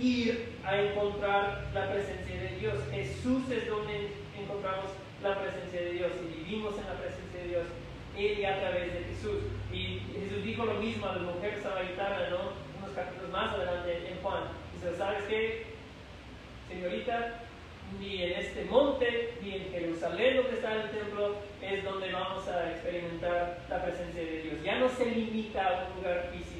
ir 0.00 0.52
a 0.64 0.76
encontrar 0.80 1.66
la 1.74 1.90
presencia 1.90 2.40
de 2.40 2.56
Dios. 2.58 2.74
Jesús 2.90 3.50
es 3.50 3.68
donde 3.68 4.10
encontramos 4.38 4.90
la 5.22 5.40
presencia 5.40 5.80
de 5.80 5.92
Dios 5.92 6.12
y 6.22 6.38
vivimos 6.38 6.74
en 6.78 6.86
la 6.86 6.94
presencia 6.94 7.40
de 7.40 7.48
Dios 7.48 7.66
y 8.16 8.44
a 8.44 8.60
través 8.60 8.92
de 8.92 9.04
Jesús. 9.04 9.42
Y 9.72 10.00
Jesús 10.12 10.44
dijo 10.44 10.64
lo 10.64 10.74
mismo 10.74 11.06
a 11.06 11.16
la 11.16 11.22
mujer 11.22 11.60
samaritana, 11.62 12.30
¿no? 12.30 12.52
Unos 12.78 12.94
capítulos 12.94 13.30
más 13.30 13.54
adelante 13.54 14.08
en 14.10 14.22
Juan. 14.22 14.44
Dice, 14.74 14.96
¿sabes 14.96 15.24
qué? 15.28 15.66
Señorita, 16.68 17.42
ni 18.00 18.22
en 18.22 18.32
este 18.32 18.64
monte, 18.64 19.34
ni 19.42 19.54
en 19.54 19.70
Jerusalén 19.70 20.36
donde 20.36 20.54
está 20.54 20.74
el 20.74 20.90
templo, 20.90 21.36
es 21.62 21.84
donde 21.84 22.12
vamos 22.12 22.46
a 22.48 22.72
experimentar 22.72 23.58
la 23.68 23.84
presencia 23.84 24.22
de 24.22 24.42
Dios. 24.42 24.62
Ya 24.64 24.78
no 24.78 24.88
se 24.88 25.06
limita 25.06 25.66
a 25.66 25.88
un 25.88 25.96
lugar 26.02 26.30
físico. 26.32 26.55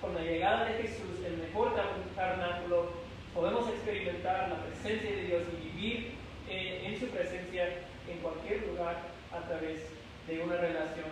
Con 0.00 0.14
la 0.14 0.22
llegada 0.22 0.64
de 0.64 0.82
Jesús, 0.82 1.24
el 1.24 1.36
mejor 1.38 1.74
tabernáculo, 2.16 2.92
podemos 3.34 3.68
experimentar 3.68 4.48
la 4.48 4.64
presencia 4.64 5.10
de 5.10 5.24
Dios 5.24 5.42
y 5.52 5.68
vivir 5.68 6.12
eh, 6.48 6.82
en 6.86 6.98
su 6.98 7.06
presencia 7.06 7.68
en 8.08 8.18
cualquier 8.18 8.66
lugar 8.66 8.96
a 9.32 9.46
través 9.46 9.80
de 10.26 10.40
una 10.40 10.56
relación 10.56 11.06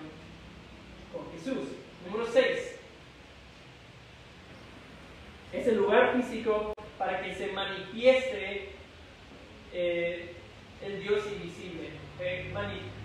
con 1.13 1.31
Jesús. 1.33 1.69
Número 2.07 2.31
6. 2.31 2.79
Es 5.53 5.67
el 5.67 5.77
lugar 5.77 6.15
físico 6.15 6.73
para 6.99 7.23
que 7.23 7.35
se 7.35 7.49
manifieste 7.49 8.71
eh, 9.73 10.33
el 10.85 11.03
Dios 11.03 11.25
invisible. 11.33 11.91
Eh, 12.21 12.53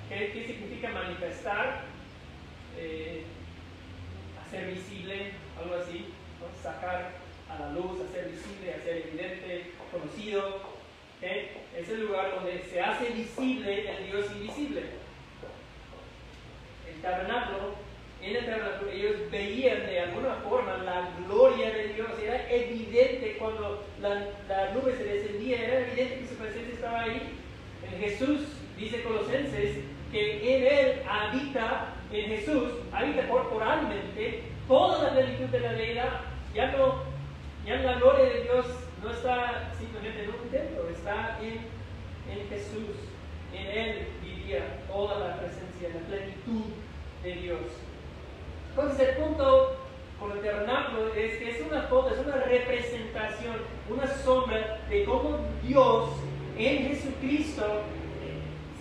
¿qué, 0.10 0.46
significa 0.46 0.90
manifestar? 0.90 1.84
Eh, 2.78 3.24
hacer 4.46 4.74
visible, 4.74 5.32
algo 5.64 5.76
así, 5.82 6.05
sacar 6.61 7.11
a 7.49 7.59
la 7.59 7.70
luz, 7.72 8.01
hacer 8.01 8.30
visible, 8.32 8.74
hacer 8.74 9.07
evidente, 9.07 9.72
conocido. 9.91 10.74
Es 11.22 11.89
el 11.89 12.01
lugar 12.01 12.36
donde 12.36 12.64
se 12.64 12.82
hace 12.82 13.09
visible 13.11 13.89
el 13.89 14.11
Dios 14.11 14.26
invisible. 14.36 14.82
El 16.88 17.01
tabernáculo, 17.01 17.76
en 18.22 18.36
el 18.36 18.45
tabernáculo 18.45 18.91
ellos 18.91 19.32
veían 19.32 19.86
de 19.86 19.99
alguna 20.01 20.36
forma 20.47 20.78
la 20.78 21.11
gloria 21.26 21.72
de 21.72 21.93
Dios. 21.93 22.09
Era 22.22 22.51
evidente 22.51 23.38
cuando 23.39 23.86
la, 24.01 24.32
la 24.49 24.72
nube 24.74 24.95
se 24.97 25.03
descendía, 25.05 25.64
era 25.64 25.80
evidente 25.88 26.20
que 26.20 26.28
su 26.28 26.36
presencia 26.36 26.74
estaba 26.74 27.01
ahí. 27.03 27.22
En 27.89 27.99
Jesús, 27.99 28.41
dice 28.78 29.01
Colosenses, 29.03 29.78
que 30.11 30.57
en 30.57 30.74
Él 30.74 31.01
habita, 31.07 31.95
en 32.11 32.26
Jesús, 32.26 32.74
habita 32.91 33.28
corporalmente 33.28 34.53
toda 34.68 35.03
la 35.03 35.09
plenitud 35.11 35.45
de 35.45 35.59
la 35.59 35.74
deidad. 35.74 36.22
Ya 36.53 36.72
no, 36.72 37.03
ya 37.66 37.76
la 37.78 37.93
gloria 37.95 38.26
de 38.26 38.43
Dios 38.43 38.66
no 39.03 39.11
está 39.11 39.72
simplemente 39.78 40.24
en 40.24 40.30
un 40.30 40.49
templo, 40.49 40.89
está 40.89 41.39
en, 41.41 41.68
en 42.32 42.49
Jesús. 42.49 42.95
En 43.53 43.68
Él 43.68 44.07
vivía 44.24 44.82
toda 44.88 45.20
la 45.20 45.38
presencia, 45.38 45.89
la 45.93 46.07
plenitud 46.07 46.74
de 47.24 47.34
Dios. 47.34 47.59
Entonces 48.70 49.09
el 49.09 49.16
punto 49.24 49.78
con 50.20 50.32
el 50.32 50.39
tabernáculo 50.39 51.14
es 51.14 51.38
que 51.38 51.49
es 51.51 51.61
una 51.61 51.84
foto, 51.84 52.14
es 52.14 52.26
una 52.26 52.38
representación, 52.38 53.55
una 53.89 54.07
sombra 54.07 54.80
de 54.89 55.03
cómo 55.03 55.39
Dios 55.61 56.09
en 56.57 56.88
Jesucristo 56.88 57.82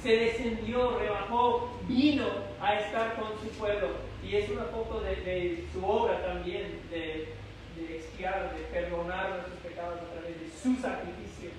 se 0.02 0.16
descendió, 0.16 0.98
rebajó, 0.98 1.70
vino 1.88 2.26
a 2.60 2.74
estar 2.74 3.14
con 3.14 3.28
su 3.40 3.56
pueblo. 3.58 3.88
Y 4.24 4.36
es 4.36 4.48
una 4.50 4.64
foto 4.64 5.00
de, 5.00 5.64
su 5.72 5.84
obra 5.84 6.22
también, 6.24 6.80
de, 6.90 7.28
de, 7.76 7.96
expiar, 7.96 8.54
de 8.56 8.62
perdonar 8.64 9.30
nuestros 9.30 9.58
pecados 9.58 9.98
a 10.00 10.12
través 10.12 10.40
de 10.40 10.48
su 10.62 10.76
sacrificio. 10.80 11.50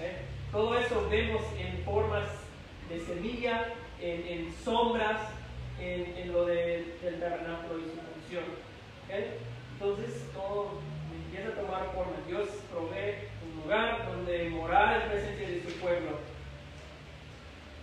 ¿eh? 0.00 0.18
Todo 0.52 0.78
eso 0.78 1.08
vemos 1.10 1.42
en 1.58 1.78
formas 1.84 2.28
de 2.88 3.00
semilla, 3.00 3.72
en, 4.00 4.52
sombras, 4.62 5.20
en, 5.80 6.32
lo 6.32 6.44
de- 6.44 6.96
del 7.02 7.18
tabernáculo 7.20 7.80
y 7.80 7.84
su 7.84 7.96
función. 7.96 8.44
¿ok? 9.08 9.14
Entonces 9.72 10.22
todo 10.34 10.78
empieza 11.26 11.48
a 11.48 11.62
tomar 11.62 11.90
forma. 11.94 12.12
Dios 12.28 12.48
provee 12.70 13.28
un 13.44 13.62
lugar 13.62 14.06
donde 14.06 14.50
morar 14.50 15.02
en 15.02 15.08
presencia 15.10 15.48
de 15.48 15.62
su 15.62 15.78
pueblo. 15.80 16.18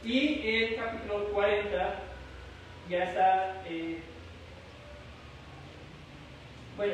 Y 0.04 0.42
en 0.44 0.76
capítulo 0.76 1.26
40 1.34 1.96
ya 2.90 3.04
está, 3.04 3.62
eh, 3.68 4.00
bueno, 6.78 6.94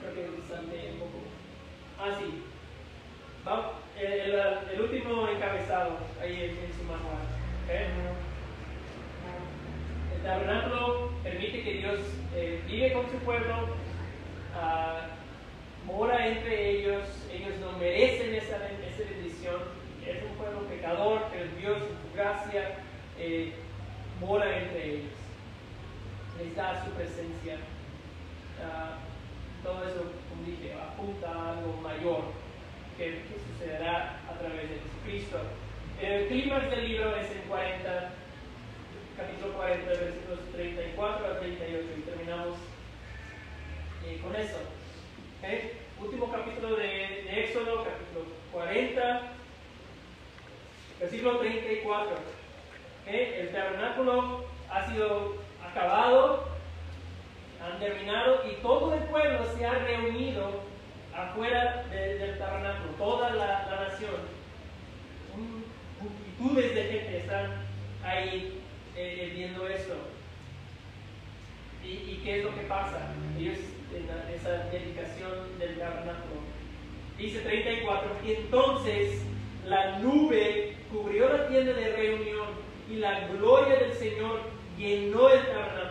creo 0.00 0.14
que 0.14 0.48
salté 0.48 0.90
un 0.94 0.98
poco. 1.00 1.18
Ah, 1.98 2.16
sí. 2.18 2.42
Va- 3.46 3.72
el, 3.98 4.12
el- 4.12 4.70
el 4.74 4.80
último 4.80 5.28
encabezado 5.28 5.98
ahí 6.22 6.56
en, 6.64 6.72
su 6.76 6.84
manual. 6.84 7.24
¿ok? 7.66 7.70
El 10.16 10.22
tabernáculo 10.22 11.10
permite 11.22 11.62
que 11.62 11.72
Dios 11.74 12.00
eh, 12.34 12.60
vive 12.66 12.92
con 12.92 13.10
su 13.10 13.18
pueblo, 13.18 13.54
ah, 14.56 15.00
mora 15.86 16.26
entre 16.26 16.70
ellos, 16.70 17.04
ellos 17.32 17.54
no 17.60 17.78
merecen 17.78 18.34
esa, 18.34 18.56
esa 18.56 19.10
bendición, 19.10 19.56
es 20.06 20.22
un 20.24 20.36
pueblo 20.36 20.60
pecador, 20.68 21.22
pero 21.32 21.44
Dios 21.58 21.76
en 21.82 21.88
su 22.10 22.16
gracia 22.16 22.76
eh, 23.18 23.52
mora 24.20 24.58
entre 24.58 24.84
ellos, 24.94 25.12
les 26.38 26.56
da 26.56 26.84
su 26.84 26.90
presencia. 26.92 27.58
Ah, 28.64 28.98
todo 29.62 29.84
eso, 29.84 30.12
como 30.28 30.44
dije, 30.46 30.74
apunta 30.74 31.28
a 31.28 31.50
algo 31.52 31.80
mayor 31.82 32.24
que, 32.96 33.04
que 33.04 33.36
sucederá 33.52 34.20
a 34.28 34.38
través 34.38 34.68
de 34.68 34.76
Jesucristo. 34.80 35.38
El 36.00 36.28
clímax 36.28 36.70
del 36.70 36.88
libro 36.88 37.16
es 37.16 37.30
en 37.30 37.42
40 37.48 38.10
capítulo 39.20 39.52
40, 39.54 39.86
versículos 39.86 40.38
34 40.52 41.26
a 41.26 41.38
38, 41.40 41.88
y 41.98 42.00
terminamos 42.02 42.56
eh, 44.06 44.18
con 44.22 44.34
eso. 44.34 44.56
¿ok? 44.56 46.02
Último 46.02 46.32
capítulo 46.32 46.76
de, 46.76 46.84
de 46.84 47.44
Éxodo, 47.44 47.84
capítulo 47.84 48.24
40, 48.52 49.22
versículo 51.00 51.38
34. 51.38 52.12
¿ok? 52.12 53.08
El 53.08 53.52
tabernáculo 53.52 54.44
ha 54.70 54.88
sido 54.88 55.36
acabado, 55.62 56.48
han 57.62 57.78
terminado, 57.78 58.42
y 58.50 58.60
todo 58.62 58.94
el 58.94 59.02
pueblo 59.04 59.40
se 59.56 59.64
ha 59.66 59.74
reunido 59.74 60.62
afuera 61.14 61.84
de- 61.90 62.18
del 62.18 62.38
tabernáculo, 62.38 62.92
toda 62.98 63.30
la, 63.30 63.86
nación. 63.88 64.14
Multitudes 66.00 66.74
de 66.74 66.82
gente 66.84 67.18
están 67.18 67.50
ahí 68.04 68.60
eh, 68.96 69.32
viendo 69.34 69.66
esto. 69.68 69.94
¿Y, 71.84 71.88
¿Y 71.88 72.20
qué 72.24 72.38
es 72.38 72.44
lo 72.44 72.54
que 72.54 72.62
pasa? 72.62 73.12
En 73.38 74.34
esa 74.34 74.50
dedicación 74.70 75.58
del 75.58 75.78
tabernáculo. 75.78 76.40
Dice 77.18 77.40
34, 77.40 78.10
y 78.24 78.32
entonces 78.32 79.22
la 79.66 79.98
nube 79.98 80.76
cubrió 80.92 81.28
la 81.28 81.48
tienda 81.48 81.72
de 81.72 81.92
reunión 81.96 82.48
y 82.90 82.96
la 82.96 83.26
gloria 83.28 83.76
del 83.78 83.92
Señor 83.94 84.40
llenó 84.78 85.28
el 85.28 85.40
tabernáculo. 85.46 85.89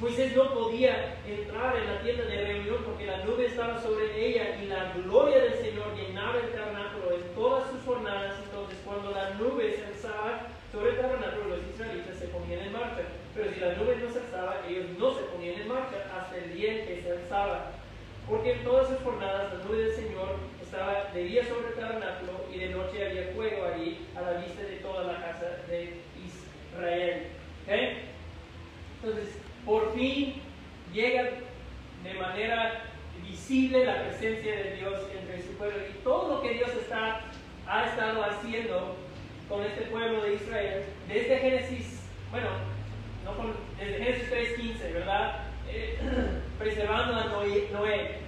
Moisés 0.00 0.34
no 0.34 0.54
podía 0.54 1.16
entrar 1.26 1.76
en 1.76 1.86
la 1.86 2.00
tienda 2.00 2.24
de 2.24 2.42
reunión 2.42 2.78
porque 2.86 3.04
la 3.04 3.22
nube 3.22 3.44
estaba 3.44 3.78
sobre 3.82 4.08
ella 4.16 4.56
y 4.56 4.66
la 4.66 4.94
gloria 4.94 5.44
del 5.44 5.54
Señor 5.60 5.94
llenaba 5.94 6.38
el 6.40 6.52
tabernáculo 6.52 7.16
en 7.16 7.34
todas 7.34 7.70
sus 7.70 7.84
jornadas. 7.84 8.36
Entonces, 8.42 8.78
cuando 8.82 9.10
la 9.10 9.34
nube 9.34 9.76
se 9.76 9.84
alzaba 9.84 10.48
sobre 10.72 10.92
el 10.92 10.96
tabernáculo, 10.96 11.56
los 11.56 11.68
israelitas 11.68 12.16
se 12.16 12.28
ponían 12.28 12.60
en 12.60 12.72
marcha. 12.72 13.02
Pero 13.34 13.52
si 13.52 13.60
la 13.60 13.74
nube 13.74 13.96
no 13.96 14.10
se 14.10 14.20
alzaba, 14.20 14.62
ellos 14.66 14.86
no 14.98 15.12
se 15.12 15.22
ponían 15.24 15.60
en 15.60 15.68
marcha 15.68 15.96
hasta 16.16 16.34
el 16.34 16.54
día 16.54 16.80
en 16.80 16.86
que 16.86 17.02
se 17.02 17.10
alzaba. 17.12 17.72
Porque 18.26 18.52
en 18.52 18.64
todas 18.64 18.88
sus 18.88 19.00
jornadas 19.00 19.52
la 19.52 19.64
nube 19.64 19.84
del 19.84 19.92
Señor 19.92 20.36
estaba 20.62 21.10
de 21.12 21.24
día 21.24 21.44
sobre 21.44 21.68
el 21.68 21.74
tabernáculo 21.74 22.32
y 22.50 22.58
de 22.58 22.70
noche 22.70 23.04
había 23.04 23.34
fuego 23.34 23.66
allí 23.66 23.98
a 24.16 24.22
la 24.22 24.40
vista 24.40 24.62
de 24.62 24.76
toda 24.76 25.04
la 25.04 25.20
casa 25.20 25.58
de 25.68 25.92
Israel. 26.24 27.26
¿Ok? 27.66 27.74
Entonces, 29.02 29.49
por 29.64 29.92
fin 29.94 30.34
llega 30.92 31.30
de 32.02 32.14
manera 32.14 32.82
visible 33.22 33.84
la 33.84 34.02
presencia 34.04 34.54
de 34.56 34.76
Dios 34.76 34.94
entre 35.18 35.42
su 35.42 35.52
pueblo 35.56 35.78
y 35.88 36.02
todo 36.02 36.36
lo 36.36 36.42
que 36.42 36.54
Dios 36.54 36.70
está, 36.70 37.20
ha 37.66 37.84
estado 37.86 38.24
haciendo 38.24 38.96
con 39.48 39.62
este 39.64 39.82
pueblo 39.82 40.22
de 40.22 40.34
Israel 40.34 40.84
desde 41.08 41.38
Génesis, 41.38 42.02
bueno, 42.30 42.48
no 43.24 43.36
con- 43.36 43.54
desde 43.78 44.04
Génesis 44.04 44.30
3.15, 44.30 44.92
¿verdad? 44.94 45.36
Eh, 45.68 45.98
preservando 46.58 47.14
a 47.16 47.24
Noé, 47.26 47.68
Noé 47.72 48.18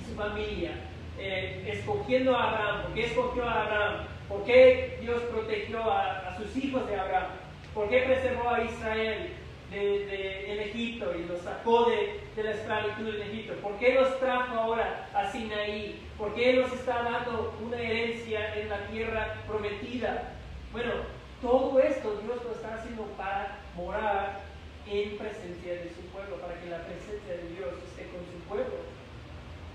y 0.00 0.04
su 0.08 0.14
familia, 0.16 0.72
eh, 1.18 1.64
escogiendo 1.68 2.36
a 2.36 2.50
Abraham. 2.50 2.82
¿Por 2.84 2.94
qué 2.94 3.04
escogió 3.06 3.44
a 3.44 3.62
Abraham? 3.64 4.06
¿Por 4.28 4.44
qué 4.44 4.98
Dios 5.00 5.22
protegió 5.22 5.82
a, 5.90 6.28
a 6.28 6.36
sus 6.36 6.54
hijos 6.56 6.86
de 6.88 6.96
Abraham? 6.96 7.28
¿Por 7.74 7.88
qué 7.88 8.00
preservó 8.02 8.50
a 8.50 8.64
Israel 8.64 9.30
de, 9.70 10.06
de- 10.06 10.52
en 10.52 10.60
Egipto 10.70 11.14
y 11.14 11.24
los 11.26 11.40
sacó 11.42 11.84
de, 11.90 12.20
de 12.36 12.42
la 12.42 12.50
esclavitud 12.52 13.14
en 13.14 13.22
Egipto? 13.22 13.54
¿Por 13.62 13.78
qué 13.78 13.94
los 13.94 14.18
trajo 14.18 14.54
ahora 14.54 15.08
a 15.14 15.30
Sinaí? 15.30 16.00
¿Por 16.16 16.34
qué 16.34 16.54
nos 16.54 16.72
está 16.72 17.02
dando 17.02 17.56
una 17.60 17.78
herencia 17.80 18.54
en 18.58 18.68
la 18.68 18.86
tierra 18.88 19.34
prometida? 19.46 20.32
Bueno, 20.72 20.92
todo 21.40 21.78
esto 21.80 22.16
Dios 22.24 22.42
lo 22.44 22.52
está 22.52 22.74
haciendo 22.74 23.04
para 23.16 23.60
morar 23.76 24.40
en 24.86 25.16
presencia 25.18 25.72
de 25.74 25.90
su 25.94 26.00
pueblo, 26.12 26.36
para 26.40 26.58
que 26.60 26.66
la 26.70 26.82
presencia 26.84 27.34
de 27.34 27.48
Dios 27.54 27.74
esté 27.88 28.08
con 28.08 28.20
su 28.26 28.38
pueblo. 28.48 28.74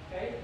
¿Ok? 0.10 0.36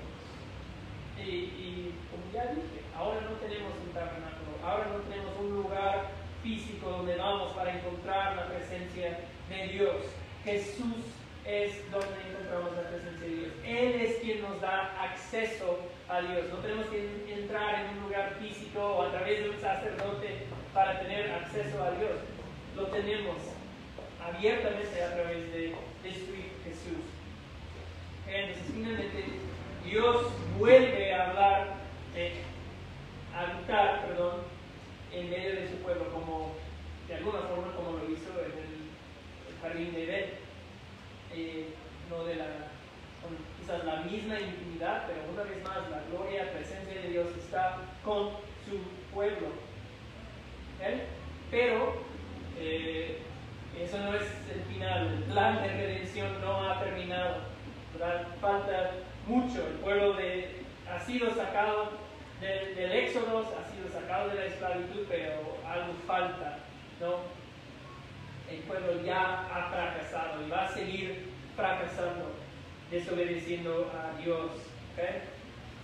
Y, 1.17 1.21
y 1.21 1.95
como 2.09 2.23
ya 2.33 2.53
dije, 2.53 2.79
ahora 2.95 3.19
no 3.21 3.35
tenemos 3.37 3.73
un 3.85 3.91
tabernáculo, 3.93 4.51
ahora 4.63 4.85
no 4.93 4.99
tenemos 5.09 5.33
un 5.39 5.63
lugar 5.63 6.11
físico 6.41 6.89
donde 6.89 7.17
vamos 7.17 7.51
para 7.53 7.77
encontrar 7.77 8.35
la 8.37 8.47
presencia 8.47 9.19
de 9.49 9.67
Dios. 9.73 9.95
Jesús 10.43 11.05
es 11.45 11.91
donde 11.91 12.07
encontramos 12.29 12.75
la 12.75 12.89
presencia 12.89 13.27
de 13.27 13.35
Dios. 13.35 13.53
Él 13.65 14.01
es 14.01 14.15
quien 14.17 14.41
nos 14.41 14.61
da 14.61 15.03
acceso 15.03 15.79
a 16.07 16.21
Dios. 16.21 16.49
No 16.51 16.57
tenemos 16.57 16.85
que 16.87 17.33
entrar 17.33 17.85
en 17.85 17.97
un 17.97 18.03
lugar 18.03 18.35
físico 18.39 18.79
o 18.79 19.03
a 19.03 19.11
través 19.11 19.43
de 19.43 19.49
un 19.49 19.59
sacerdote 19.59 20.45
para 20.73 20.99
tener 20.99 21.31
acceso 21.31 21.83
a 21.83 21.91
Dios. 21.91 22.19
Lo 22.75 22.87
tenemos 22.87 23.37
abiertamente 24.23 25.03
a 25.03 25.13
través 25.13 25.51
de, 25.51 25.75
de 26.03 26.13
su 26.13 26.39
Jesús. 26.63 27.03
Entonces, 28.27 28.63
finalmente, 28.73 29.23
Dios 29.83 30.27
vuelve 30.59 31.13
a 31.13 31.29
hablar, 31.29 31.75
de 32.13 32.33
habitar, 33.35 34.05
perdón, 34.05 34.41
en 35.11 35.29
medio 35.29 35.55
de 35.55 35.69
su 35.69 35.77
pueblo, 35.77 36.11
como 36.13 36.53
de 37.07 37.15
alguna 37.15 37.39
forma 37.39 37.73
como 37.75 37.97
lo 37.97 38.03
hizo 38.05 38.29
en 38.39 38.51
el 38.59 38.68
de 39.61 40.03
Edén. 40.03 40.25
Eh, 41.33 41.67
no 42.09 42.23
de 42.23 42.35
la, 42.35 42.45
con 43.21 43.37
quizás 43.59 43.83
la 43.83 44.01
misma 44.01 44.39
intimidad, 44.39 45.05
pero 45.07 45.19
una 45.31 45.43
vez 45.43 45.63
más 45.63 45.89
la 45.89 46.01
gloria, 46.09 46.45
la 46.45 46.51
presencia 46.51 47.01
de 47.01 47.09
Dios 47.09 47.27
está 47.37 47.77
con 48.03 48.29
su 48.65 48.79
pueblo. 49.13 49.47
¿Ok? 50.77 51.01
Pero 51.51 51.93
eh, 52.57 53.19
eso 53.79 53.97
no 53.99 54.15
es 54.15 54.23
el 54.53 54.61
final, 54.73 55.07
el 55.07 55.23
plan 55.31 55.61
de 55.61 55.67
redención 55.67 56.41
no 56.41 56.69
ha 56.69 56.79
terminado. 56.79 57.37
¿verdad? 57.93 58.27
Falta 58.41 58.91
mucho. 59.27 59.67
El 59.67 59.73
pueblo 59.75 60.13
de, 60.13 60.63
ha 60.89 60.99
sido 60.99 61.29
sacado 61.33 61.91
del, 62.41 62.75
del 62.75 62.91
éxodo, 62.91 63.39
ha 63.39 63.71
sido 63.71 63.89
sacado 63.91 64.29
de 64.29 64.35
la 64.35 64.45
esclavitud, 64.45 65.05
pero 65.07 65.57
algo 65.67 65.93
falta. 66.07 66.59
¿no? 66.99 67.38
El 68.51 68.57
pueblo 68.59 69.03
ya 69.05 69.45
ha 69.45 69.69
fracasado 69.69 70.45
y 70.45 70.49
va 70.49 70.65
a 70.65 70.73
seguir 70.73 71.27
fracasando, 71.55 72.33
desobedeciendo 72.89 73.91
a 73.93 74.19
Dios. 74.19 74.51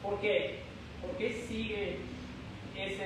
¿Por 0.02 0.20
qué? 0.20 0.60
¿Por 1.02 1.12
qué 1.18 1.32
sigue 1.34 1.98
esa 2.76 3.04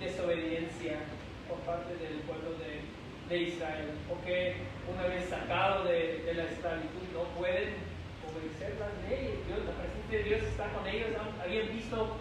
desobediencia 0.00 1.00
por 1.48 1.58
parte 1.60 1.96
del 1.96 2.20
pueblo 2.20 2.52
de, 2.58 2.80
de 3.34 3.42
Israel? 3.42 3.90
Porque 4.08 4.56
una 4.90 5.06
vez 5.06 5.28
sacado 5.28 5.84
de, 5.84 6.22
de 6.24 6.34
la 6.34 6.44
esclavitud 6.44 7.02
no 7.12 7.24
pueden 7.38 7.74
obedecer 8.24 8.76
las 8.80 9.10
leyes. 9.10 9.46
Dios, 9.46 9.60
la 9.66 9.72
presencia 9.82 10.18
de 10.18 10.24
Dios 10.24 10.42
está 10.42 10.72
con 10.72 10.86
ellos. 10.86 11.08
Habían 11.42 11.68
visto 11.74 12.16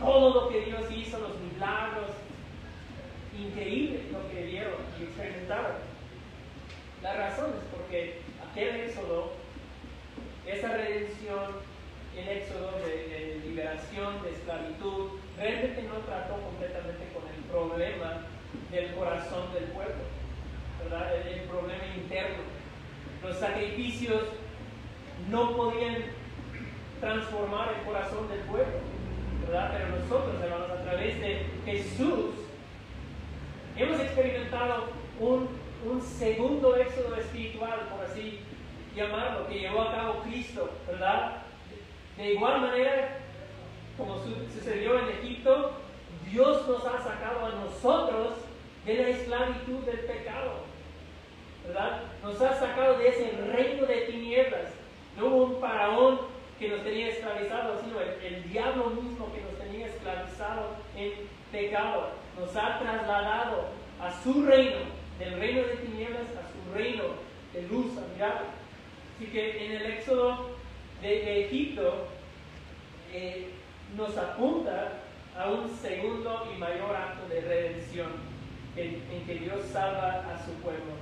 todo 0.00 0.42
lo 0.42 0.48
que 0.50 0.62
Dios 0.62 0.84
hizo, 0.90 1.18
los 1.18 1.38
milagros 1.40 2.10
increíbles 3.38 4.10
lo 4.12 4.28
que 4.30 4.42
vieron 4.44 4.74
y 4.98 5.04
experimentaron. 5.04 5.76
La 7.02 7.14
razón 7.14 7.50
es 7.50 7.76
porque 7.76 8.20
aquel 8.50 8.80
éxodo, 8.80 9.32
esa 10.46 10.76
redención, 10.76 11.60
el 12.16 12.28
éxodo 12.28 12.72
de, 12.84 13.40
liberación, 13.46 14.22
de 14.22 14.30
esclavitud, 14.32 15.10
realmente 15.36 15.82
no 15.82 15.98
trató 16.00 16.40
completamente 16.40 17.04
con 17.12 17.22
el 17.28 17.42
problema 17.50 18.22
del 18.70 18.94
corazón 18.94 19.52
del 19.52 19.64
pueblo, 19.64 20.02
¿verdad? 20.82 21.14
El, 21.16 21.40
problema 21.42 21.84
interno. 21.96 22.42
Los 23.22 23.36
sacrificios 23.36 24.22
no 25.30 25.56
podían 25.56 25.96
transformar 27.00 27.74
el 27.78 27.84
corazón 27.84 28.28
del 28.28 28.40
pueblo, 28.40 28.80
¿verdad? 29.46 29.72
Pero 29.72 29.96
nosotros, 30.00 30.42
hermanos, 30.42 30.70
a 30.70 30.82
través 30.82 31.20
de 31.20 31.46
Jesús, 31.64 32.45
hemos 33.76 34.00
experimentado 34.00 34.84
un, 35.20 35.48
un 35.84 36.02
segundo 36.02 36.76
éxodo 36.76 37.16
espiritual, 37.16 37.88
por 37.90 38.04
así 38.04 38.40
llamarlo, 38.94 39.46
que 39.48 39.60
llevó 39.60 39.82
a 39.82 39.92
cabo 39.92 40.22
Cristo, 40.22 40.70
¿verdad? 40.86 41.42
De 42.16 42.32
igual 42.32 42.62
manera, 42.62 43.18
como 43.98 44.18
sucedió 44.18 44.98
en 44.98 45.08
Egipto, 45.18 45.72
Dios 46.30 46.66
nos 46.66 46.84
ha 46.86 46.98
sacado 47.02 47.46
a 47.46 47.50
nosotros 47.50 48.34
de 48.84 48.94
la 48.94 49.08
esclavitud 49.08 49.80
del 49.84 50.00
pecado, 50.00 50.52
¿verdad? 51.66 52.02
Nos 52.22 52.40
ha 52.40 52.54
sacado 52.54 52.98
de 52.98 53.08
ese 53.08 53.30
reino 53.52 53.86
de 53.86 53.96
tinieblas. 54.02 54.72
No 55.18 55.26
hubo 55.26 55.44
un 55.44 55.60
faraón 55.60 56.20
que 56.58 56.68
nos 56.68 56.82
tenía 56.82 57.08
esclavizados, 57.08 57.82
sino 57.82 58.00
el, 58.00 58.08
el 58.22 58.50
diablo 58.50 58.90
mismo 58.90 59.32
que 59.32 59.42
nos 59.42 59.58
tenía 59.58 59.86
esclavizado 59.86 60.70
en 60.96 61.12
pecado. 61.52 62.10
Nos 62.38 62.54
ha 62.56 62.78
trasladado 62.78 63.68
a 64.00 64.12
su 64.22 64.44
reino, 64.44 64.78
del 65.18 65.38
reino 65.38 65.62
de 65.62 65.76
tinieblas 65.76 66.28
a 66.36 66.42
su 66.52 66.74
reino 66.74 67.04
de 67.52 67.62
luz 67.62 67.96
admirable. 67.96 68.48
Así 69.16 69.26
que 69.26 69.64
en 69.64 69.72
el 69.72 69.86
éxodo 69.92 70.50
de, 71.00 71.46
Egipto 71.46 72.08
eh, 73.12 73.48
nos 73.96 74.16
apunta 74.16 74.92
a 75.38 75.50
un 75.50 75.70
segundo 75.70 76.50
y 76.54 76.58
mayor 76.58 76.94
acto 76.94 77.28
de 77.28 77.40
redención 77.40 78.08
en, 78.76 79.24
que 79.26 79.34
Dios 79.34 79.64
salva 79.72 80.24
a 80.32 80.44
su 80.44 80.52
pueblo. 80.62 80.92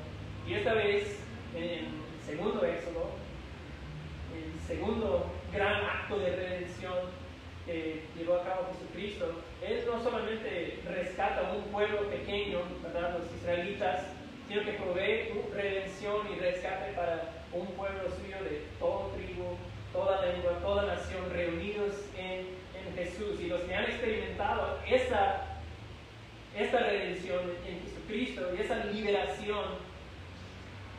Y 0.46 0.54
esta 0.54 0.74
vez, 0.74 1.18
en 1.54 1.64
el 1.64 1.86
segundo 2.24 2.64
éxodo, 2.64 3.10
el 4.34 4.60
segundo 4.66 5.26
gran 5.52 5.84
acto 5.84 6.18
de 6.18 6.36
redención 6.36 6.94
que 7.66 8.04
llevó 8.16 8.34
a 8.34 8.44
cabo 8.44 8.68
Jesucristo, 8.72 9.26
Él 9.66 9.84
no 9.86 10.02
solamente 10.02 10.78
rescata 10.86 11.52
un 11.56 11.62
pueblo 11.72 12.10
pequeño, 12.10 12.60
¿verdad? 12.82 13.18
los 13.18 13.32
israelitas, 13.34 14.04
sino 14.46 14.62
que 14.62 14.72
provee 14.72 15.32
redención 15.54 16.26
y 16.32 16.38
rescate 16.38 16.92
para 16.92 17.30
un 17.52 17.66
pueblo 17.68 18.02
suyo 18.10 18.36
de 18.44 18.62
todo 18.78 19.12
tribu, 19.16 19.56
toda 19.92 20.26
lengua, 20.26 20.58
toda 20.60 20.94
nación 20.94 21.30
reunidos 21.32 21.94
en, 22.16 22.64
Jesús. 22.94 23.40
Y 23.40 23.48
los 23.48 23.60
que 23.62 23.74
han 23.74 23.86
experimentado 23.86 24.78
esa, 24.88 25.42
esta 26.56 26.78
redención 26.78 27.40
en 27.66 27.82
Jesucristo 27.82 28.50
y 28.56 28.60
esa 28.60 28.84
liberación, 28.84 29.64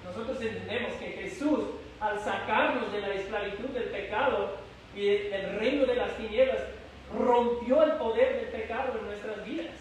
nosotros 0.04 0.42
entendemos 0.42 0.94
que 0.96 1.12
Jesús, 1.12 1.60
al 2.02 2.20
sacarnos 2.20 2.92
de 2.92 3.00
la 3.00 3.14
esclavitud 3.14 3.70
del 3.70 3.86
pecado 3.86 4.58
y 4.94 5.06
del 5.06 5.58
reino 5.58 5.86
de 5.86 5.96
las 5.96 6.18
tinieblas, 6.18 6.64
rompió 7.14 7.84
el 7.84 7.92
poder 7.94 8.42
del 8.42 8.62
pecado 8.62 9.00
en 9.00 9.06
nuestras 9.06 9.46
vidas. 9.46 9.76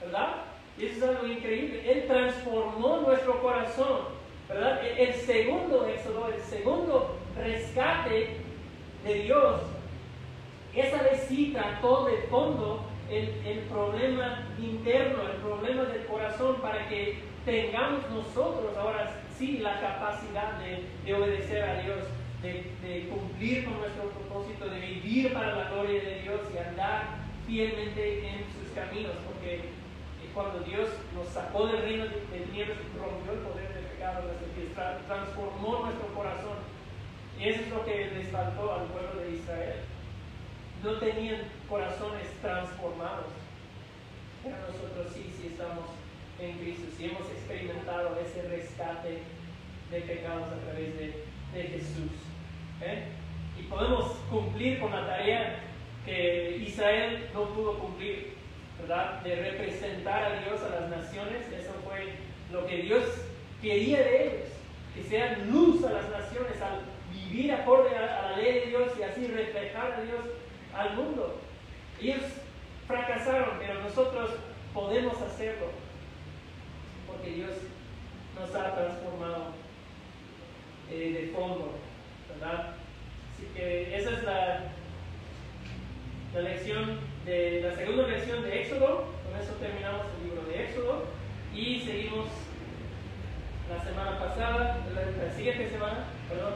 ¿Verdad? 0.00 0.36
Y 0.78 0.86
eso 0.86 0.96
es 0.96 1.02
algo 1.02 1.26
increíble. 1.26 1.82
Él 1.90 2.06
transformó 2.06 2.98
nuestro 2.98 3.40
corazón 3.42 4.20
¿verdad? 4.50 4.80
El 4.84 5.14
segundo 5.14 5.86
éxodo, 5.86 6.28
el 6.34 6.40
segundo 6.42 7.16
rescate 7.36 8.36
de 9.04 9.14
Dios, 9.14 9.60
esa 10.74 11.02
vez 11.02 11.24
sí 11.28 11.52
trató 11.54 12.06
de 12.06 12.16
fondo 12.28 12.84
el, 13.08 13.28
el, 13.46 13.58
problema 13.70 14.46
interno, 14.58 15.22
el 15.22 15.36
problema 15.36 15.84
del 15.84 16.04
corazón, 16.06 16.56
para 16.60 16.88
que 16.88 17.18
tengamos 17.44 18.08
nosotros 18.10 18.76
ahora 18.76 19.22
sí 19.36 19.58
la 19.58 19.80
capacidad 19.80 20.58
de, 20.58 20.84
de 21.04 21.14
obedecer 21.14 21.62
a 21.62 21.82
Dios, 21.82 22.04
de, 22.42 22.72
de, 22.82 23.08
cumplir 23.08 23.64
con 23.64 23.78
nuestro 23.80 24.10
propósito, 24.10 24.68
de 24.68 24.80
vivir 24.80 25.32
para 25.32 25.56
la 25.56 25.70
gloria 25.70 26.02
de 26.02 26.22
Dios 26.22 26.40
y 26.54 26.58
andar 26.58 27.20
fielmente 27.46 28.28
en 28.28 28.44
sus 28.52 28.72
caminos, 28.74 29.12
porque 29.26 29.70
cuando 30.34 30.60
Dios 30.60 30.88
nos 31.14 31.28
sacó 31.28 31.66
del 31.66 31.82
reino 31.82 32.04
de, 32.04 32.10
de 32.10 32.46
tinieblas, 32.46 32.78
rompió 32.98 33.32
el 33.32 33.40
poder 33.40 33.74
del 33.74 33.84
pecado, 33.84 34.22
transformó 35.06 35.80
nuestro 35.86 36.06
corazón. 36.14 36.58
Y 37.38 37.48
eso 37.48 37.62
es 37.62 37.70
lo 37.70 37.84
que 37.84 38.10
les 38.14 38.28
faltó 38.28 38.72
al 38.72 38.86
pueblo 38.86 39.20
de 39.20 39.36
Israel. 39.36 39.80
No 40.84 40.92
tenían 40.94 41.42
corazones 41.68 42.28
transformados. 42.40 43.26
Pero 44.42 44.56
nosotros 44.56 45.12
sí, 45.12 45.32
sí 45.36 45.48
estamos 45.48 45.86
en 46.38 46.58
Cristo, 46.58 46.84
sí 46.96 47.06
hemos 47.06 47.28
experimentado 47.30 48.18
ese 48.18 48.48
rescate 48.48 49.22
de 49.90 50.00
pecados 50.00 50.48
a 50.48 50.56
través 50.64 50.96
de, 50.98 51.24
de 51.52 51.62
Jesús. 51.62 52.29
¿Eh? 52.82 53.04
Y 53.58 53.62
podemos 53.64 54.12
cumplir 54.30 54.80
con 54.80 54.92
la 54.92 55.06
tarea 55.06 55.60
que 56.04 56.56
Israel 56.66 57.28
no 57.34 57.44
pudo 57.50 57.78
cumplir, 57.78 58.34
¿verdad? 58.80 59.20
De 59.22 59.36
representar 59.36 60.24
a 60.24 60.40
Dios 60.42 60.60
a 60.62 60.80
las 60.80 60.90
naciones. 60.90 61.46
Eso 61.52 61.72
fue 61.84 62.14
lo 62.50 62.66
que 62.66 62.78
Dios 62.78 63.04
quería 63.60 63.98
de 63.98 64.26
ellos, 64.26 64.48
que 64.94 65.02
sean 65.02 65.50
luz 65.50 65.84
a 65.84 65.92
las 65.92 66.08
naciones 66.10 66.60
al 66.62 66.80
vivir 67.12 67.52
acorde 67.52 67.96
a, 67.96 68.30
la 68.30 68.36
ley 68.36 68.60
de 68.60 68.66
Dios 68.66 68.92
y 68.98 69.02
así 69.02 69.26
reflejar 69.26 69.92
a 69.92 70.00
Dios 70.02 70.24
al 70.74 70.96
mundo. 70.96 71.40
Ellos 72.00 72.22
fracasaron, 72.86 73.58
pero 73.58 73.82
nosotros 73.82 74.30
podemos 74.72 75.20
hacerlo, 75.20 75.66
porque 77.06 77.30
Dios 77.30 77.50
nos 78.38 78.54
ha 78.54 78.74
transformado 78.74 79.52
eh, 80.90 81.12
de 81.12 81.36
fondo, 81.36 81.72
¿verdad? 82.40 82.74
Así 83.34 83.46
que 83.54 83.96
esa 83.96 84.10
es 84.10 84.22
la, 84.24 84.60
la 86.34 86.40
lección 86.40 86.98
de 87.24 87.60
la 87.62 87.74
segunda 87.76 88.06
lección 88.06 88.42
de 88.42 88.62
Éxodo. 88.62 89.04
Con 89.24 89.40
eso 89.40 89.52
terminamos 89.60 90.06
el 90.18 90.28
libro 90.28 90.42
de 90.48 90.64
Éxodo 90.64 91.04
y 91.54 91.80
seguimos 91.80 92.26
la 93.68 93.84
semana 93.84 94.18
pasada, 94.18 94.78
la, 94.94 95.32
siguiente 95.32 95.70
semana, 95.70 96.06
perdón, 96.28 96.54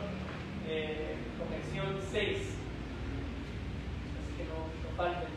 eh, 0.68 1.14
conexión 1.38 2.00
6. 2.10 2.38
Así 2.38 4.36
que 4.36 4.44
no, 4.44 4.66
no 4.82 4.96
falten. 4.96 5.34